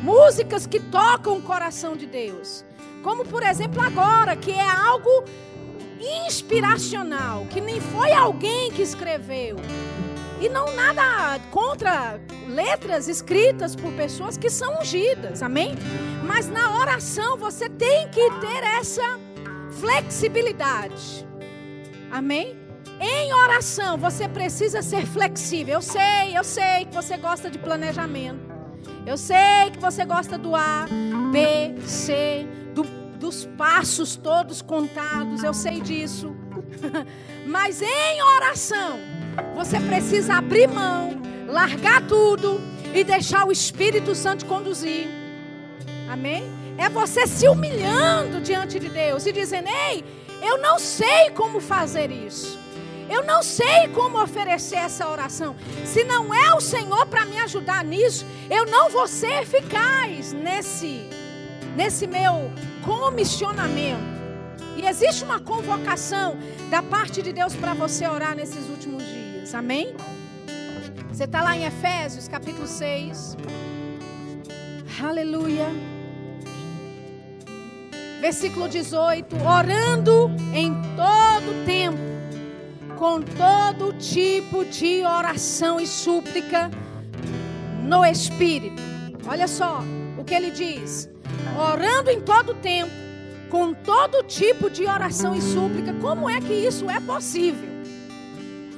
Músicas 0.02 0.66
que 0.66 0.80
tocam 0.80 1.38
o 1.38 1.42
coração 1.42 1.96
de 1.96 2.06
Deus. 2.06 2.64
Como, 3.04 3.26
por 3.26 3.44
exemplo, 3.44 3.82
agora, 3.82 4.36
que 4.36 4.52
é 4.52 4.70
algo 4.70 5.26
inspiracional, 6.26 7.46
que 7.50 7.60
nem 7.60 7.82
foi 7.82 8.14
alguém 8.14 8.72
que 8.72 8.82
escreveu. 8.82 9.58
E 10.40 10.48
não 10.48 10.74
nada 10.74 11.38
contra 11.52 12.18
letras 12.48 13.10
escritas 13.10 13.76
por 13.76 13.92
pessoas 13.94 14.38
que 14.38 14.50
são 14.50 14.80
ungidas, 14.80 15.44
amém? 15.44 15.76
Mas 16.24 16.48
na 16.48 16.78
oração 16.78 17.36
você 17.36 17.68
tem 17.68 18.08
que 18.08 18.30
ter 18.40 18.64
essa 18.80 19.20
flexibilidade, 19.82 21.28
amém? 22.10 22.69
Em 23.00 23.34
oração, 23.34 23.98
você 23.98 24.28
precisa 24.28 24.82
ser 24.82 25.06
flexível. 25.06 25.76
Eu 25.76 25.82
sei, 25.82 26.38
eu 26.38 26.44
sei 26.44 26.86
que 26.86 26.94
você 26.94 27.18
gosta 27.18 27.50
de 27.50 27.58
planejamento. 27.58 28.40
Eu 29.06 29.18
sei 29.18 29.72
que 29.72 29.80
você 29.80 30.04
gosta 30.04 30.38
do 30.38 30.56
A, 30.56 30.86
B, 31.32 31.82
C, 31.88 32.46
do, 32.74 32.84
dos 33.18 33.46
passos 33.58 34.18
todos 34.18 34.62
contados. 34.62 35.44
Eu 35.44 35.54
sei 35.54 35.80
disso. 35.80 36.36
Mas 37.48 37.82
em 37.82 38.22
oração, 38.22 39.00
você 39.56 39.80
precisa 39.80 40.36
abrir 40.36 40.68
mão, 40.68 41.22
largar 41.48 42.06
tudo 42.06 42.60
e 42.94 43.04
deixar 43.04 43.48
o 43.48 43.52
Espírito 43.52 44.14
Santo 44.14 44.46
conduzir. 44.46 45.08
Amém? 46.10 46.44
É 46.78 46.90
você 46.90 47.26
se 47.26 47.48
humilhando 47.48 48.42
diante 48.42 48.78
de 48.78 48.90
Deus 48.90 49.26
e 49.26 49.32
dizendo: 49.32 49.70
Ei, 49.70 50.04
eu 50.42 50.58
não 50.58 50.78
sei 50.78 51.30
como 51.32 51.60
fazer 51.60 52.12
isso. 52.12 52.60
Eu 53.10 53.24
não 53.24 53.42
sei 53.42 53.88
como 53.94 54.22
oferecer 54.22 54.76
essa 54.76 55.10
oração. 55.10 55.56
Se 55.84 56.04
não 56.04 56.34
é 56.34 56.54
o 56.54 56.62
Senhor 56.62 57.08
para 57.08 57.26
me 57.26 57.40
ajudar 57.40 57.84
nisso, 57.84 58.26
eu 58.50 58.66
não 58.68 58.90
vou 58.90 59.08
ser 59.08 59.42
eficaz 59.42 60.32
nesse, 60.32 61.10
nesse 61.76 62.06
meu 62.06 62.52
comissionamento. 62.86 64.20
E 64.78 64.86
existe 64.86 65.24
uma 65.24 65.40
convocação 65.40 66.38
da 66.70 66.84
parte 66.84 67.22
de 67.22 67.34
Deus 67.34 67.56
para 67.56 67.74
você 67.74 68.08
orar 68.08 68.36
nesses 68.36 68.70
últimos 68.70 69.04
dias. 69.04 69.56
Amém? 69.56 69.96
Você 71.12 71.24
está 71.24 71.42
lá 71.42 71.58
em 71.58 71.66
Efésios 71.66 72.28
capítulo 72.28 72.68
6. 72.68 73.36
Aleluia. 75.02 75.68
Versículo 78.22 78.70
18: 78.70 79.36
Orando 79.44 80.30
em 80.54 80.74
todo 80.96 81.66
tempo 81.66 82.19
com 83.00 83.22
todo 83.22 83.94
tipo 83.94 84.66
de 84.66 85.06
oração 85.06 85.80
e 85.80 85.88
súplica 85.88 86.70
no 87.82 88.06
Espírito. 88.06 88.82
Olha 89.26 89.48
só 89.48 89.82
o 90.18 90.24
que 90.26 90.36
ele 90.36 90.52
diz: 90.52 91.10
orando 91.58 92.10
em 92.10 92.20
todo 92.20 92.54
tempo, 92.56 92.92
com 93.50 93.74
todo 93.74 94.22
tipo 94.24 94.70
de 94.70 94.84
oração 94.86 95.34
e 95.34 95.42
súplica. 95.42 95.94
Como 96.02 96.30
é 96.30 96.42
que 96.42 96.54
isso 96.54 96.90
é 96.90 97.00
possível? 97.00 97.70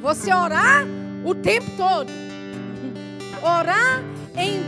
Você 0.03 0.31
orar 0.31 0.85
o 1.25 1.33
tempo 1.33 1.71
todo, 1.75 2.11
orar 3.41 4.03
em, 4.35 4.61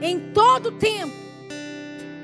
em 0.00 0.32
todo 0.32 0.70
tempo, 0.70 1.12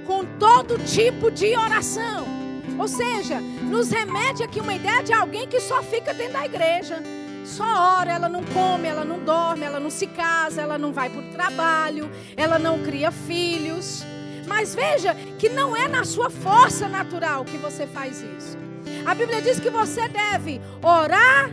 com 0.06 0.24
todo 0.38 0.78
tipo 0.84 1.28
de 1.28 1.56
oração. 1.56 2.41
Ou 2.78 2.88
seja, 2.88 3.40
nos 3.40 3.90
remete 3.90 4.42
aqui 4.42 4.60
uma 4.60 4.74
ideia 4.74 5.02
de 5.02 5.12
alguém 5.12 5.46
que 5.46 5.60
só 5.60 5.82
fica 5.82 6.14
dentro 6.14 6.34
da 6.34 6.44
igreja. 6.44 7.02
Só 7.44 7.64
ora, 7.98 8.12
ela 8.12 8.28
não 8.28 8.44
come, 8.44 8.86
ela 8.86 9.04
não 9.04 9.18
dorme, 9.18 9.64
ela 9.64 9.80
não 9.80 9.90
se 9.90 10.06
casa, 10.06 10.62
ela 10.62 10.78
não 10.78 10.92
vai 10.92 11.10
para 11.10 11.20
o 11.20 11.32
trabalho, 11.32 12.10
ela 12.36 12.58
não 12.58 12.82
cria 12.82 13.10
filhos. 13.10 14.04
Mas 14.46 14.74
veja 14.74 15.14
que 15.38 15.48
não 15.48 15.76
é 15.76 15.88
na 15.88 16.04
sua 16.04 16.30
força 16.30 16.88
natural 16.88 17.44
que 17.44 17.56
você 17.56 17.86
faz 17.86 18.22
isso. 18.38 18.56
A 19.04 19.14
Bíblia 19.14 19.42
diz 19.42 19.58
que 19.58 19.70
você 19.70 20.08
deve 20.08 20.60
orar 20.82 21.50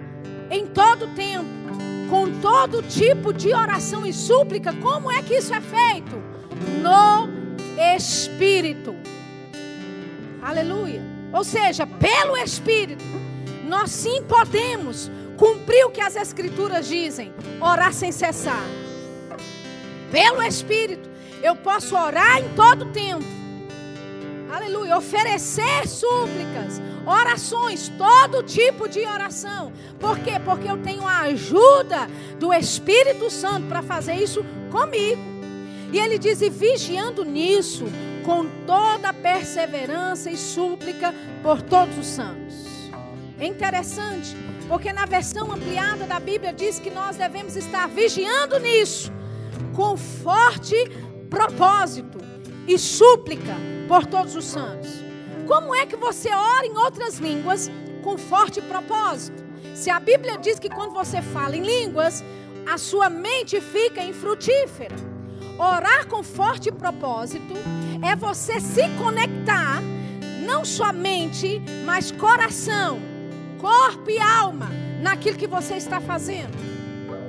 em 0.49 0.67
todo 0.67 1.07
tempo, 1.15 1.47
com 2.09 2.39
todo 2.39 2.81
tipo 2.83 3.33
de 3.33 3.53
oração 3.53 4.05
e 4.05 4.13
súplica. 4.13 4.73
Como 4.73 5.11
é 5.11 5.21
que 5.21 5.35
isso 5.35 5.53
é 5.53 5.61
feito? 5.61 6.21
No 6.81 7.27
Espírito. 7.95 8.95
Aleluia. 10.41 11.01
Ou 11.33 11.43
seja, 11.43 11.85
pelo 11.85 12.37
Espírito, 12.37 13.03
nós 13.65 13.91
sim 13.91 14.23
podemos 14.23 15.11
cumprir 15.37 15.85
o 15.85 15.91
que 15.91 16.01
as 16.01 16.15
Escrituras 16.15 16.87
dizem: 16.87 17.33
orar 17.61 17.93
sem 17.93 18.11
cessar. 18.11 18.63
Pelo 20.11 20.41
Espírito, 20.41 21.09
eu 21.43 21.55
posso 21.55 21.95
orar 21.95 22.39
em 22.39 22.49
todo 22.55 22.85
tempo. 22.87 23.25
Aleluia. 24.51 24.97
Oferecer 24.97 25.87
súplicas, 25.87 26.81
orações, 27.05 27.89
todo 27.89 28.41
tipo 28.41 28.89
de 28.89 29.01
oração. 29.01 29.71
Por 29.99 30.17
quê? 30.19 30.39
Porque 30.43 30.69
eu 30.69 30.77
tenho 30.77 31.05
a 31.05 31.19
ajuda 31.19 32.09
do 32.39 32.51
Espírito 32.51 33.29
Santo 33.29 33.67
para 33.67 33.83
fazer 33.83 34.15
isso 34.15 34.43
comigo. 34.71 35.21
E 35.93 35.99
ele 35.99 36.17
diz: 36.17 36.41
e 36.41 36.49
vigiando 36.49 37.23
nisso, 37.23 37.85
com 38.23 38.45
toda 38.65 39.13
perseverança 39.13 40.29
e 40.29 40.37
súplica 40.37 41.13
por 41.41 41.61
todos 41.61 41.97
os 41.97 42.07
santos. 42.07 42.89
É 43.39 43.45
interessante, 43.45 44.35
porque 44.67 44.91
na 44.91 45.05
versão 45.05 45.51
ampliada 45.51 46.05
da 46.05 46.19
Bíblia 46.19 46.53
diz 46.53 46.79
que 46.79 46.89
nós 46.89 47.15
devemos 47.15 47.55
estar 47.55 47.87
vigiando 47.87 48.59
nisso, 48.59 49.11
com 49.73 49.95
forte 49.95 50.75
propósito 51.29 52.19
e 52.67 52.77
súplica 52.77 53.55
por 53.87 54.05
todos 54.05 54.35
os 54.35 54.45
santos. 54.45 54.89
Como 55.47 55.73
é 55.73 55.85
que 55.85 55.95
você 55.95 56.29
ora 56.29 56.65
em 56.65 56.77
outras 56.77 57.17
línguas 57.17 57.71
com 58.03 58.17
forte 58.17 58.61
propósito? 58.61 59.43
Se 59.73 59.89
a 59.89 59.99
Bíblia 59.99 60.37
diz 60.37 60.59
que 60.59 60.69
quando 60.69 60.93
você 60.93 61.21
fala 61.21 61.55
em 61.55 61.61
línguas, 61.61 62.23
a 62.69 62.77
sua 62.77 63.09
mente 63.09 63.59
fica 63.61 64.03
infrutífera. 64.03 64.95
Orar 65.59 66.07
com 66.07 66.23
forte 66.23 66.71
propósito 66.71 67.53
é 68.01 68.15
você 68.15 68.61
se 68.61 68.87
conectar, 68.97 69.81
não 70.45 70.63
somente, 70.63 71.61
mas 71.85 72.13
coração, 72.13 72.97
corpo 73.59 74.09
e 74.09 74.17
alma, 74.17 74.69
naquilo 75.01 75.37
que 75.37 75.47
você 75.47 75.73
está 75.75 75.99
fazendo. 75.99 76.57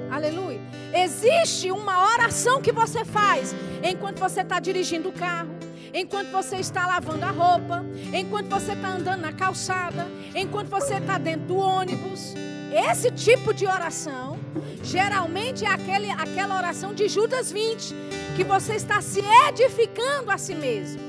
Aleluia. 0.09 0.61
Existe 0.95 1.73
uma 1.73 2.05
oração 2.05 2.63
que 2.63 2.71
você 2.71 3.05
faz 3.05 3.53
enquanto 3.83 4.21
você 4.21 4.43
está 4.43 4.61
dirigindo 4.61 5.09
o 5.09 5.13
carro, 5.13 5.51
enquanto 5.93 6.31
você 6.31 6.57
está 6.57 6.87
lavando 6.87 7.25
a 7.25 7.31
roupa, 7.31 7.85
enquanto 8.13 8.49
você 8.49 8.73
está 8.73 8.89
andando 8.89 9.21
na 9.21 9.33
calçada, 9.33 10.07
enquanto 10.35 10.69
você 10.69 10.95
está 10.95 11.19
dentro 11.19 11.47
do 11.47 11.57
ônibus. 11.57 12.35
Esse 12.73 13.11
tipo 13.11 13.53
de 13.53 13.67
oração, 13.67 14.39
geralmente 14.83 15.65
é 15.65 15.69
aquele, 15.69 16.11
aquela 16.11 16.57
oração 16.57 16.95
de 16.95 17.09
Judas 17.09 17.51
20, 17.51 17.95
que 18.37 18.45
você 18.45 18.75
está 18.75 19.01
se 19.01 19.21
edificando 19.49 20.31
a 20.31 20.39
si 20.39 20.55
mesmo. 20.55 21.01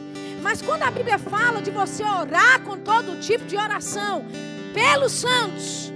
Mas 0.41 0.59
quando 0.61 0.81
a 0.81 0.89
Bíblia 0.89 1.19
fala 1.19 1.61
de 1.61 1.69
você 1.69 2.03
orar 2.03 2.61
com 2.61 2.77
todo 2.77 3.19
tipo 3.19 3.45
de 3.45 3.55
oração 3.55 4.25
pelos 4.73 5.11
santos, 5.11 5.93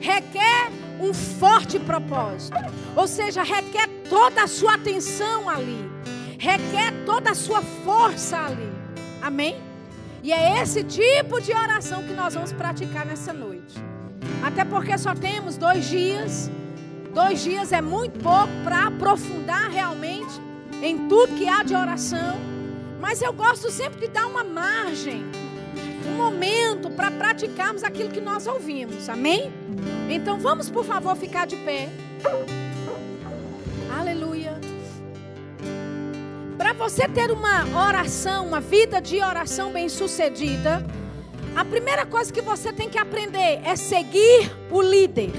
requer 0.00 0.70
um 0.98 1.12
forte 1.12 1.78
propósito. 1.78 2.56
Ou 2.96 3.06
seja, 3.06 3.42
requer 3.42 3.88
toda 4.08 4.44
a 4.44 4.46
sua 4.46 4.74
atenção 4.74 5.48
ali, 5.48 5.90
requer 6.42 6.92
toda 7.06 7.30
a 7.30 7.34
sua 7.36 7.62
força 7.62 8.36
ali. 8.36 8.68
Amém? 9.22 9.62
E 10.24 10.32
é 10.32 10.60
esse 10.60 10.82
tipo 10.82 11.40
de 11.40 11.52
oração 11.52 12.02
que 12.02 12.12
nós 12.12 12.34
vamos 12.34 12.52
praticar 12.52 13.06
nessa 13.06 13.32
noite. 13.32 13.76
Até 14.42 14.64
porque 14.64 14.98
só 14.98 15.14
temos 15.14 15.56
dois 15.56 15.88
dias. 15.88 16.50
Dois 17.14 17.44
dias 17.44 17.70
é 17.70 17.80
muito 17.80 18.18
pouco 18.18 18.52
para 18.64 18.88
aprofundar 18.88 19.70
realmente 19.70 20.32
em 20.82 21.06
tudo 21.06 21.36
que 21.36 21.46
há 21.48 21.62
de 21.62 21.76
oração. 21.76 22.36
Mas 23.00 23.22
eu 23.22 23.32
gosto 23.32 23.70
sempre 23.70 24.00
de 24.00 24.08
dar 24.08 24.26
uma 24.26 24.42
margem, 24.42 25.24
um 26.08 26.16
momento 26.16 26.90
para 26.90 27.08
praticarmos 27.10 27.84
aquilo 27.84 28.10
que 28.10 28.20
nós 28.20 28.48
ouvimos. 28.48 29.08
Amém? 29.08 29.52
Então 30.10 30.40
vamos, 30.40 30.68
por 30.68 30.84
favor, 30.84 31.14
ficar 31.14 31.46
de 31.46 31.54
pé. 31.56 31.88
Para 36.72 36.88
você 36.88 37.06
ter 37.06 37.30
uma 37.30 37.86
oração, 37.86 38.46
uma 38.46 38.58
vida 38.58 38.98
de 38.98 39.22
oração 39.22 39.70
bem-sucedida, 39.70 40.82
a 41.54 41.62
primeira 41.66 42.06
coisa 42.06 42.32
que 42.32 42.40
você 42.40 42.72
tem 42.72 42.88
que 42.88 42.96
aprender 42.96 43.60
é 43.62 43.76
seguir 43.76 44.50
o 44.70 44.80
líder. 44.80 45.32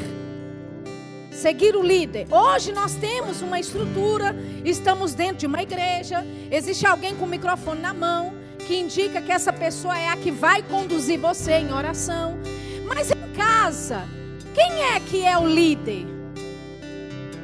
Seguir 1.31 1.75
o 1.75 1.81
líder. 1.81 2.27
Hoje 2.29 2.71
nós 2.71 2.93
temos 2.93 3.41
uma 3.41 3.59
estrutura, 3.59 4.35
estamos 4.63 5.15
dentro 5.15 5.37
de 5.37 5.47
uma 5.47 5.63
igreja, 5.63 6.23
existe 6.51 6.85
alguém 6.85 7.15
com 7.15 7.25
o 7.25 7.27
microfone 7.27 7.81
na 7.81 7.95
mão 7.95 8.35
que 8.59 8.75
indica 8.75 9.19
que 9.19 9.31
essa 9.31 9.51
pessoa 9.51 9.97
é 9.97 10.09
a 10.09 10.15
que 10.15 10.29
vai 10.29 10.61
conduzir 10.61 11.19
você 11.19 11.53
em 11.53 11.73
oração. 11.73 12.37
Mas 12.85 13.09
em 13.09 13.33
casa, 13.35 14.07
quem 14.53 14.83
é 14.83 14.99
que 14.99 15.25
é 15.25 15.35
o 15.35 15.47
líder? 15.47 16.05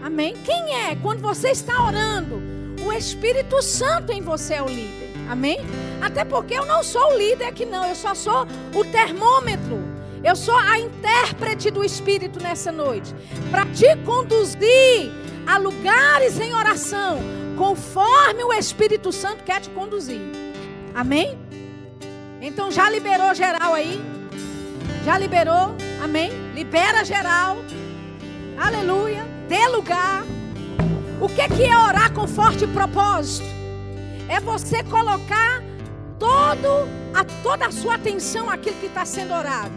Amém? 0.04 0.36
Quem 0.46 0.76
é? 0.76 0.96
Quando 0.96 1.22
você 1.22 1.50
está 1.50 1.84
orando, 1.84 2.59
o 2.86 2.94
Espírito 2.94 3.62
Santo 3.62 4.12
em 4.12 4.22
você 4.22 4.56
é 4.56 4.62
o 4.62 4.68
líder. 4.68 5.12
Amém? 5.30 5.60
Até 6.02 6.26
porque 6.26 6.54
eu 6.54 6.66
não 6.66 6.84
sou 6.84 7.14
o 7.14 7.18
líder 7.18 7.46
aqui, 7.46 7.66
não. 7.66 7.86
Eu 7.86 7.96
só 7.96 8.16
sou 8.16 8.48
o 8.74 8.84
termômetro. 8.86 9.78
Eu 10.24 10.36
sou 10.36 10.56
a 10.56 10.80
intérprete 10.80 11.70
do 11.70 11.84
Espírito 11.84 12.42
nessa 12.42 12.72
noite. 12.72 13.14
Para 13.52 13.66
te 13.68 13.96
conduzir 14.06 15.12
a 15.46 15.58
lugares 15.58 16.40
em 16.40 16.54
oração, 16.54 17.20
conforme 17.58 18.44
o 18.44 18.54
Espírito 18.54 19.12
Santo 19.12 19.44
quer 19.44 19.62
te 19.62 19.70
conduzir. 19.70 20.22
Amém? 20.94 21.38
Então 22.42 22.72
já 22.72 22.90
liberou 22.90 23.34
geral 23.34 23.74
aí? 23.74 24.02
Já 25.06 25.18
liberou? 25.18 25.76
Amém? 26.04 26.32
Libera 26.54 27.04
geral. 27.06 27.58
Aleluia. 28.58 29.26
Dê 29.48 29.68
lugar. 29.68 30.24
O 31.22 31.28
que 31.28 31.42
é 31.42 31.78
orar 31.78 32.14
com 32.14 32.28
forte 32.28 32.66
propósito? 32.68 33.60
é 34.30 34.40
você 34.40 34.84
colocar 34.84 35.62
todo, 36.20 36.88
a, 37.14 37.26
toda 37.42 37.66
a 37.66 37.72
sua 37.72 37.96
atenção 37.96 38.48
àquilo 38.50 38.76
que 38.78 38.86
está 38.86 39.04
sendo 39.04 39.34
orado. 39.34 39.74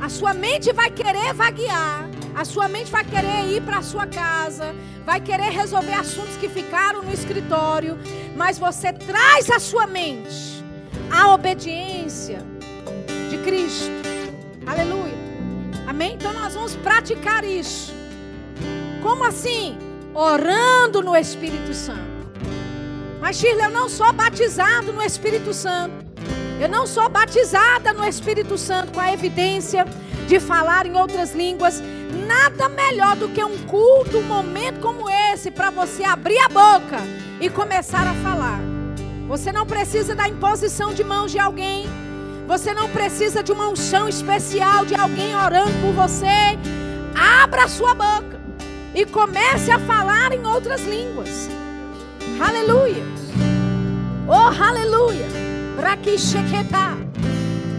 A 0.00 0.08
sua 0.10 0.34
mente 0.34 0.72
vai 0.72 0.90
querer 0.90 1.32
vaguear, 1.32 2.08
a 2.36 2.44
sua 2.44 2.68
mente 2.68 2.90
vai 2.90 3.04
querer 3.04 3.46
ir 3.48 3.62
para 3.62 3.78
a 3.78 3.82
sua 3.82 4.06
casa, 4.06 4.74
vai 5.04 5.20
querer 5.20 5.50
resolver 5.50 5.94
assuntos 5.94 6.36
que 6.36 6.48
ficaram 6.48 7.02
no 7.02 7.12
escritório, 7.12 7.98
mas 8.36 8.58
você 8.58 8.92
traz 8.92 9.50
a 9.50 9.58
sua 9.58 9.86
mente 9.86 10.62
a 11.10 11.32
obediência 11.34 12.44
de 13.30 13.38
Cristo. 13.38 13.90
Aleluia. 14.66 15.16
Amém? 15.86 16.14
Então 16.14 16.34
nós 16.34 16.54
vamos 16.54 16.76
praticar 16.76 17.42
isso. 17.44 17.94
Como 19.02 19.24
assim? 19.24 19.87
Orando 20.14 21.02
no 21.02 21.16
Espírito 21.16 21.74
Santo. 21.74 22.18
Mas 23.20 23.36
Shirley, 23.36 23.64
eu 23.64 23.70
não 23.70 23.88
sou 23.88 24.12
batizado 24.12 24.92
no 24.92 25.02
Espírito 25.02 25.52
Santo. 25.52 25.94
Eu 26.60 26.68
não 26.68 26.86
sou 26.86 27.08
batizada 27.08 27.92
no 27.92 28.04
Espírito 28.04 28.56
Santo 28.56 28.92
com 28.92 29.00
a 29.00 29.12
evidência 29.12 29.84
de 30.26 30.40
falar 30.40 30.86
em 30.86 30.96
outras 30.96 31.34
línguas. 31.34 31.82
Nada 32.26 32.68
melhor 32.68 33.16
do 33.16 33.28
que 33.28 33.42
um 33.44 33.58
culto, 33.66 34.18
um 34.18 34.22
momento 34.22 34.80
como 34.80 35.08
esse, 35.08 35.50
para 35.50 35.70
você 35.70 36.04
abrir 36.04 36.38
a 36.38 36.48
boca 36.48 36.98
e 37.40 37.48
começar 37.48 38.06
a 38.06 38.14
falar. 38.14 38.60
Você 39.28 39.52
não 39.52 39.66
precisa 39.66 40.14
da 40.14 40.28
imposição 40.28 40.92
de 40.92 41.04
mãos 41.04 41.30
de 41.30 41.38
alguém. 41.38 41.86
Você 42.46 42.72
não 42.72 42.88
precisa 42.88 43.42
de 43.42 43.52
uma 43.52 43.68
unção 43.68 44.08
especial 44.08 44.84
de 44.84 44.94
alguém 44.94 45.36
orando 45.36 45.72
por 45.80 45.92
você. 45.92 46.58
Abra 47.14 47.64
a 47.64 47.68
sua 47.68 47.94
boca 47.94 48.37
e 48.94 49.04
comece 49.04 49.70
a 49.70 49.78
falar 49.78 50.32
em 50.32 50.44
outras 50.46 50.82
línguas. 50.84 51.48
Aleluia. 52.40 53.04
Oh, 54.26 54.62
aleluia. 54.62 55.26
Para 55.76 55.96
que 55.96 56.18
chequetar. 56.18 56.96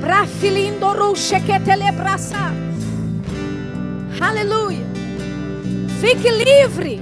Para 0.02 0.26
filindoru 0.26 1.16
chequetelebraçar. 1.16 2.54
Aleluia. 4.20 4.86
Fique 6.00 6.30
livre 6.30 7.02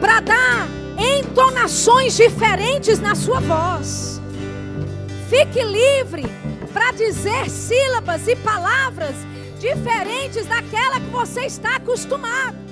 para 0.00 0.20
dar 0.20 0.68
entonações 0.98 2.16
diferentes 2.16 2.98
na 2.98 3.14
sua 3.14 3.40
voz. 3.40 4.20
Fique 5.28 5.62
livre 5.62 6.24
para 6.72 6.92
dizer 6.92 7.48
sílabas 7.48 8.26
e 8.26 8.36
palavras 8.36 9.14
diferentes 9.58 10.46
daquela 10.46 10.98
que 10.98 11.10
você 11.10 11.42
está 11.42 11.76
acostumado. 11.76 12.71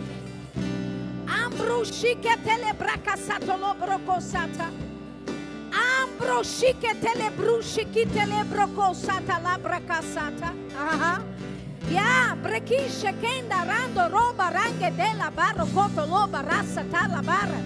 rakaturi 1.51 1.51
bilivando 1.51 1.57
rushi 1.57 2.15
kitelebracosa. 2.15 2.21
Ambrushi 2.21 2.21
ketelebracasatolobrocosata. 2.21 4.67
Ambroshi 5.71 6.73
ketelebrushi 6.79 7.85
kitelebrocosata 7.85 9.39
labracasata. 9.43 10.53
Aha. 10.77 11.21
Ya, 11.91 12.35
brekishe 12.41 13.13
kenda 13.21 13.65
rando 13.65 14.07
roba 14.09 14.49
range 14.49 14.91
de 14.95 15.13
la 15.17 15.29
barro 15.31 15.65
koto 15.73 16.05
loba 16.05 16.41
rasa 16.41 16.83
tala 16.91 17.21
barra. 17.21 17.61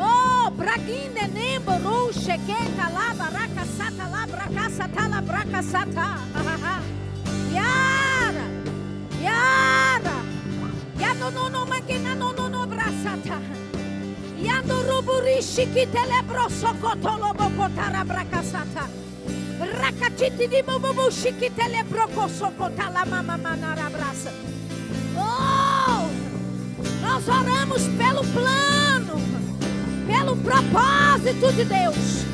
Oh, 0.00 0.50
braginde 0.56 1.28
nembo 1.32 1.72
rushe 1.78 2.38
kenta 2.46 2.88
la 2.90 3.14
baraka 3.14 3.64
sata 3.78 4.08
la 4.10 4.26
braka 4.26 4.70
sata 4.70 5.08
la 5.08 5.20
braka 5.20 5.62
sata. 5.62 6.18
Yara, 7.52 8.46
yara, 9.22 10.21
ya 11.14 11.30
no 11.30 11.48
no 11.48 11.66
makina 11.66 12.14
no 12.14 12.32
no 12.32 12.48
no 12.48 12.66
brasata. 12.66 13.40
Yando 14.40 14.82
ruburishi 14.82 15.66
kitele 15.66 16.22
broso 16.26 16.72
koto 16.80 17.16
lobo 17.18 17.50
kotara 17.56 18.04
braka 18.04 18.42
sata. 18.42 18.88
Rakatiti 19.60 20.48
di 20.48 20.62
bubu 20.62 21.10
shikitele 21.10 21.84
broko 21.84 22.28
sokota 22.28 22.90
la 22.92 23.04
mama 23.04 23.36
manara 23.36 23.90
brasa. 23.90 24.30
Oh, 25.16 26.08
nós 27.02 27.28
oramos 27.28 27.82
pelo 27.98 28.22
plano, 28.32 29.20
pelo 30.06 30.36
propósito 30.36 31.52
de 31.52 31.64
Deus 31.64 32.24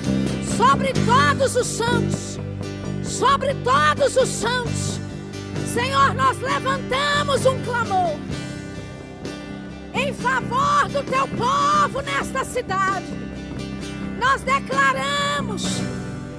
sobre 0.56 0.92
todos 0.92 1.56
os 1.56 1.66
santos, 1.66 2.38
sobre 3.02 3.54
todos 3.54 4.16
os 4.16 4.28
santos. 4.28 4.98
Senhor, 5.74 6.14
nós 6.14 6.40
levantamos 6.40 7.44
um 7.44 7.62
clamor 7.62 8.16
em 9.94 10.12
favor 10.12 10.88
do 10.88 11.02
teu 11.04 11.28
povo 11.28 12.00
nesta 12.02 12.44
cidade. 12.44 13.06
Nós 14.18 14.42
declaramos 14.42 15.64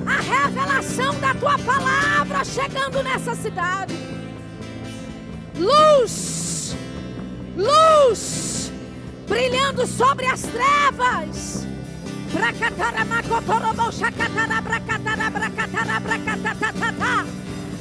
a 0.06 0.22
revelação 0.22 1.14
da 1.20 1.34
tua 1.34 1.58
palavra 1.60 2.44
chegando 2.44 3.02
nessa 3.04 3.36
cidade. 3.36 3.96
Luz, 5.58 6.76
luz, 7.56 8.72
brilhando 9.28 9.86
sobre 9.86 10.26
as 10.26 10.42
trevas. 10.42 11.60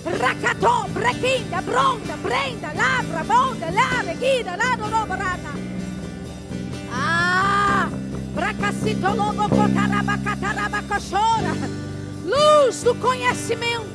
Racató, 0.05 0.87
brequinda, 0.89 1.61
bronda, 1.61 2.17
brenda, 2.23 2.73
labra, 2.73 3.25
bonda, 3.25 3.69
lare, 3.71 4.15
guida, 4.15 4.57
lado, 4.57 4.85
robrana. 4.85 5.53
Ah, 6.93 7.89
bracacito, 8.35 9.15
lobo, 9.15 9.49
cotarabacatarabacochora. 9.49 11.55
Luz 12.25 12.83
do 12.83 12.95
conhecimento. 12.95 13.87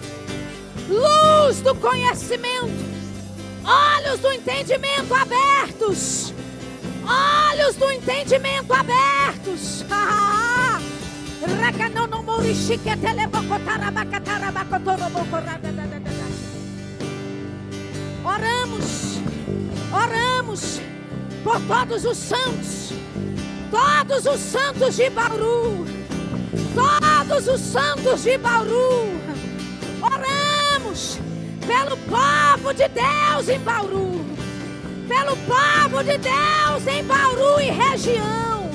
Luz 0.89 1.61
do 1.61 1.73
conhecimento. 1.75 2.93
Olhos 3.63 4.19
do 4.19 4.31
entendimento 4.31 5.13
abertos. 5.13 6.33
Olhos 7.05 7.75
do 7.75 7.91
entendimento 7.91 8.73
abertos. 8.73 9.83
Oramos, 18.25 19.19
oramos 19.91 20.81
por 21.43 21.59
todos 21.61 22.05
os 22.05 22.17
santos, 22.17 22.93
todos 23.69 24.25
os 24.25 24.39
santos 24.39 24.95
de 24.95 25.09
Bauru, 25.09 25.85
todos 26.73 27.47
os 27.49 27.59
santos 27.59 28.23
de 28.23 28.37
Bauru. 28.37 29.11
Oramos 30.01 31.19
pelo 31.67 31.97
povo 31.97 32.73
de 32.73 32.87
Deus 32.87 33.49
em 33.49 33.59
Bauru, 33.59 34.25
pelo 35.07 35.35
povo 35.37 36.03
de 36.03 36.17
Deus 36.17 36.87
em 36.87 37.03
Bauru 37.03 37.59
e 37.59 37.71
região. 37.71 38.71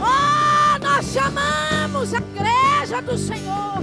Oh, 0.00 0.78
nós 0.78 1.04
chamamos 1.12 2.14
a 2.14 2.18
igreja 2.18 3.02
do 3.02 3.18
Senhor 3.18 3.82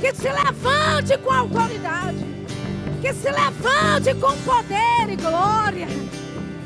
que 0.00 0.14
se 0.14 0.28
levante 0.28 1.18
com 1.18 1.30
autoridade, 1.32 2.37
que 3.00 3.12
se 3.14 3.30
levante 3.30 4.14
com 4.14 4.36
poder 4.38 5.08
e 5.08 5.16
glória, 5.16 5.86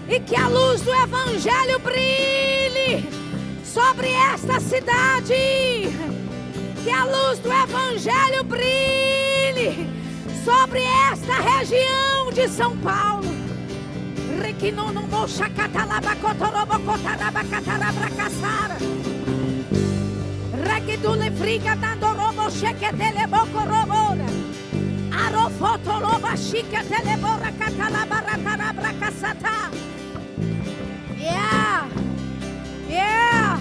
e 0.09 0.20
que 0.20 0.35
a 0.35 0.49
luz 0.49 0.80
do 0.80 0.91
Evangelho 0.91 1.78
brilhe 1.80 3.09
sobre 3.64 4.11
esta 4.12 4.59
cidade, 4.61 5.35
que 6.83 6.91
a 6.91 7.05
luz 7.05 7.39
do 7.39 7.53
Evangelho 7.53 8.45
brilhe 8.45 9.89
sobre 10.45 10.83
esta 11.12 11.35
região 11.35 12.30
de 12.33 12.49
São 12.49 12.76
Paulo. 12.78 13.30
Requinono 14.43 15.03
mocha 15.03 15.49
catalaba 15.51 16.16
cotorobo 16.16 16.78
cotaraba 16.80 17.45
catarabra 17.45 18.11
caçara. 18.11 18.76
Requidule 20.66 21.30
friga 21.33 21.76
dando 21.76 22.07
robo 22.07 22.51
chequetele 22.51 23.26
boco 23.26 23.61
robora. 25.13 25.27
Arofoto 25.27 26.01
loba 26.01 26.37
chica 26.37 26.83
telebora 26.85 27.53
catalabara 27.59 28.39
tarabra 28.43 28.93
caçata. 28.95 29.71
Yeah. 31.19 31.89
Yeah. 32.89 33.61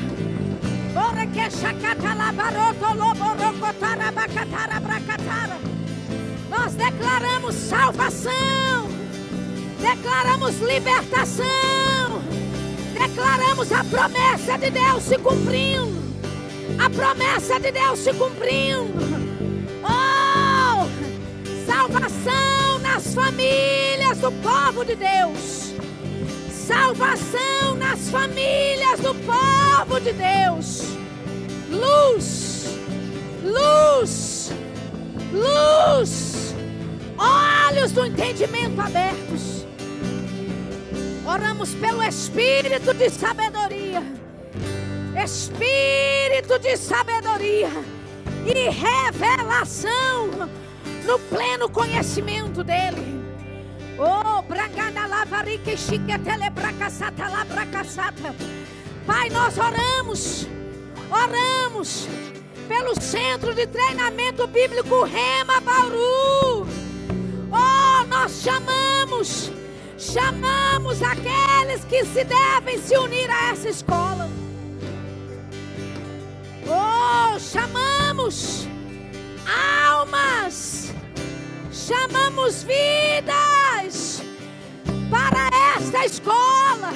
Bora 0.94 1.26
que 1.28 1.50
chacatalabaroto 1.50 2.98
lobo 2.98 3.36
rocotaraba 3.36 4.28
catarabra 4.28 5.00
catara. 5.02 5.58
Nós 6.50 6.74
declaramos 6.74 7.56
salvação. 7.56 8.90
Declaramos 9.80 10.60
libertação. 10.60 11.46
Declaramos 12.94 13.72
a 13.72 13.84
promessa 13.84 14.58
de 14.58 14.70
Deus 14.70 15.04
se 15.04 15.18
cumprindo. 15.18 16.02
A 16.80 16.90
promessa 16.90 17.60
de 17.60 17.72
Deus 17.72 18.00
se 18.00 18.14
cumprindo. 18.14 19.31
Salvação 21.82 22.80
nas 22.80 23.12
famílias 23.16 24.20
do 24.20 24.32
povo 24.34 24.86
de 24.86 24.96
Deus. 24.96 25.74
Salvação 26.52 27.76
nas 27.76 28.08
famílias 28.08 29.00
do 29.00 29.16
povo 29.16 30.00
de 30.00 30.14
Deus. 30.14 30.84
Luz. 31.72 32.78
Luz. 33.44 34.52
Luz. 35.34 36.54
Olhos 37.18 37.92
do 37.94 38.06
entendimento 38.06 38.80
abertos. 38.80 39.66
Oramos 41.26 41.74
pelo 41.74 42.04
espírito 42.04 42.94
de 42.94 43.10
sabedoria. 43.10 44.04
Espírito 45.16 46.60
de 46.60 46.78
sabedoria 46.78 47.72
e 48.46 48.70
revelação. 48.70 50.61
No 51.06 51.20
pleno 51.20 51.70
conhecimento 51.70 52.64
dele. 52.64 53.22
Oh, 53.98 54.42
bragada 54.42 55.06
lavarique 55.08 55.78
chique 55.78 56.18
telebracassata 56.20 57.28
labracassata. 57.28 58.34
Pai, 59.06 59.30
nós 59.30 59.58
oramos, 59.58 60.48
oramos 61.10 62.08
pelo 62.68 63.00
Centro 63.02 63.54
de 63.54 63.68
Treinamento 63.68 64.48
Bíblico 64.48 65.04
Rema 65.04 65.60
Bauru. 65.62 66.68
Oh, 67.52 68.06
nós 68.08 68.42
chamamos, 68.42 69.52
chamamos 69.98 71.02
aqueles 71.02 71.84
que 71.90 72.06
se 72.06 72.24
devem 72.24 72.82
se 72.82 72.98
unir 72.98 73.30
a 73.30 73.52
essa 73.52 73.70
escola. 73.70 74.30
Oh, 76.66 77.38
chamamos 77.40 78.68
almas, 79.46 80.91
chamamos 81.82 82.64
vidas 82.64 84.22
para 85.10 85.50
esta 85.76 86.06
escola. 86.06 86.94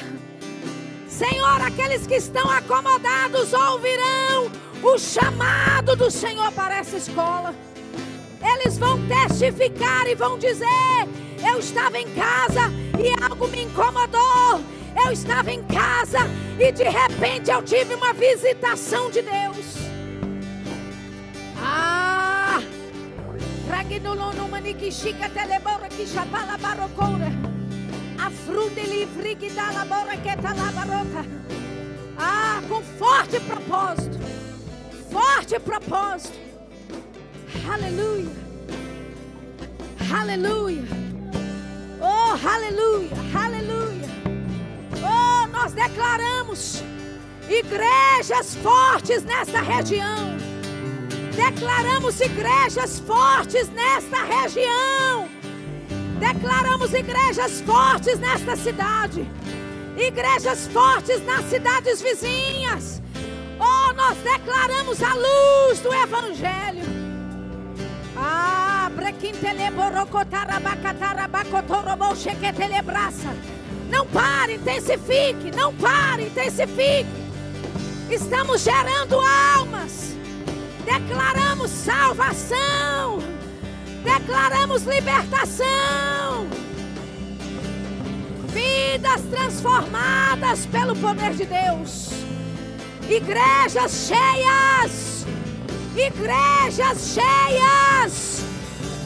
Senhor, 1.08 1.62
aqueles 1.62 2.06
que 2.06 2.16
estão 2.16 2.50
acomodados 2.50 3.54
ouvirão 3.54 4.52
o 4.84 4.98
chamado 5.00 5.96
do 5.96 6.12
Senhor 6.12 6.52
para 6.52 6.78
essa 6.78 6.98
escola. 6.98 7.56
Eles 8.42 8.78
vão 8.78 9.00
testificar 9.08 10.08
e 10.08 10.16
vão 10.16 10.38
dizer: 10.38 11.08
Eu 11.48 11.60
estava 11.60 11.98
em 11.98 12.08
casa 12.14 12.72
e 13.00 13.24
algo 13.24 13.48
me 13.48 13.64
incomodou. 13.64 14.62
Eu 15.04 15.12
estava 15.12 15.52
em 15.52 15.64
casa 15.64 16.20
e 16.60 16.72
de 16.72 16.84
repente 16.84 17.50
eu 17.50 17.62
tive 17.64 17.96
uma 17.96 18.14
visitação 18.14 19.10
de 19.10 19.22
Deus. 19.22 19.66
Ah! 21.58 22.05
Ah, 32.18 32.62
com 32.70 32.82
forte 32.82 33.40
propósito. 33.42 34.18
Forte 35.12 35.60
propósito. 35.60 36.38
Aleluia. 37.72 38.32
Aleluia. 40.14 40.84
Oh, 42.00 42.48
aleluia. 42.48 43.10
Aleluia. 43.34 44.10
Oh, 45.04 45.48
nós 45.48 45.74
declaramos 45.74 46.84
igrejas 47.50 48.56
fortes 48.56 49.24
nesta 49.24 49.62
região. 49.62 50.55
Declaramos 51.36 52.20
igrejas 52.22 53.00
fortes 53.00 53.70
nesta 53.70 54.24
região. 54.24 55.28
Declaramos 56.20 56.94
igrejas 56.94 57.62
fortes 57.62 58.20
nesta 58.20 58.56
cidade. 58.56 59.30
Igrejas 59.98 60.68
fortes 60.68 61.24
nas 61.26 61.46
cidades 61.46 62.02
vizinhas. 62.02 63.02
Oh, 63.60 63.94
nós 63.94 64.18
declaramos 64.18 65.02
a 65.02 65.14
luz 65.14 65.80
do 65.80 65.94
Evangelho. 65.94 66.84
Ah, 68.18 68.90
não 73.90 74.06
pare, 74.08 74.56
intensifique, 74.56 75.52
não 75.56 75.74
pare, 75.76 76.28
intensifique. 76.28 77.08
Estamos 78.10 78.62
gerando 78.62 79.20
almas. 79.20 80.15
Declaramos 80.86 81.72
salvação. 81.72 83.20
Declaramos 84.04 84.84
libertação. 84.84 86.48
Vidas 88.54 89.22
transformadas 89.32 90.68
pelo 90.68 90.96
poder 90.96 91.34
de 91.34 91.46
Deus. 91.46 92.12
Igrejas 93.10 94.08
cheias. 94.08 95.26
Igrejas 95.96 97.16
cheias. 97.16 98.46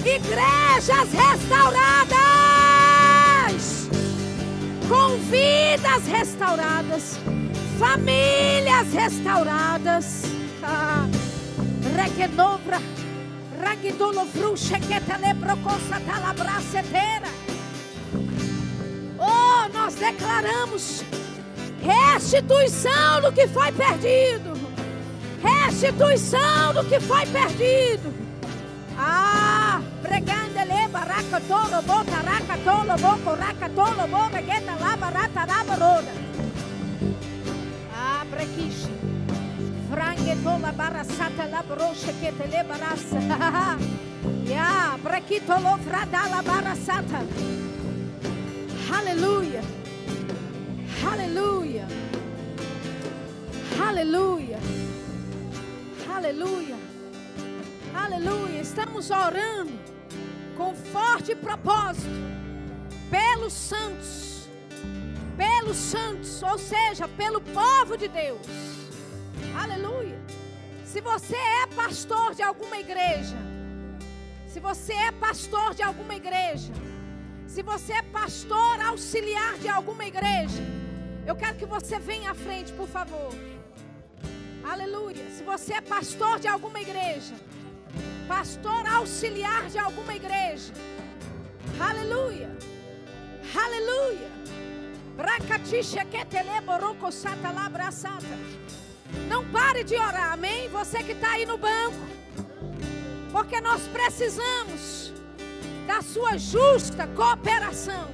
Igrejas 0.01 1.11
restauradas. 1.13 2.09
Com 4.87 5.17
vidas 5.29 6.07
restauradas. 6.07 7.17
Famílias 7.79 8.93
restauradas. 8.93 10.23
Ah. 10.61 11.18
Regenovra. 11.95 12.79
Ragidolo 13.61 14.25
fruxa 14.25 14.79
que 14.79 14.99
telebrocosa 15.01 15.99
talabracetera. 16.05 17.27
Oh, 19.17 19.67
nós 19.73 19.95
declaramos 19.95 21.03
restituição 21.81 23.21
do 23.21 23.31
que 23.31 23.47
foi 23.47 23.71
perdido. 23.71 24.53
Restituição 25.43 26.73
do 26.73 26.85
que 26.85 26.99
foi 26.99 27.25
perdido. 27.25 28.13
Ah, 28.97 29.81
pregandele 30.01 30.87
baraca 30.89 31.41
tolo 31.47 31.81
boca 31.81 32.17
raca 32.17 32.57
tolo 32.65 32.97
boco 32.97 33.35
raca 33.35 33.69
tolo 33.69 34.07
boca 34.07 34.41
gueta 34.41 34.75
lava 34.79 35.09
rata 35.09 35.45
lava 35.45 35.73
roda. 35.75 36.11
Ah, 37.93 38.25
brequiche. 38.29 39.08
Frangue 39.89 40.35
tola 40.43 40.71
barasata 40.71 41.47
la 41.47 41.63
broche 41.63 42.13
que 42.19 42.31
te 42.31 42.47
le 42.47 42.63
barasa. 42.63 43.77
Ya, 44.43 44.97
brequito 45.03 45.59
lo 45.59 45.77
frada 45.77 46.27
la 46.27 46.41
barasata. 46.41 47.21
Aleluia. 48.91 49.61
Aleluia. 51.11 51.87
Aleluia. 53.79 54.57
Aleluia. 56.15 56.75
Aleluia. 57.95 58.61
Estamos 58.61 59.11
orando 59.11 59.71
com 60.57 60.73
forte 60.73 61.35
propósito 61.35 62.09
pelos 63.09 63.53
santos. 63.53 64.49
Pelos 65.37 65.77
santos, 65.77 66.43
ou 66.43 66.57
seja, 66.57 67.07
pelo 67.07 67.39
povo 67.39 67.95
de 67.95 68.07
Deus. 68.09 68.78
Aleluia. 69.63 70.19
Se 70.85 71.01
você 71.01 71.35
é 71.35 71.67
pastor 71.67 72.33
de 72.33 72.41
alguma 72.41 72.77
igreja, 72.77 73.37
se 74.47 74.59
você 74.59 74.93
é 74.93 75.11
pastor 75.11 75.73
de 75.73 75.83
alguma 75.83 76.15
igreja, 76.15 76.73
se 77.47 77.61
você 77.61 77.93
é 77.93 78.01
pastor 78.01 78.81
auxiliar 78.81 79.57
de 79.57 79.69
alguma 79.69 80.05
igreja, 80.05 80.63
eu 81.25 81.35
quero 81.35 81.57
que 81.57 81.65
você 81.65 81.99
venha 81.99 82.31
à 82.31 82.35
frente, 82.35 82.71
por 82.73 82.87
favor. 82.87 83.33
Aleluia. 84.63 85.29
Se 85.29 85.43
você 85.43 85.73
é 85.73 85.81
pastor 85.81 86.39
de 86.39 86.47
alguma 86.47 86.81
igreja, 86.81 87.35
pastor 88.27 88.87
auxiliar 88.87 89.67
de 89.69 89.77
alguma 89.77 90.15
igreja, 90.15 90.73
aleluia. 91.79 92.49
Aleluia. 93.55 94.29
Bracatisha 95.15 96.05
que 96.05 96.23
teleboroco 96.25 97.11
sata 97.11 97.51
labraçata. 97.51 98.37
Não 99.27 99.45
pare 99.45 99.83
de 99.83 99.95
orar, 99.95 100.33
amém? 100.33 100.69
Você 100.69 101.03
que 101.03 101.13
está 101.13 101.31
aí 101.31 101.45
no 101.45 101.57
banco. 101.57 101.97
Porque 103.31 103.61
nós 103.61 103.81
precisamos 103.87 105.13
da 105.85 106.01
sua 106.01 106.37
justa 106.37 107.07
cooperação. 107.07 108.09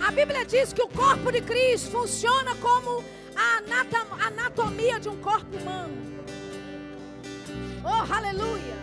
A 0.00 0.10
Bíblia 0.10 0.44
diz 0.44 0.72
que 0.72 0.82
o 0.82 0.88
corpo 0.88 1.30
de 1.30 1.40
Cristo 1.40 1.90
funciona 1.90 2.54
como 2.56 3.04
a 3.36 4.26
anatomia 4.26 4.98
de 4.98 5.08
um 5.08 5.16
corpo 5.16 5.56
humano. 5.56 6.02
Oh, 7.84 8.12
aleluia. 8.12 8.76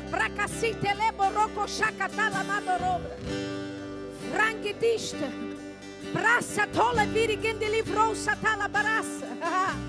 Franguidista. 4.31 5.29
Braça 6.13 6.67
tola 6.67 7.05
virigende 7.05 7.65
livrou 7.65 8.15
satala 8.15 8.67
braça. 8.67 9.27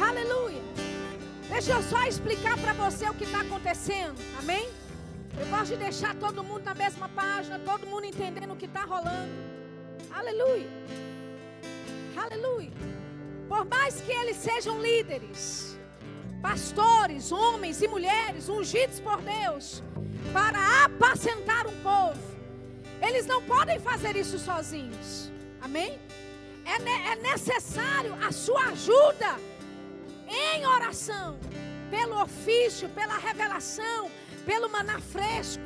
Aleluia. 0.00 0.62
Deixa 1.50 1.72
eu 1.72 1.82
só 1.82 2.04
explicar 2.04 2.56
para 2.58 2.72
você 2.72 3.08
o 3.08 3.14
que 3.14 3.24
está 3.24 3.40
acontecendo. 3.42 4.18
Amém? 4.38 4.68
Eu 5.38 5.46
gosto 5.46 5.72
de 5.72 5.76
deixar 5.76 6.14
todo 6.14 6.42
mundo 6.42 6.64
na 6.64 6.74
mesma 6.74 7.08
página, 7.08 7.58
todo 7.58 7.86
mundo 7.86 8.06
entendendo 8.06 8.52
o 8.52 8.56
que 8.56 8.64
está 8.64 8.84
rolando. 8.84 9.30
Aleluia. 10.10 10.70
Aleluia. 12.16 12.72
Por 13.48 13.64
mais 13.66 14.00
que 14.00 14.12
eles 14.12 14.36
sejam 14.36 14.80
líderes, 14.80 15.78
pastores, 16.40 17.30
homens 17.30 17.82
e 17.82 17.88
mulheres 17.88 18.48
ungidos 18.48 19.00
por 19.00 19.20
Deus 19.20 19.82
para 20.32 20.84
apacentar 20.84 21.66
um 21.66 21.76
povo, 21.82 22.20
eles 23.02 23.26
não 23.26 23.42
podem 23.42 23.78
fazer 23.78 24.16
isso 24.16 24.38
sozinhos. 24.38 25.30
Amém? 25.60 25.98
É, 26.64 27.12
é 27.12 27.16
necessário 27.16 28.14
a 28.24 28.32
sua 28.32 28.66
ajuda 28.66 29.49
em 30.30 30.64
oração, 30.66 31.38
pelo 31.90 32.22
ofício, 32.22 32.88
pela 32.90 33.18
revelação, 33.18 34.10
pelo 34.46 34.68
maná 34.68 35.00
fresco, 35.00 35.62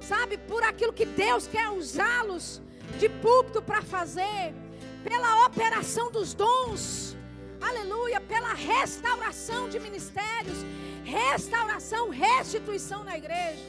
sabe, 0.00 0.38
por 0.38 0.62
aquilo 0.62 0.92
que 0.92 1.04
Deus 1.04 1.46
quer 1.46 1.68
usá-los 1.68 2.62
de 2.98 3.08
púlpito 3.08 3.60
para 3.60 3.82
fazer, 3.82 4.54
pela 5.02 5.44
operação 5.46 6.10
dos 6.10 6.32
dons, 6.34 7.16
aleluia, 7.60 8.20
pela 8.20 8.54
restauração 8.54 9.68
de 9.68 9.78
ministérios, 9.80 10.58
restauração, 11.04 12.08
restituição 12.08 13.02
na 13.04 13.16
igreja, 13.16 13.64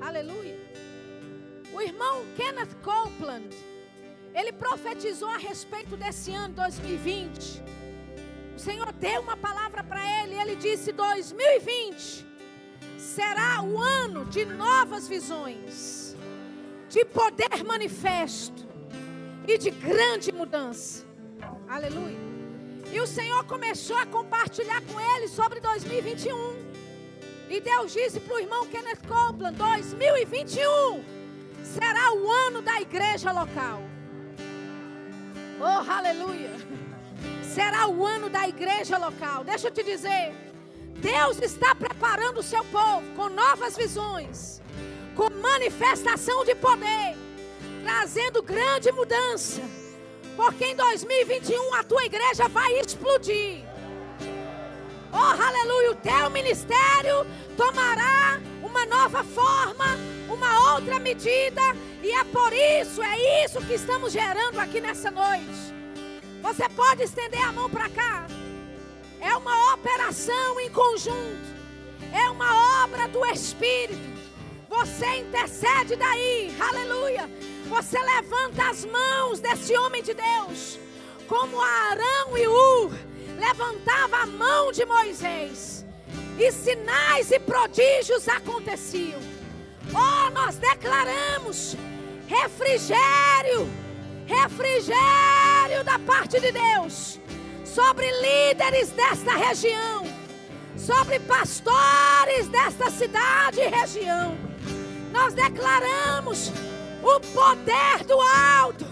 aleluia. 0.00 0.58
O 1.72 1.80
irmão 1.80 2.24
Kenneth 2.36 2.74
Copeland, 2.82 3.54
ele 4.34 4.52
profetizou 4.52 5.28
a 5.28 5.36
respeito 5.36 5.96
desse 5.96 6.32
ano 6.32 6.54
2020. 6.54 7.77
O 8.58 8.60
Senhor 8.60 8.92
deu 8.94 9.20
uma 9.20 9.36
palavra 9.36 9.84
para 9.84 10.00
ele, 10.20 10.34
ele 10.34 10.56
disse: 10.56 10.90
2020 10.90 12.26
será 12.98 13.62
o 13.62 13.78
ano 13.78 14.24
de 14.24 14.44
novas 14.44 15.06
visões, 15.06 16.16
de 16.88 17.04
poder 17.04 17.62
manifesto 17.64 18.66
e 19.46 19.56
de 19.56 19.70
grande 19.70 20.32
mudança. 20.32 21.06
Aleluia. 21.68 22.18
E 22.92 23.00
o 23.00 23.06
Senhor 23.06 23.44
começou 23.44 23.96
a 23.96 24.06
compartilhar 24.06 24.82
com 24.82 25.00
ele 25.00 25.28
sobre 25.28 25.60
2021. 25.60 26.56
E 27.48 27.60
Deus 27.60 27.92
disse 27.92 28.18
para 28.18 28.34
o 28.34 28.40
irmão 28.40 28.66
Kenneth 28.66 29.06
Copeland: 29.06 29.56
2021 29.56 31.04
será 31.62 32.12
o 32.12 32.28
ano 32.28 32.60
da 32.60 32.80
igreja 32.80 33.30
local. 33.30 33.80
Oh, 35.60 35.92
aleluia. 35.92 36.87
Será 37.42 37.88
o 37.88 38.04
ano 38.04 38.28
da 38.28 38.48
igreja 38.48 38.98
local. 38.98 39.44
Deixa 39.44 39.68
eu 39.68 39.72
te 39.72 39.82
dizer. 39.82 40.32
Deus 41.00 41.40
está 41.40 41.74
preparando 41.74 42.40
o 42.40 42.42
seu 42.42 42.64
povo 42.64 43.02
com 43.14 43.28
novas 43.28 43.76
visões, 43.76 44.60
com 45.14 45.30
manifestação 45.30 46.44
de 46.44 46.54
poder, 46.56 47.16
trazendo 47.84 48.42
grande 48.42 48.90
mudança. 48.90 49.62
Porque 50.36 50.66
em 50.66 50.76
2021 50.76 51.74
a 51.74 51.84
tua 51.84 52.04
igreja 52.04 52.48
vai 52.48 52.72
explodir. 52.80 53.64
Oh, 55.12 55.16
aleluia! 55.16 55.92
O 55.92 55.96
teu 55.96 56.30
ministério 56.30 57.26
tomará 57.56 58.40
uma 58.62 58.84
nova 58.86 59.24
forma, 59.24 59.98
uma 60.28 60.74
outra 60.74 60.98
medida, 60.98 61.62
e 62.02 62.10
é 62.10 62.24
por 62.24 62.52
isso, 62.52 63.02
é 63.02 63.44
isso 63.44 63.60
que 63.62 63.74
estamos 63.74 64.12
gerando 64.12 64.58
aqui 64.58 64.80
nessa 64.80 65.10
noite. 65.10 65.77
Você 66.42 66.68
pode 66.70 67.02
estender 67.02 67.42
a 67.42 67.52
mão 67.52 67.68
para 67.68 67.88
cá. 67.88 68.26
É 69.20 69.36
uma 69.36 69.74
operação 69.74 70.60
em 70.60 70.70
conjunto. 70.70 71.58
É 72.12 72.30
uma 72.30 72.84
obra 72.84 73.08
do 73.08 73.24
Espírito. 73.26 74.18
Você 74.68 75.06
intercede 75.16 75.96
daí, 75.96 76.54
aleluia. 76.60 77.28
Você 77.66 77.98
levanta 77.98 78.70
as 78.70 78.84
mãos 78.84 79.40
desse 79.40 79.76
homem 79.76 80.02
de 80.02 80.14
Deus, 80.14 80.78
como 81.26 81.60
Arão 81.60 82.36
e 82.36 82.46
Ur 82.46 82.92
levantava 83.38 84.18
a 84.18 84.26
mão 84.26 84.72
de 84.72 84.84
Moisés, 84.84 85.86
e 86.38 86.50
sinais 86.50 87.30
e 87.30 87.38
prodígios 87.38 88.28
aconteciam. 88.28 89.20
Oh, 89.92 90.30
nós 90.30 90.56
declaramos 90.56 91.76
refrigério, 92.26 93.68
refrigério 94.28 95.82
da 95.82 95.98
parte 95.98 96.38
de 96.38 96.52
Deus 96.52 97.18
sobre 97.64 98.06
líderes 98.20 98.90
desta 98.90 99.34
região, 99.34 100.04
sobre 100.76 101.18
pastores 101.20 102.46
desta 102.48 102.90
cidade 102.90 103.60
e 103.60 103.68
região. 103.68 104.36
Nós 105.12 105.32
declaramos 105.32 106.52
o 107.02 107.20
poder 107.20 108.04
do 108.06 108.20
alto, 108.20 108.84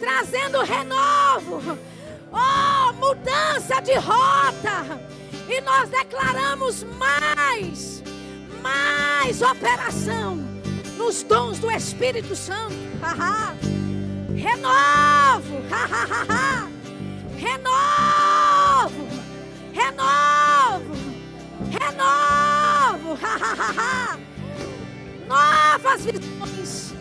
trazendo 0.00 0.60
renovo, 0.62 1.78
oh, 2.32 2.92
mudança 2.94 3.80
de 3.80 3.94
rota. 3.94 5.00
E 5.48 5.60
nós 5.60 5.88
declaramos 5.90 6.82
mais, 6.98 8.02
mais 8.60 9.40
operação 9.42 10.36
nos 10.96 11.22
dons 11.22 11.58
do 11.58 11.70
Espírito 11.70 12.34
Santo. 12.34 12.74
Renovo, 14.36 15.62
renovo, 17.38 19.08
renovo, 19.72 20.94
renovo, 21.70 23.18
novas 25.28 26.04
visões, 26.04 26.94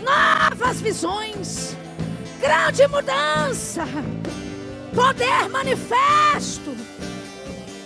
novas 0.00 0.80
visões, 0.80 1.76
grande 2.40 2.86
mudança, 2.86 3.84
poder 4.94 5.48
manifesto, 5.50 6.76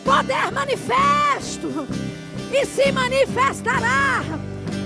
poder 0.04 0.52
manifesto, 0.52 1.88
e 2.52 2.66
se 2.66 2.92
manifestará 2.92 4.22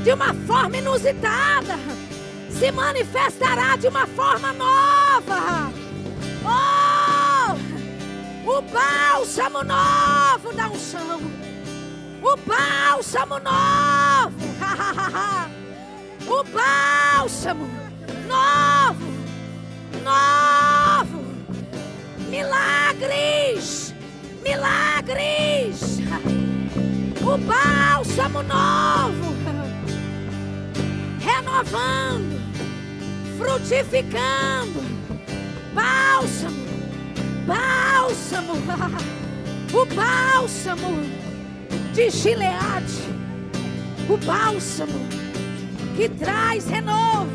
de 0.05 0.13
uma 0.13 0.33
forma 0.47 0.77
inusitada, 0.77 1.77
se 2.59 2.73
manifestará 2.73 3.77
de 3.77 3.87
uma 3.87 4.05
forma 4.07 4.53
nova. 4.53 5.73
Oh, 6.45 7.55
o 8.51 8.63
bálsamo 8.63 9.63
novo 9.63 10.53
da 10.55 10.69
unção, 10.69 11.21
o 12.21 12.37
bálsamo 12.37 13.39
novo, 13.39 14.37
o 16.27 16.45
bálsamo 16.45 17.69
novo, 18.27 19.07
novo, 20.03 21.25
milagres, 22.29 23.95
milagres, 24.43 25.99
o 27.23 27.39
bálsamo 27.39 28.43
novo. 28.43 29.29
Renovando, 31.21 32.48
frutificando. 33.39 34.83
Bálsamo, 35.73 36.57
bálsamo, 37.47 38.53
o 39.73 39.87
bálsamo 39.95 41.01
de 41.95 42.11
Gileade, 42.11 43.03
o 44.09 44.17
bálsamo 44.17 45.09
que 45.97 46.09
traz 46.09 46.67
renovo, 46.67 47.31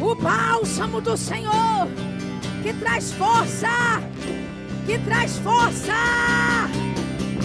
o 0.00 0.14
bálsamo 0.14 1.00
do 1.00 1.16
Senhor 1.16 1.88
que 2.62 2.74
traz 2.74 3.12
força, 3.12 4.02
que 4.84 4.98
traz 4.98 5.38
força, 5.38 5.94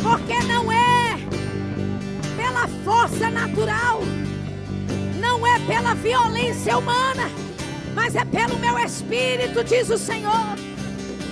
porque 0.04 0.44
não 0.44 0.70
é 0.72 1.18
pela 2.36 2.68
força 2.84 3.30
natural 3.30 4.02
pela 5.68 5.94
violência 5.96 6.78
humana, 6.78 7.30
mas 7.94 8.16
é 8.16 8.24
pelo 8.26 8.58
meu 8.60 8.78
espírito, 8.80 9.64
diz 9.64 9.90
o 9.90 9.98
Senhor. 9.98 10.56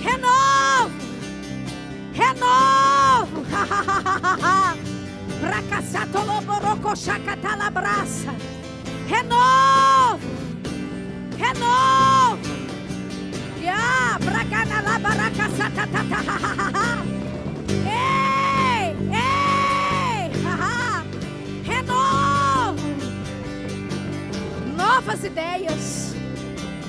Renovo, 0.02 0.90
renovo. 2.12 3.44
Renovo, 9.06 10.18
renovo. 11.38 12.38
Ya, 13.60 14.18
bracanalabaracasatatatahahahah. 14.20 17.04
Novas 24.94 25.24
ideias, 25.24 26.14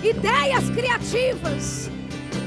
ideias 0.04 0.70
criativas, 0.70 1.90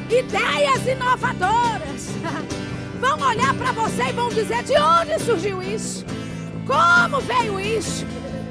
ideias 0.09 0.87
inovadoras. 0.87 2.11
Vão 3.01 3.21
olhar 3.21 3.53
para 3.55 3.73
você 3.73 4.05
e 4.09 4.13
vão 4.13 4.29
dizer: 4.29 4.63
de 4.65 4.77
onde 4.77 5.19
surgiu 5.21 5.63
isso? 5.63 6.05
Como 6.67 7.21
veio 7.21 7.61
isso? 7.61 8.05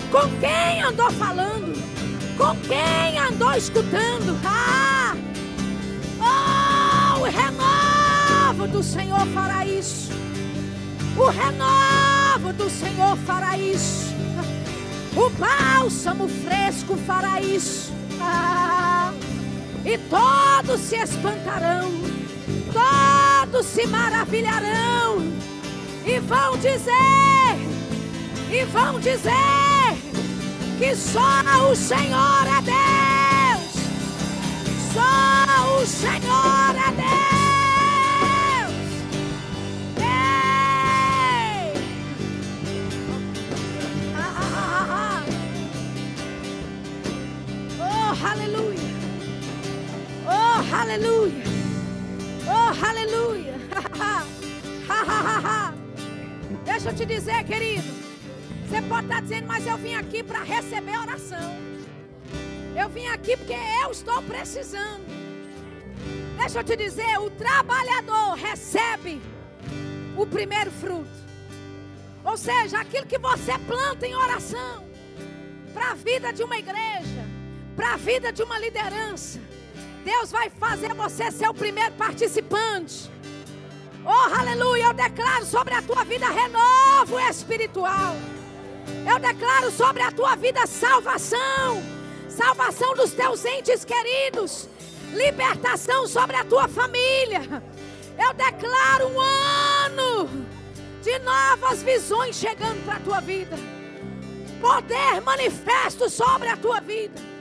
Com 0.10 0.30
quem 0.40 0.82
andou 0.82 1.12
falando? 1.12 1.74
Com 2.38 2.56
quem 2.62 3.20
andou 3.20 3.54
escutando? 3.54 4.40
Ah! 4.46 5.16
Oh, 6.20 7.20
o 7.20 7.24
renovo 7.24 8.68
do 8.70 8.82
Senhor 8.82 9.26
fará 9.28 9.66
isso. 9.66 10.12
O 11.18 11.26
renovo 11.26 12.54
do 12.54 12.70
Senhor 12.70 13.18
fará 13.26 13.58
isso. 13.58 14.07
O 15.18 15.32
bálsamo 15.32 16.30
fresco 16.30 16.96
fará 16.96 17.42
isso. 17.42 17.92
Ah! 18.22 19.12
E 19.84 19.98
todos 19.98 20.82
se 20.82 20.96
espantarão, 20.98 21.90
todos 22.72 23.66
se 23.66 23.88
maravilharão 23.88 25.24
e 26.06 26.20
vão 26.20 26.58
dizer, 26.58 26.94
e 28.52 28.66
vão 28.66 29.00
dizer 29.00 29.98
que 30.78 30.96
só 30.96 31.72
o 31.72 31.76
Senhor 31.76 32.46
é 32.46 32.62
Deus. 32.62 33.72
Só 34.94 35.82
o 35.82 35.88
Senhor 35.88 36.76
é 36.76 36.92
Deus. 36.92 37.27
Aleluia. 48.26 48.78
Oh, 50.26 50.76
aleluia. 50.76 51.44
Oh, 52.46 52.86
aleluia. 52.86 53.56
Deixa 56.66 56.90
eu 56.90 56.96
te 56.96 57.06
dizer, 57.06 57.44
querido. 57.44 57.98
Você 58.68 58.82
pode 58.82 59.06
estar 59.06 59.22
dizendo, 59.22 59.48
mas 59.48 59.66
eu 59.66 59.78
vim 59.78 59.96
aqui 59.96 60.22
para 60.24 60.44
receber 60.44 60.98
oração. 60.98 61.56
Eu 62.76 62.90
vim 62.90 63.08
aqui 63.08 63.38
porque 63.38 63.56
eu 63.84 63.92
estou 63.92 64.22
precisando. 64.24 65.06
Deixa 66.38 66.60
eu 66.60 66.64
te 66.64 66.76
dizer, 66.76 67.18
o 67.20 67.30
trabalhador 67.30 68.36
recebe 68.36 69.22
o 70.18 70.26
primeiro 70.26 70.70
fruto. 70.72 71.10
Ou 72.24 72.38
seja, 72.38 72.80
aquilo 72.80 73.06
que 73.06 73.18
você 73.18 73.58
planta 73.60 74.06
em 74.06 74.16
oração 74.16 74.86
para 75.74 75.92
a 75.92 75.96
vida 75.96 76.34
de 76.34 76.44
uma 76.44 76.58
igreja, 76.58 77.26
para 77.78 77.94
a 77.94 77.98
vida 77.98 78.34
de 78.34 78.42
uma 78.42 78.58
liderança. 78.58 79.40
Deus 80.04 80.32
vai 80.32 80.50
fazer 80.50 80.94
você 80.96 81.30
ser 81.30 81.48
o 81.48 81.54
primeiro 81.54 81.94
participante. 81.94 83.10
Oh, 84.04 84.40
aleluia! 84.40 84.86
Eu 84.86 84.94
declaro 84.94 85.46
sobre 85.46 85.76
a 85.76 85.82
tua 85.82 86.04
vida 86.04 86.28
renovo 86.28 87.20
espiritual. 87.20 88.16
Eu 89.08 89.20
declaro 89.20 89.70
sobre 89.70 90.02
a 90.02 90.12
tua 90.12 90.36
vida 90.36 90.66
salvação, 90.66 91.84
salvação 92.28 92.96
dos 92.96 93.12
teus 93.12 93.46
entes 93.46 93.86
queridos, 93.86 94.68
libertação 95.14 96.08
sobre 96.08 96.36
a 96.36 96.44
tua 96.44 96.68
família. 96.68 97.62
Eu 98.18 98.34
declaro 98.34 99.08
um 99.10 99.20
ano 99.20 100.48
de 101.04 101.20
novas 101.20 101.84
visões 101.84 102.38
chegando 102.38 102.84
para 102.86 102.96
a 102.96 103.02
tua 103.02 103.20
vida, 103.20 103.56
poder 104.60 105.22
manifesto 105.22 106.10
sobre 106.10 106.48
a 106.48 106.58
tua 106.58 106.80
vida. 106.80 107.37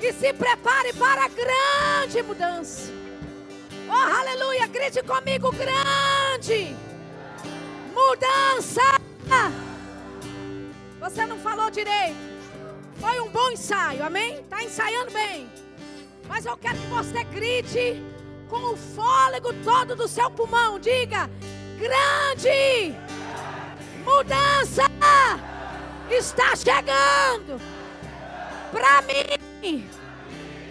E 0.00 0.12
se 0.12 0.32
prepare 0.32 0.92
para 0.92 1.24
a 1.24 1.28
grande 1.28 2.22
mudança. 2.22 2.92
Oh, 3.88 3.92
aleluia! 3.92 4.66
Grite 4.68 5.02
comigo, 5.02 5.50
grande 5.52 6.76
mudança. 7.92 8.80
Você 11.00 11.26
não 11.26 11.38
falou 11.38 11.70
direito. 11.70 12.16
Foi 13.00 13.20
um 13.20 13.28
bom 13.28 13.50
ensaio, 13.50 14.04
amém? 14.04 14.34
Está 14.40 14.62
ensaiando 14.62 15.10
bem. 15.10 15.48
Mas 16.28 16.44
eu 16.46 16.56
quero 16.56 16.78
que 16.78 16.86
você 16.86 17.24
grite 17.24 18.02
com 18.48 18.74
o 18.74 18.76
fôlego 18.76 19.52
todo 19.64 19.96
do 19.96 20.06
seu 20.06 20.30
pulmão. 20.30 20.78
Diga: 20.78 21.28
grande 21.78 22.94
mudança 24.04 24.84
está 26.10 26.56
chegando 26.56 27.60
para 28.72 29.02
mim 29.02 29.47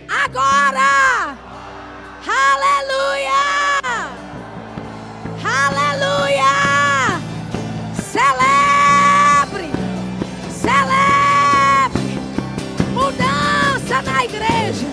agora. 0.09 1.37
Aleluia! 2.27 3.43
Aleluia! 5.43 7.21
Celebra! 8.11 8.57
igreja, 14.27 14.87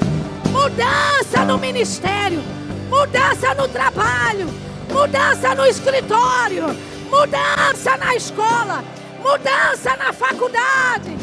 mudança 0.51 1.45
no 1.45 1.59
ministério, 1.59 2.43
mudança 2.89 3.55
no 3.55 3.69
trabalho, 3.69 4.49
mudança 4.91 5.55
no 5.55 5.67
escritório, 5.67 6.67
mudança 7.11 7.97
na 7.97 8.15
escola, 8.15 8.85
mudança 9.23 9.97
na 9.97 10.13
faculdade, 10.13 11.17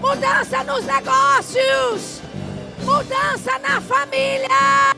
mudança 0.00 0.64
nos 0.64 0.84
negócios, 0.84 2.22
mudança 2.82 3.58
na 3.58 3.80
família. 3.80 4.96